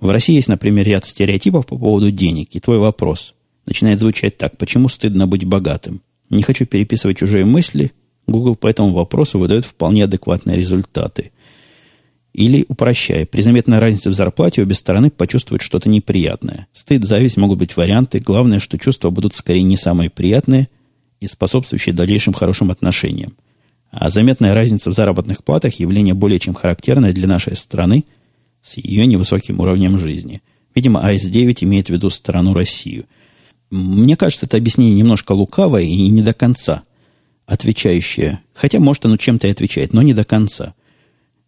В 0.00 0.10
России 0.10 0.34
есть, 0.34 0.48
например, 0.48 0.86
ряд 0.86 1.04
стереотипов 1.04 1.66
по 1.66 1.76
поводу 1.76 2.10
денег, 2.10 2.50
и 2.52 2.60
твой 2.60 2.78
вопрос 2.78 3.34
начинает 3.66 4.00
звучать 4.00 4.38
так. 4.38 4.56
Почему 4.56 4.88
стыдно 4.88 5.26
быть 5.26 5.44
богатым? 5.44 6.02
Не 6.30 6.42
хочу 6.42 6.66
переписывать 6.66 7.18
чужие 7.18 7.44
мысли. 7.44 7.92
Google 8.26 8.56
по 8.56 8.66
этому 8.66 8.92
вопросу 8.92 9.38
выдает 9.38 9.64
вполне 9.64 10.04
адекватные 10.04 10.56
результаты– 10.56 11.32
или, 12.38 12.64
упрощая, 12.68 13.26
при 13.26 13.42
заметной 13.42 13.80
разнице 13.80 14.10
в 14.10 14.14
зарплате 14.14 14.62
обе 14.62 14.76
стороны 14.76 15.10
почувствуют 15.10 15.62
что-то 15.62 15.88
неприятное. 15.88 16.68
Стыд, 16.72 17.04
зависть 17.04 17.36
могут 17.36 17.58
быть 17.58 17.76
варианты. 17.76 18.20
Главное, 18.20 18.60
что 18.60 18.78
чувства 18.78 19.10
будут 19.10 19.34
скорее 19.34 19.64
не 19.64 19.76
самые 19.76 20.08
приятные 20.08 20.68
и 21.18 21.26
способствующие 21.26 21.94
дальнейшим 21.94 22.32
хорошим 22.32 22.70
отношениям. 22.70 23.32
А 23.90 24.08
заметная 24.08 24.54
разница 24.54 24.90
в 24.90 24.92
заработных 24.92 25.42
платах– 25.42 25.74
явление 25.80 26.14
более 26.14 26.38
чем 26.38 26.54
характерное 26.54 27.12
для 27.12 27.26
нашей 27.26 27.56
страны 27.56 28.04
с 28.60 28.76
ее 28.76 29.06
невысоким 29.06 29.58
уровнем 29.58 29.98
жизни. 29.98 30.40
Видимо, 30.76 31.00
АС-9 31.00 31.64
имеет 31.64 31.88
в 31.88 31.90
виду 31.90 32.08
страну 32.08 32.54
Россию. 32.54 33.06
Мне 33.70 34.16
кажется, 34.16 34.46
это 34.46 34.56
объяснение 34.56 34.94
немножко 34.94 35.32
лукавое 35.32 35.82
и 35.82 36.08
не 36.08 36.22
до 36.22 36.32
конца 36.32 36.84
отвечающее. 37.46 38.40
Хотя, 38.52 38.78
может, 38.78 39.06
оно 39.06 39.16
чем-то 39.16 39.46
и 39.46 39.50
отвечает, 39.50 39.92
но 39.92 40.02
не 40.02 40.12
до 40.12 40.24
конца. 40.24 40.74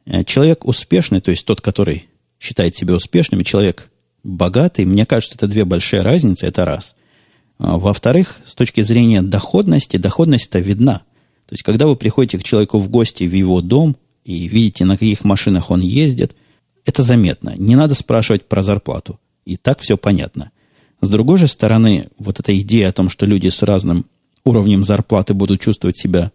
Э, 0.07 0.25
человек 0.25 0.64
успешный, 0.64 1.21
то 1.21 1.31
есть 1.31 1.45
тот, 1.45 1.61
который 1.61 2.09
считает 2.39 2.75
себя 2.75 2.95
успешным, 2.95 3.41
и 3.41 3.45
человек 3.45 3.91
богатый, 4.25 4.87
мне 4.87 5.05
кажется, 5.05 5.37
это 5.37 5.47
две 5.47 5.64
большие 5.64 6.03
разницы, 6.03 6.47
это 6.47 6.64
раз. 6.64 6.95
А, 7.59 7.77
во-вторых, 7.79 8.41
с 8.47 8.55
точки 8.55 8.81
зрения 8.81 9.21
доходности, 9.21 9.99
доходность-то 9.99 10.59
видна. 10.59 11.03
То 11.47 11.55
есть, 11.55 11.62
когда 11.62 11.87
вы 11.87 11.97
приходите 11.97 12.39
к 12.39 12.45
человеку 12.45 12.79
в 12.79 12.89
гости 12.89 13.25
в 13.25 13.35
его 13.35 13.61
дом 13.61 13.97
и 14.25 14.49
видите, 14.49 14.85
на 14.85 14.97
каких 14.97 15.25
машинах 15.25 15.71
он 15.71 15.81
ездит, 15.81 16.35
это 16.87 17.03
заметно. 17.03 17.55
Не 17.59 17.77
надо 17.77 17.95
спрашивать 17.95 18.49
про 18.49 18.62
зарплату. 18.62 19.21
И 19.45 19.57
так 19.57 19.81
все 19.81 19.99
понятно. 19.99 20.51
С 21.01 21.09
другой 21.09 21.38
же 21.38 21.48
стороны, 21.48 22.09
вот 22.18 22.40
эта 22.40 22.59
идея 22.59 22.88
о 22.88 22.92
том, 22.92 23.09
что 23.09 23.26
люди 23.26 23.48
с 23.48 23.62
разным 23.62 24.07
уровнем 24.44 24.82
зарплаты 24.84 25.34
будут 25.34 25.61
чувствовать 25.61 25.96
себя 25.96 26.32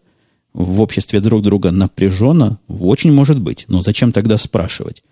в 0.53 0.81
обществе 0.81 1.19
друг 1.19 1.41
друга 1.41 1.71
напряженно, 1.71 2.59
очень 2.67 3.11
может 3.11 3.39
быть. 3.39 3.65
Но 3.67 3.81
зачем 3.81 4.11
тогда 4.11 4.37
спрашивать? 4.37 5.03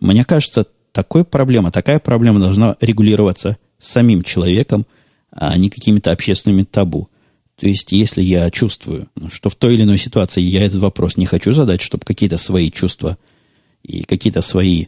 Мне 0.00 0.24
кажется, 0.24 0.66
такой 0.92 1.24
проблема, 1.24 1.70
такая 1.70 1.98
проблема 2.00 2.40
должна 2.40 2.76
регулироваться 2.80 3.58
самим 3.78 4.24
человеком, 4.24 4.86
а 5.30 5.56
не 5.56 5.70
какими-то 5.70 6.10
общественными 6.10 6.64
табу. 6.64 7.08
То 7.56 7.66
есть, 7.66 7.92
если 7.92 8.22
я 8.22 8.50
чувствую, 8.50 9.08
что 9.32 9.50
в 9.50 9.54
той 9.54 9.74
или 9.74 9.82
иной 9.82 9.98
ситуации 9.98 10.40
я 10.40 10.64
этот 10.64 10.80
вопрос 10.80 11.16
не 11.16 11.26
хочу 11.26 11.52
задать, 11.52 11.80
чтобы 11.80 12.04
какие-то 12.04 12.36
свои 12.36 12.70
чувства 12.70 13.18
и 13.82 14.02
какие-то 14.02 14.40
свои 14.40 14.86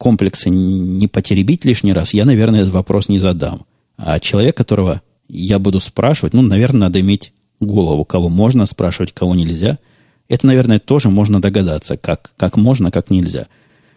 комплексы 0.00 0.48
не 0.48 1.08
потеребить 1.08 1.66
лишний 1.66 1.92
раз, 1.92 2.14
я, 2.14 2.24
наверное, 2.24 2.62
этот 2.62 2.72
вопрос 2.72 3.10
не 3.10 3.18
задам. 3.18 3.66
А 3.98 4.18
человек, 4.18 4.56
которого 4.56 5.02
я 5.28 5.58
буду 5.58 5.78
спрашивать, 5.78 6.32
ну, 6.32 6.40
наверное, 6.40 6.88
надо 6.88 7.00
иметь 7.00 7.34
голову, 7.60 8.06
кого 8.06 8.30
можно 8.30 8.64
спрашивать, 8.64 9.12
кого 9.12 9.34
нельзя. 9.34 9.78
Это, 10.26 10.46
наверное, 10.46 10.78
тоже 10.78 11.10
можно 11.10 11.42
догадаться, 11.42 11.98
как, 11.98 12.32
как 12.38 12.56
можно, 12.56 12.90
как 12.90 13.10
нельзя. 13.10 13.48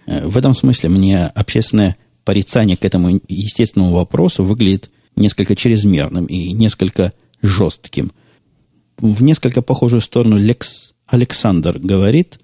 Э, 0.05 0.27
в 0.27 0.37
этом 0.37 0.53
смысле 0.53 0.89
мне 0.89 1.25
общественное 1.27 1.95
порицание 2.25 2.75
к 2.75 2.83
этому 2.83 3.21
естественному 3.29 3.93
вопросу 3.93 4.43
выглядит 4.43 4.89
несколько 5.15 5.55
чрезмерным 5.55 6.25
и 6.25 6.51
несколько 6.51 7.13
жестким. 7.41 8.11
В 8.97 9.23
несколько 9.23 9.61
похожую 9.61 10.01
сторону 10.01 10.37
Лекс 10.37 10.91
Александр 11.07 11.79
говорит, 11.79 12.39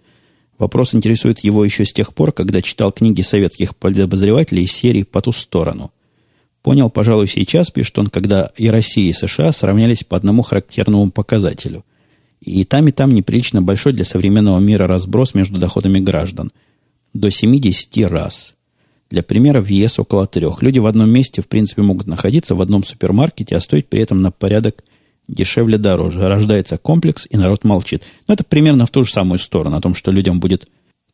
вопрос 0.60 0.93
интересует 0.93 1.39
его 1.39 1.66
еще 1.66 1.86
с 1.86 1.93
тех 1.93 2.14
пор, 2.14 2.32
когда 2.32 2.62
читал 2.62 2.91
книги 2.91 3.22
советских 3.22 3.76
подозревателей 3.76 4.64
из 4.64 4.72
серии 4.72 5.03
«По 5.03 5.22
ту 5.22 5.32
сторону». 5.32 5.91
Понял, 6.62 6.89
пожалуй, 6.89 7.28
сейчас, 7.28 7.72
пишет 7.72 7.97
он, 7.99 8.07
когда 8.07 8.51
и 8.57 8.68
Россия, 8.70 9.10
и 9.10 9.14
США 9.14 9.51
сравнялись 9.51 10.03
по 10.03 10.18
одному 10.18 10.41
характерному 10.41 11.10
показателю. 11.10 11.86
И 12.41 12.64
там, 12.66 12.88
и 12.88 12.91
там 12.91 13.14
неприлично 13.14 13.62
большой 13.62 13.93
для 13.93 14.03
современного 14.03 14.60
мира 14.60 14.86
разброс 14.86 15.34
между 15.34 15.57
доходами 15.57 15.99
граждан. 15.99 16.51
До 17.14 17.32
70 17.32 18.10
раз. 18.10 18.53
Для 19.10 19.24
примера, 19.24 19.62
в 19.62 19.68
ЕС 19.68 19.99
около 19.99 20.28
трех. 20.28 20.62
Люди 20.62 20.80
в 20.80 20.86
одном 20.86 21.10
месте, 21.10 21.41
в 21.41 21.47
принципе, 21.47 21.82
могут 21.82 22.07
находиться 22.07 22.55
в 22.55 22.62
одном 22.62 22.84
супермаркете, 22.84 23.55
а 23.55 23.62
стоить 23.62 23.88
при 23.88 24.01
этом 24.01 24.22
на 24.22 24.32
порядок 24.32 24.84
дешевле 25.30 25.77
дороже. 25.77 26.27
Рождается 26.27 26.77
комплекс, 26.77 27.27
и 27.30 27.38
народ 27.38 27.63
молчит. 27.63 28.03
Но 28.27 28.34
это 28.34 28.43
примерно 28.43 28.86
в 28.86 28.89
ту 28.89 29.03
же 29.05 29.11
самую 29.11 29.39
сторону, 29.39 29.77
о 29.77 29.82
том, 29.82 29.95
что 29.95 30.11
людям 30.11 30.39
будет 30.39 30.67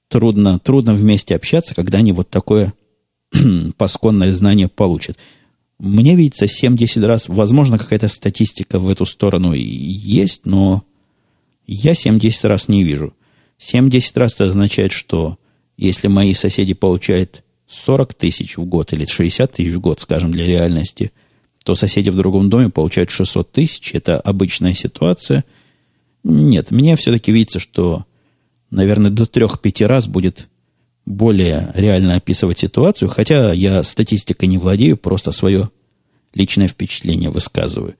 трудно, 0.07 0.59
трудно 0.59 0.93
вместе 0.93 1.35
общаться, 1.35 1.75
когда 1.75 1.99
они 1.99 2.11
вот 2.11 2.29
такое 2.29 2.73
пасконное 3.77 4.31
знание 4.31 4.67
получат. 4.67 5.17
Мне 5.77 6.15
видится 6.15 6.45
7-10 6.45 7.05
раз, 7.05 7.27
возможно, 7.27 7.77
какая-то 7.77 8.07
статистика 8.07 8.79
в 8.79 8.87
эту 8.87 9.05
сторону 9.05 9.53
есть, 9.53 10.45
но 10.45 10.83
я 11.67 11.91
7-10 11.91 12.47
раз 12.47 12.67
не 12.69 12.83
вижу. 12.83 13.13
7-10 13.59 14.11
раз 14.15 14.35
это 14.35 14.45
означает, 14.45 14.93
что 14.93 15.37
если 15.77 16.07
мои 16.07 16.33
соседи 16.33 16.73
получают 16.73 17.43
40 17.67 18.13
тысяч 18.13 18.57
в 18.57 18.65
год 18.65 18.93
или 18.93 19.05
60 19.05 19.51
тысяч 19.51 19.73
в 19.73 19.79
год, 19.79 19.99
скажем, 19.99 20.31
для 20.31 20.45
реальности, 20.45 21.11
то 21.65 21.73
соседи 21.73 22.11
в 22.11 22.15
другом 22.15 22.47
доме 22.51 22.69
получают 22.69 23.09
600 23.09 23.51
тысяч. 23.51 23.95
Это 23.95 24.19
обычная 24.19 24.75
ситуация. 24.75 25.43
Нет, 26.23 26.69
мне 26.69 26.95
все-таки 26.95 27.31
видится, 27.31 27.57
что, 27.57 28.05
наверное, 28.69 29.09
до 29.09 29.23
3-5 29.23 29.87
раз 29.87 30.07
будет 30.07 30.47
более 31.07 31.71
реально 31.73 32.17
описывать 32.17 32.59
ситуацию, 32.59 33.09
хотя 33.09 33.51
я 33.51 33.81
статистикой 33.81 34.47
не 34.47 34.59
владею, 34.59 34.95
просто 34.95 35.31
свое 35.31 35.71
личное 36.35 36.67
впечатление 36.67 37.31
высказываю. 37.31 37.95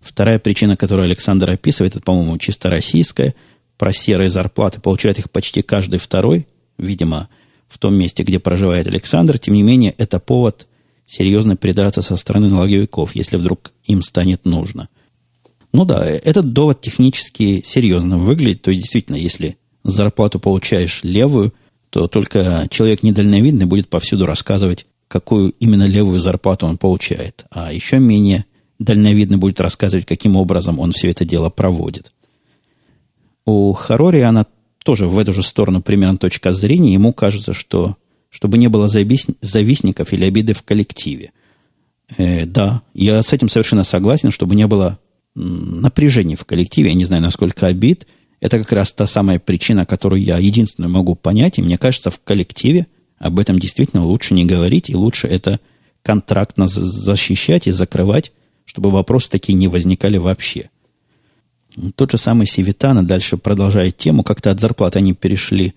Вторая 0.00 0.38
причина, 0.38 0.74
которую 0.74 1.04
Александр 1.04 1.50
описывает, 1.50 1.94
это, 1.94 2.02
по-моему, 2.02 2.38
чисто 2.38 2.70
российская. 2.70 3.34
Про 3.76 3.92
серые 3.92 4.30
зарплаты 4.30 4.80
получает 4.80 5.18
их 5.18 5.30
почти 5.30 5.60
каждый 5.60 5.98
второй, 5.98 6.46
видимо, 6.78 7.28
в 7.68 7.76
том 7.76 7.94
месте, 7.94 8.22
где 8.22 8.38
проживает 8.38 8.86
Александр. 8.86 9.38
Тем 9.38 9.52
не 9.52 9.62
менее, 9.62 9.94
это 9.98 10.18
повод 10.18 10.66
серьезно 11.08 11.56
придраться 11.56 12.02
со 12.02 12.14
стороны 12.16 12.48
налоговиков, 12.48 13.16
если 13.16 13.38
вдруг 13.38 13.72
им 13.84 14.02
станет 14.02 14.44
нужно. 14.44 14.88
Ну 15.72 15.84
да, 15.84 16.06
этот 16.06 16.52
довод 16.52 16.80
технически 16.80 17.62
серьезно 17.64 18.18
выглядит. 18.18 18.62
То 18.62 18.70
есть, 18.70 18.82
действительно, 18.82 19.16
если 19.16 19.58
зарплату 19.84 20.38
получаешь 20.38 21.00
левую, 21.02 21.54
то 21.90 22.06
только 22.08 22.68
человек 22.70 23.02
недальновидный 23.02 23.64
будет 23.64 23.88
повсюду 23.88 24.26
рассказывать, 24.26 24.86
какую 25.08 25.52
именно 25.58 25.84
левую 25.84 26.18
зарплату 26.18 26.66
он 26.66 26.76
получает. 26.76 27.46
А 27.50 27.72
еще 27.72 27.98
менее 27.98 28.44
дальновидно 28.78 29.38
будет 29.38 29.60
рассказывать, 29.60 30.06
каким 30.06 30.36
образом 30.36 30.78
он 30.78 30.92
все 30.92 31.10
это 31.10 31.24
дело 31.24 31.48
проводит. 31.48 32.12
У 33.46 33.72
Харори 33.72 34.20
она 34.20 34.46
тоже 34.84 35.06
в 35.06 35.18
эту 35.18 35.32
же 35.32 35.42
сторону 35.42 35.80
примерно 35.80 36.18
точка 36.18 36.52
зрения. 36.52 36.92
Ему 36.92 37.14
кажется, 37.14 37.54
что 37.54 37.96
чтобы 38.30 38.58
не 38.58 38.68
было 38.68 38.88
завистников 38.88 40.12
или 40.12 40.24
обиды 40.24 40.52
в 40.54 40.62
коллективе. 40.62 41.32
Э, 42.16 42.46
да, 42.46 42.82
я 42.94 43.22
с 43.22 43.32
этим 43.32 43.48
совершенно 43.48 43.84
согласен, 43.84 44.30
чтобы 44.30 44.54
не 44.54 44.66
было 44.66 44.98
напряжения 45.34 46.36
в 46.36 46.44
коллективе. 46.44 46.90
Я 46.90 46.94
не 46.94 47.04
знаю, 47.04 47.22
насколько 47.22 47.66
обид. 47.66 48.06
Это 48.40 48.58
как 48.58 48.72
раз 48.72 48.92
та 48.92 49.06
самая 49.06 49.38
причина, 49.38 49.86
которую 49.86 50.22
я 50.22 50.38
единственную 50.38 50.90
могу 50.90 51.14
понять. 51.14 51.58
И 51.58 51.62
мне 51.62 51.78
кажется, 51.78 52.10
в 52.10 52.20
коллективе 52.20 52.86
об 53.18 53.38
этом 53.38 53.58
действительно 53.58 54.04
лучше 54.04 54.34
не 54.34 54.44
говорить, 54.44 54.90
и 54.90 54.96
лучше 54.96 55.26
это 55.26 55.60
контрактно 56.02 56.68
защищать 56.68 57.66
и 57.66 57.72
закрывать, 57.72 58.32
чтобы 58.64 58.90
вопросы 58.90 59.30
такие 59.30 59.54
не 59.54 59.68
возникали 59.68 60.16
вообще. 60.18 60.70
Тот 61.96 62.12
же 62.12 62.18
самый 62.18 62.46
Севитана 62.46 63.04
дальше 63.04 63.36
продолжает 63.36 63.96
тему, 63.96 64.22
как-то 64.22 64.50
от 64.50 64.60
зарплаты 64.60 64.98
они 64.98 65.14
перешли 65.14 65.74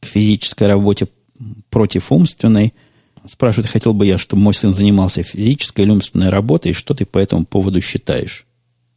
к 0.00 0.06
физической 0.06 0.68
работе 0.68 1.08
против 1.70 2.12
умственной. 2.12 2.74
Спрашивает, 3.26 3.70
хотел 3.70 3.94
бы 3.94 4.06
я, 4.06 4.18
чтобы 4.18 4.42
мой 4.42 4.54
сын 4.54 4.72
занимался 4.72 5.22
физической 5.22 5.82
или 5.82 5.90
умственной 5.90 6.28
работой, 6.28 6.72
и 6.72 6.74
что 6.74 6.94
ты 6.94 7.06
по 7.06 7.18
этому 7.18 7.46
поводу 7.46 7.80
считаешь? 7.80 8.46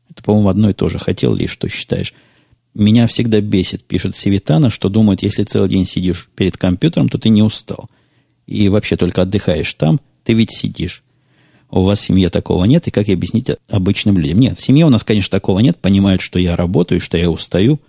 Это, 0.10 0.22
по-моему, 0.24 0.50
одно 0.50 0.70
и 0.70 0.74
то 0.74 0.90
же. 0.90 1.00
Хотел 1.00 1.34
ли, 1.34 1.48
что 1.48 1.70
считаешь? 1.70 2.14
Меня 2.74 3.08
всегда 3.08 3.42
бесит, 3.42 3.84
пишет 3.84 4.16
Севитана, 4.16 4.70
что 4.70 4.90
думает, 4.90 5.24
если 5.24 5.44
целый 5.44 5.70
день 5.70 5.86
сидишь 5.86 6.30
перед 6.36 6.58
компьютером, 6.58 7.10
то 7.10 7.18
ты 7.18 7.30
не 7.30 7.42
устал. 7.42 7.90
И 8.46 8.70
вообще 8.70 8.98
только 8.98 9.24
отдыхаешь 9.24 9.74
там, 9.74 10.00
ты 10.24 10.34
ведь 10.34 10.52
сидишь 10.52 11.04
у 11.70 11.82
вас 11.84 12.00
в 12.00 12.06
семье 12.06 12.30
такого 12.30 12.66
нет, 12.66 12.88
и 12.88 12.92
как 12.92 13.10
объяснить 13.10 13.50
обычным 13.70 14.18
людям? 14.18 14.40
Нет, 14.40 14.60
в 14.60 14.64
семье 14.64 14.86
у 14.86 14.90
нас, 14.90 15.04
конечно, 15.04 15.32
такого 15.32 15.60
нет, 15.60 15.78
понимают, 15.78 16.22
что 16.22 16.40
я 16.40 16.56
работаю, 16.56 17.02
что 17.02 17.18
я 17.18 17.30
устаю. 17.30 17.80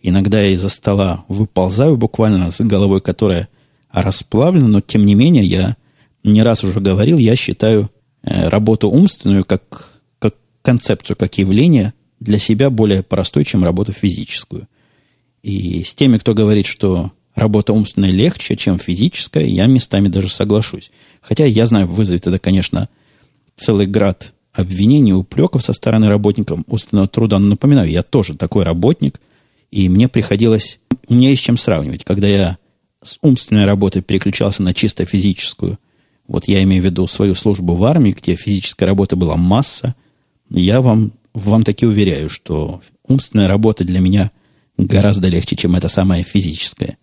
Иногда 0.00 0.40
я 0.40 0.50
из-за 0.50 0.68
стола 0.68 1.24
выползаю 1.28 1.96
буквально 1.96 2.50
с 2.50 2.60
головой, 2.60 3.00
которая 3.00 3.48
расплавлена, 3.92 4.68
но 4.68 4.80
тем 4.80 5.04
не 5.04 5.14
менее 5.14 5.44
я 5.44 5.76
не 6.24 6.42
раз 6.42 6.64
уже 6.64 6.80
говорил, 6.80 7.18
я 7.18 7.36
считаю 7.36 7.90
э, 8.22 8.48
работу 8.48 8.90
умственную 8.90 9.44
как, 9.44 9.92
как 10.18 10.34
концепцию, 10.62 11.16
как 11.16 11.38
явление 11.38 11.94
для 12.20 12.38
себя 12.38 12.70
более 12.70 13.02
простой, 13.02 13.44
чем 13.44 13.64
работу 13.64 13.92
физическую. 13.92 14.68
И 15.42 15.82
с 15.84 15.94
теми, 15.94 16.18
кто 16.18 16.34
говорит, 16.34 16.66
что 16.66 17.12
работа 17.34 17.72
умственная 17.72 18.10
легче, 18.10 18.56
чем 18.56 18.78
физическая, 18.78 19.44
я 19.44 19.66
местами 19.66 20.08
даже 20.08 20.28
соглашусь. 20.28 20.90
Хотя 21.20 21.44
я 21.44 21.66
знаю, 21.66 21.86
вызовет 21.86 22.26
это, 22.26 22.38
конечно, 22.38 22.88
целый 23.56 23.86
град 23.86 24.32
обвинений, 24.52 25.12
упреков 25.12 25.62
со 25.62 25.72
стороны 25.72 26.08
работников 26.08 26.60
умственного 26.66 27.06
труда. 27.06 27.38
Но 27.38 27.48
напоминаю, 27.48 27.88
я 27.88 28.02
тоже 28.02 28.34
такой 28.36 28.64
работник, 28.64 29.20
и 29.70 29.88
мне 29.88 30.08
приходилось... 30.08 30.80
У 31.06 31.14
меня 31.14 31.30
есть 31.30 31.42
чем 31.42 31.56
сравнивать. 31.56 32.04
Когда 32.04 32.26
я 32.26 32.58
с 33.02 33.18
умственной 33.22 33.64
работы 33.64 34.02
переключался 34.02 34.62
на 34.62 34.74
чисто 34.74 35.04
физическую, 35.04 35.78
вот 36.26 36.46
я 36.46 36.62
имею 36.62 36.82
в 36.82 36.84
виду 36.84 37.06
свою 37.06 37.34
службу 37.34 37.74
в 37.74 37.84
армии, 37.84 38.12
где 38.12 38.36
физической 38.36 38.84
работы 38.84 39.16
была 39.16 39.36
масса, 39.36 39.94
я 40.50 40.80
вам, 40.80 41.12
вам 41.32 41.62
таки 41.62 41.86
уверяю, 41.86 42.28
что 42.28 42.82
умственная 43.06 43.48
работа 43.48 43.84
для 43.84 44.00
меня 44.00 44.30
гораздо 44.76 45.28
легче, 45.28 45.56
чем 45.56 45.74
эта 45.74 45.88
самая 45.88 46.22
физическая. 46.22 46.98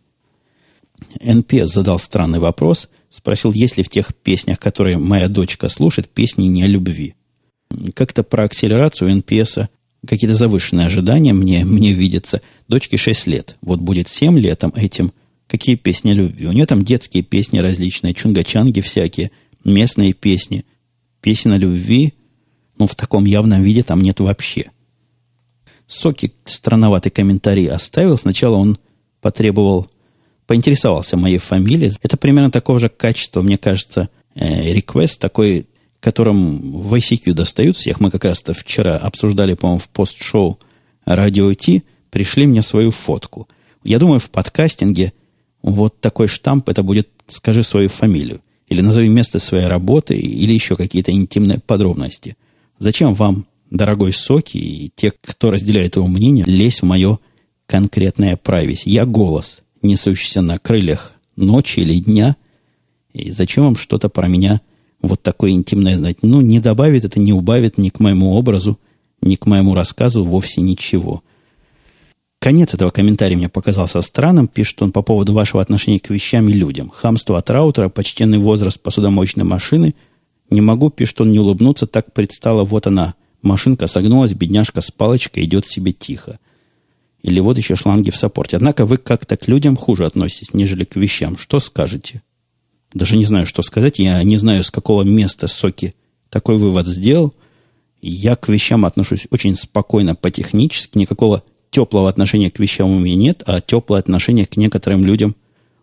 НПС 1.22 1.74
задал 1.74 2.00
странный 2.00 2.40
вопрос. 2.40 2.90
Спросил, 3.10 3.52
есть 3.52 3.78
ли 3.78 3.84
в 3.84 3.90
тех 3.90 4.16
песнях, 4.16 4.60
которые 4.60 4.98
моя 4.98 5.28
дочка 5.28 5.70
слушает, 5.70 6.10
песни 6.10 6.46
не 6.46 6.64
о 6.64 6.68
любви. 6.68 7.16
Как-то 7.94 8.24
про 8.24 8.44
акселерацию 8.46 9.14
НПС 9.16 9.60
какие-то 10.06 10.36
завышенные 10.36 10.88
ожидания 10.88 11.34
мне, 11.34 11.66
мне 11.66 11.94
видятся. 11.94 12.42
Дочке 12.68 12.98
6 12.98 13.28
лет. 13.28 13.58
Вот 13.62 13.80
будет 13.80 14.08
7 14.08 14.38
летом 14.40 14.72
этим. 14.76 15.12
Какие 15.56 15.76
песни 15.76 16.12
любви? 16.12 16.48
У 16.48 16.52
нее 16.52 16.66
там 16.66 16.84
детские 16.84 17.24
песни 17.24 17.60
различные, 17.60 18.14
чунгачанги 18.14 18.82
всякие, 18.82 19.32
местные 19.64 20.12
песни. 20.12 20.66
Песен 21.22 21.54
о 21.54 21.58
любви, 21.58 22.14
ну, 22.78 22.88
в 22.88 22.96
таком 22.96 23.24
явном 23.24 23.64
виде 23.64 23.82
там 23.82 24.02
нет 24.02 24.20
вообще. 24.20 24.72
Соки 25.88 26.34
странноватый 26.44 27.10
комментарий 27.10 27.70
оставил. 27.70 28.18
Сначала 28.18 28.58
он 28.58 28.78
потребовал 29.22 29.90
поинтересовался 30.46 31.16
моей 31.16 31.38
фамилией. 31.38 31.94
Это 32.02 32.18
примерно 32.18 32.52
такого 32.52 32.78
же 32.78 32.90
качества, 32.90 33.42
мне 33.42 33.58
кажется, 33.58 34.10
реквест 34.36 35.22
такой, 35.22 35.68
которым 36.02 36.82
в 36.82 36.94
ICQ 36.94 37.32
достают 37.32 37.78
всех. 37.78 38.02
Мы 38.02 38.12
как 38.12 38.26
раз-то 38.26 38.54
вчера 38.54 38.98
обсуждали, 38.98 39.54
по-моему, 39.54 39.80
в 39.80 39.88
пост-шоу 39.88 40.60
Радио 41.06 41.54
Ти, 41.54 41.84
пришли 42.10 42.46
мне 42.46 42.62
свою 42.62 42.92
фотку. 42.92 43.48
Я 43.86 44.00
думаю, 44.00 44.20
в 44.20 44.30
подкастинге 44.30 45.14
вот 45.66 46.00
такой 46.00 46.28
штамп, 46.28 46.70
это 46.70 46.84
будет 46.84 47.10
«скажи 47.28 47.64
свою 47.64 47.90
фамилию» 47.90 48.42
или 48.68 48.82
назови 48.82 49.10
место 49.10 49.40
своей 49.40 49.66
работы, 49.66 50.16
или 50.16 50.54
еще 50.54 50.76
какие-то 50.76 51.12
интимные 51.12 51.60
подробности. 51.60 52.36
Зачем 52.78 53.14
вам, 53.14 53.46
дорогой 53.70 54.14
Соки, 54.14 54.58
и 54.58 54.92
те, 54.96 55.12
кто 55.12 55.52
разделяет 55.52 55.96
его 55.96 56.08
мнение, 56.08 56.46
лезть 56.46 56.82
в 56.82 56.86
мое 56.86 57.20
конкретное 57.66 58.38
правись? 58.38 58.86
Я 58.86 59.06
голос– 59.06 59.62
несущийся 59.82 60.42
на 60.42 60.60
крыльях 60.60 61.14
ночи 61.36 61.80
или 61.80 62.00
дня. 62.00 62.36
И 63.14 63.32
зачем 63.32 63.66
вам 63.66 63.76
что-то 63.76 64.10
про 64.10 64.28
меня 64.28 64.62
вот 65.02 65.22
такое 65.22 65.52
интимное 65.52 65.98
знать? 65.98 66.18
Ну, 66.22 66.42
не 66.42 66.60
добавит 66.60 67.06
это, 67.06 67.20
не 67.20 67.34
убавит 67.34 67.78
ни 67.78 67.90
к 67.90 68.00
моему 68.00 68.34
образу, 68.34 68.80
ни 69.22 69.36
к 69.36 69.46
моему 69.46 69.74
рассказу 69.74 70.24
вовсе 70.24 70.62
ничего. 70.62 71.24
Конец 72.46 72.76
этого 72.76 72.92
комментария 72.92 73.36
мне 73.36 73.50
показался 73.50 74.04
странным. 74.04 74.48
Пишет 74.48 74.80
он 74.84 74.92
по 74.92 75.02
поводу 75.02 75.34
вашего 75.34 75.64
отношения 75.64 76.00
к 76.00 76.12
вещам 76.12 76.48
и 76.48 76.54
людям. 76.54 76.92
Хамство 76.92 77.40
от 77.40 77.50
раутера, 77.50 77.90
почтенный 77.90 78.38
возраст 78.38 78.80
посудомоечной 78.80 79.44
машины. 79.44 79.96
Не 80.52 80.62
могу, 80.62 80.92
пишет 80.92 81.22
он, 81.22 81.32
не 81.32 81.40
улыбнуться, 81.40 81.88
так 81.88 82.14
предстала 82.14 82.64
вот 82.64 82.86
она. 82.86 83.16
Машинка 83.42 83.88
согнулась, 83.88 84.34
бедняжка 84.34 84.82
с 84.82 84.92
палочкой 84.92 85.46
идет 85.46 85.68
себе 85.68 85.92
тихо. 85.92 86.38
Или 87.24 87.40
вот 87.40 87.58
еще 87.58 87.76
шланги 87.76 88.12
в 88.12 88.16
саппорте. 88.16 88.58
Однако 88.58 88.86
вы 88.86 88.98
как-то 88.98 89.38
к 89.38 89.48
людям 89.48 89.76
хуже 89.76 90.06
относитесь, 90.06 90.54
нежели 90.54 90.84
к 90.84 90.98
вещам. 90.98 91.40
Что 91.40 91.60
скажете? 91.60 92.22
Даже 92.94 93.18
не 93.18 93.26
знаю, 93.26 93.48
что 93.48 93.64
сказать. 93.64 93.98
Я 93.98 94.22
не 94.22 94.38
знаю, 94.38 94.64
с 94.64 94.70
какого 94.70 95.02
места 95.02 95.48
Соки 95.48 95.96
такой 96.30 96.58
вывод 96.58 96.86
сделал. 96.86 97.34
Я 98.04 98.36
к 98.36 98.50
вещам 98.50 98.86
отношусь 98.86 99.26
очень 99.32 99.56
спокойно 99.56 100.14
по-технически. 100.14 101.00
Никакого 101.00 101.42
теплого 101.76 102.08
отношения 102.08 102.50
к 102.50 102.60
вещам 102.60 102.90
у 102.90 103.00
меня 103.00 103.16
нет, 103.16 103.44
а 103.46 103.60
теплое 103.60 104.00
отношение 104.00 104.46
к 104.46 104.56
некоторым 104.56 105.06
людям 105.06 105.36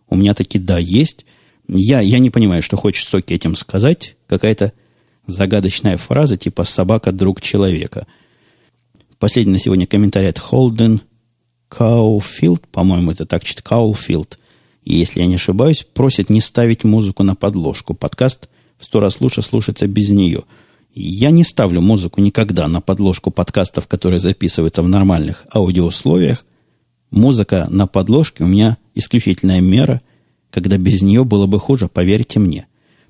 у 0.09 0.15
меня 0.15 0.33
таки 0.33 0.57
да 0.57 0.79
есть. 0.79 1.25
Я, 1.67 2.01
я 2.01 2.19
не 2.19 2.29
понимаю, 2.29 2.63
что 2.63 2.77
хочет 2.77 3.07
Соки 3.07 3.33
этим 3.33 3.55
сказать. 3.55 4.15
Какая-то 4.27 4.73
загадочная 5.27 5.97
фраза 5.97 6.35
типа 6.35 6.63
«собака– 6.63 7.11
друг 7.13 7.41
человека». 7.41 8.07
Последний 9.19 9.53
на 9.53 9.59
сегодня 9.59 9.87
комментарий 9.87 10.29
от 10.29 10.39
Холден– 10.39 11.01
Кауфилд, 11.73 12.67
по-моему, 12.67 13.11
это 13.11 13.25
так 13.25 13.43
читает, 13.43 13.63
Каулфилд, 13.63 14.37
и 14.83 14.95
если 14.95 15.21
я 15.21 15.25
не 15.25 15.35
ошибаюсь, 15.35 15.83
просит 15.83 16.29
не 16.29 16.39
ставить 16.39 16.83
музыку 16.83 17.23
на 17.23 17.35
подложку. 17.35 17.95
Подкаст 17.95 18.49
в 18.77 18.85
сто 18.85 18.99
раз 18.99 19.21
лучше 19.21 19.41
слушаться 19.41 19.87
без 19.87 20.11
нее. 20.11 20.43
Я 20.95 21.31
не 21.31 21.43
ставлю 21.43 21.81
музыку 21.81 22.21
никогда 22.21 22.67
на 22.67 22.79
подложку 22.79 23.31
подкастов, 23.31 23.87
которые 23.87 24.19
записываются 24.19 24.83
в 24.83 24.87
нормальных 24.87 25.47
аудиоусловиях. 25.53 26.45
Музыка 27.09 27.67
на 27.71 27.87
подложке 27.87 28.43
у 28.43 28.47
меня 28.47 28.77
исключительная 28.93 29.59
мера, 29.59 30.01
когда 30.51 30.77
без 30.77 31.01
нее 31.01 31.23
было 31.23 31.47
бы 31.47 31.59
хуже, 31.59 31.87
поверьте 31.87 32.39
мне. 32.39 32.67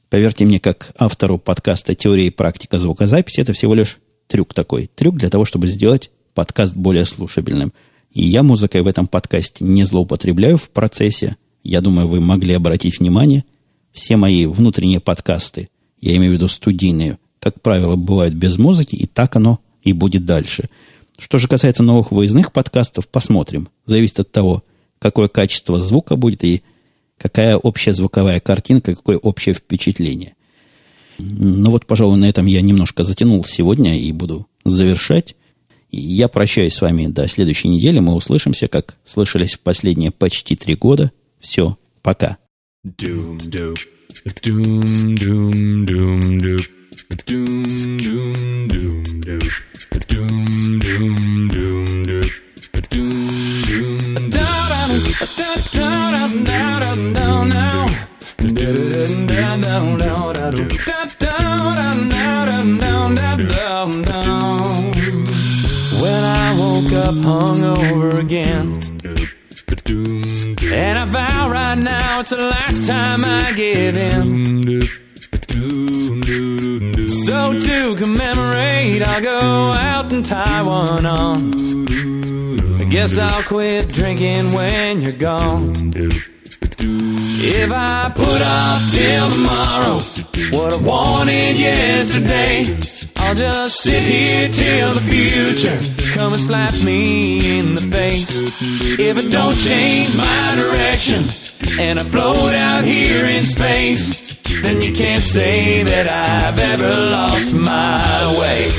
Поверьте 0.09 0.45
мне, 0.45 0.61
как 0.61 0.93
автору 0.97 1.37
подкаста 1.37 1.93
«Теория 1.93 2.27
и 2.27 2.29
практика 2.29 2.77
звукозаписи», 2.77 3.41
это 3.41 3.51
всего 3.51 3.73
лишь 3.75 3.99
трюк 4.27 4.53
такой. 4.53 4.89
Трюк 4.95 5.17
для 5.17 5.29
того, 5.29 5.43
чтобы 5.43 5.67
сделать 5.67 6.09
подкаст 6.33 6.77
более 6.77 7.03
слушабельным. 7.03 7.73
И 8.11 8.23
я 8.25 8.43
музыкой 8.43 8.81
в 8.81 8.87
этом 8.87 9.07
подкасте 9.07 9.65
не 9.65 9.83
злоупотребляю 9.83 10.55
в 10.55 10.69
процессе. 10.69 11.35
Я 11.63 11.81
думаю, 11.81 12.07
вы 12.07 12.21
могли 12.21 12.53
обратить 12.53 12.99
внимание. 12.99 13.43
Все 13.91 14.15
мои 14.15 14.45
внутренние 14.45 15.01
подкасты, 15.01 15.67
я 15.99 16.15
имею 16.15 16.31
в 16.31 16.35
виду 16.35 16.47
студийные, 16.47 17.17
как 17.43 17.61
правило, 17.61 17.97
бывают 17.97 18.33
без 18.33 18.57
музыки, 18.57 18.95
и 18.95 19.05
так 19.05 19.35
оно 19.35 19.59
и 19.81 19.91
будет 19.91 20.25
дальше. 20.25 20.69
Что 21.17 21.37
же 21.39 21.49
касается 21.49 21.83
новых 21.83 22.13
выездных 22.13 22.53
подкастов, 22.53 23.05
посмотрим. 23.09 23.67
Зависит 23.85 24.21
от 24.21 24.31
того, 24.31 24.63
какое 24.97 25.27
качество 25.27 25.77
звука 25.77 26.15
будет 26.15 26.45
и 26.45 26.63
какая 27.17 27.57
общая 27.57 27.93
звуковая 27.93 28.39
картинка, 28.39 28.95
какое 28.95 29.17
общее 29.17 29.53
впечатление. 29.53 30.35
Ну 31.19 31.69
вот, 31.69 31.85
пожалуй, 31.85 32.17
на 32.17 32.29
этом 32.29 32.45
я 32.45 32.61
немножко 32.61 33.03
затянул 33.03 33.43
сегодня 33.43 33.99
и 33.99 34.09
буду 34.13 34.47
завершать. 34.63 35.35
я 35.91 36.29
прощаюсь 36.29 36.75
с 36.75 36.81
вами 36.81 37.07
до 37.07 37.27
следующей 37.27 37.67
недели. 37.67 37.99
Мы 37.99 38.13
услышимся, 38.13 38.69
как 38.69 38.95
слышались 39.03 39.55
в 39.55 39.59
последние 39.59 40.11
почти 40.11 40.55
три 40.55 40.75
года. 40.75 41.11
Все, 41.41 41.77
пока. 42.01 42.37
Doom, 42.87 43.35
doom, 43.35 43.75
doom, 44.25 44.81
doom, 45.17 45.85
doom, 45.85 46.39
doom. 46.39 46.82
Doom, 47.15 47.63
doom, 47.63 48.67
doom, 48.67 49.19
doom. 49.21 49.41
Doom, 50.07 50.45
doom, 50.45 50.45
doom, 51.47 51.47
doom. 51.47 52.25
Doom, 52.81 52.89
doom, 52.89 53.27
doom. 53.83 54.13
When 66.01 66.23
I 66.23 66.55
woke 66.57 66.93
up 66.93 67.15
hungover 67.15 68.19
again. 68.19 68.79
And 70.73 70.97
I 70.97 71.05
vow 71.05 71.49
right 71.51 71.77
now 71.77 72.21
it's 72.21 72.31
the 72.31 72.37
last 72.37 72.87
time 72.87 73.23
I 73.23 73.53
give 73.55 73.95
in. 73.95 75.02
So 77.07 77.59
to 77.59 77.95
commemorate, 77.95 79.01
I'll 79.01 79.21
go 79.21 79.39
out 79.39 80.13
and 80.13 80.25
tie 80.25 80.61
one 80.61 81.05
on. 81.05 81.53
I 82.79 82.85
guess 82.85 83.17
I'll 83.17 83.43
quit 83.43 83.89
drinking 83.89 84.53
when 84.53 85.01
you're 85.01 85.11
gone. 85.11 85.73
If 86.85 87.71
I 87.71 88.11
put 88.15 88.41
off 88.41 88.91
till 88.91 89.29
tomorrow 89.29 89.99
what 90.51 90.73
I 90.73 90.77
wanted 90.77 91.59
yesterday, 91.59 92.65
I'll 93.17 93.35
just 93.35 93.81
sit 93.81 94.01
here 94.01 94.49
till 94.49 94.93
the 94.93 95.01
future 95.01 96.03
come 96.13 96.33
and 96.33 96.41
slap 96.41 96.73
me 96.83 97.59
in 97.59 97.73
the 97.73 97.81
face. 97.81 98.39
If 98.99 99.17
I 99.17 99.29
don't 99.29 99.57
change 99.57 100.15
my 100.15 100.55
direction 100.55 101.23
and 101.79 101.99
I 101.99 102.03
float 102.03 102.53
out 102.53 102.85
here 102.85 103.25
in 103.25 103.41
space, 103.41 104.32
then 104.61 104.81
you 104.81 104.93
can't 104.93 105.23
say 105.23 105.83
that 105.83 106.07
I've 106.07 106.59
ever 106.59 106.93
lost 106.93 107.53
my 107.53 108.37
way. 108.39 108.71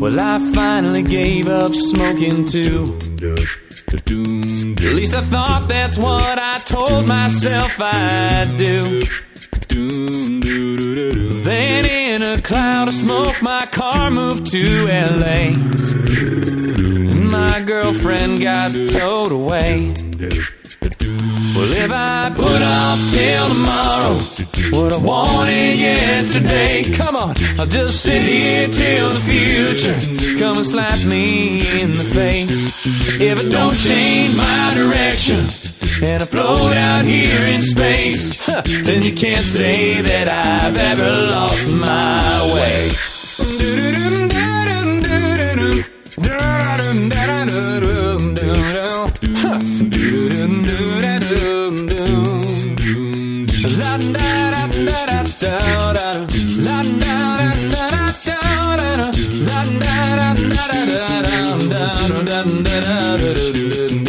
Well, 0.00 0.20
I 0.20 0.38
finally 0.54 1.02
gave 1.02 1.48
up 1.48 1.68
smoking 1.68 2.44
too. 2.44 2.96
At 3.90 4.94
least 4.94 5.14
I 5.14 5.22
thought 5.22 5.68
that's 5.68 5.98
what 5.98 6.38
I 6.38 6.58
told 6.58 7.06
myself 7.08 7.80
I'd 7.80 8.56
do. 8.56 9.02
Then 11.44 11.87
cloud 12.48 12.88
of 12.88 12.94
smoke, 12.94 13.42
my 13.42 13.66
car 13.66 14.10
moved 14.10 14.46
to 14.46 14.86
LA. 14.86 15.52
My 17.30 17.60
girlfriend 17.60 18.40
got 18.40 18.72
towed 18.88 19.32
away. 19.32 19.92
Well, 21.54 21.72
if 21.84 21.90
I 21.90 22.32
put 22.34 22.62
off 22.62 22.98
till 23.12 23.48
tomorrow 23.48 24.14
what 24.70 24.92
I 24.94 24.96
wanted 24.96 25.78
yesterday, 25.78 26.84
come 26.84 27.16
on, 27.16 27.34
I'll 27.58 27.66
just 27.66 28.02
sit 28.02 28.22
here 28.22 28.66
till 28.68 29.10
the 29.10 29.20
future 29.20 30.38
come 30.38 30.56
and 30.56 30.66
slap 30.66 31.04
me 31.04 31.58
in 31.82 31.92
the 31.92 32.04
face. 32.04 32.86
If 33.20 33.44
I 33.44 33.48
don't 33.50 33.76
change 33.76 34.34
my 34.36 34.72
direction 34.74 35.67
and 36.02 36.22
I 36.22 36.26
float 36.26 36.76
out 36.76 37.04
here 37.04 37.46
in 37.46 37.60
space, 37.60 38.46
then 38.84 39.02
you 39.02 39.14
can't 39.14 39.44
say 39.44 40.00
that 40.00 40.28
I've 40.28 40.76
ever 40.76 41.10
lost 41.10 41.68
my 41.68 42.52
way. 42.54 42.92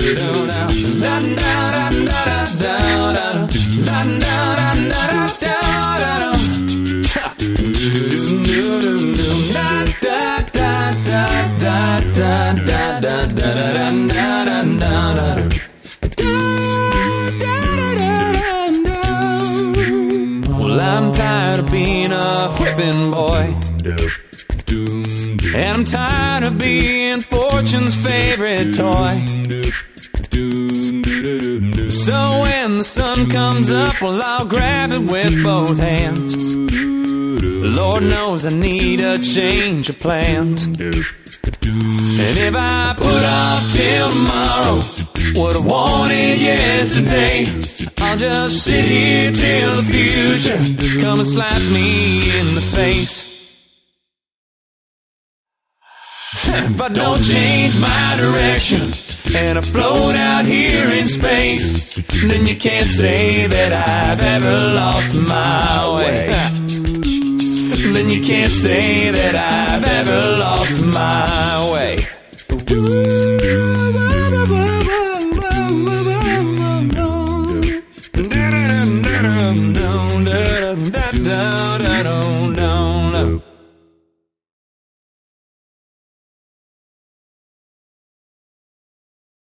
toy. 28.80 29.26
So 31.90 32.20
when 32.44 32.78
the 32.78 32.86
sun 32.86 33.30
comes 33.30 33.74
up, 33.74 34.02
well, 34.02 34.22
I'll 34.24 34.46
grab 34.46 34.94
it 34.94 35.02
with 35.12 35.44
both 35.44 35.80
hands. 35.80 36.56
Lord 37.78 38.04
knows 38.04 38.46
I 38.46 38.52
need 38.52 39.02
a 39.02 39.18
change 39.18 39.90
of 39.90 40.00
plans. 40.00 40.66
And 40.66 42.36
if 42.48 42.56
I 42.56 42.96
put 42.98 43.24
off 43.42 43.64
till 43.76 44.10
tomorrow 44.16 44.76
what 45.40 45.56
I 45.58 45.60
wanted 45.60 46.40
yesterday, 46.40 47.46
I'll 47.98 48.18
just 48.18 48.64
sit 48.64 48.86
here 48.86 49.32
till 49.34 49.76
the 49.76 49.84
future 49.84 51.02
come 51.02 51.20
and 51.20 51.28
slap 51.28 51.62
me 51.74 52.40
in 52.40 52.56
the 52.56 52.62
face. 52.62 53.29
If 56.70 56.82
I 56.82 56.90
don't 56.90 57.24
change 57.24 57.80
my 57.80 58.16
directions 58.18 59.18
and 59.34 59.58
I 59.58 59.62
float 59.62 60.16
out 60.16 60.46
here 60.46 60.88
in 60.90 61.08
space, 61.08 61.96
then 62.22 62.46
you 62.46 62.56
can't 62.58 62.90
say 62.90 63.48
that 63.48 63.72
I've 63.72 64.20
ever 64.20 64.56
lost 64.76 65.14
my 65.14 65.96
way. 65.98 66.34
Then 67.94 68.10
you 68.10 68.22
can't 68.22 68.52
say 68.52 69.10
that 69.10 69.36
I've 69.36 69.84
ever 69.84 70.22
lost 70.22 70.82
my 70.84 71.72
way. 71.72 72.06
Ooh. 72.72 73.66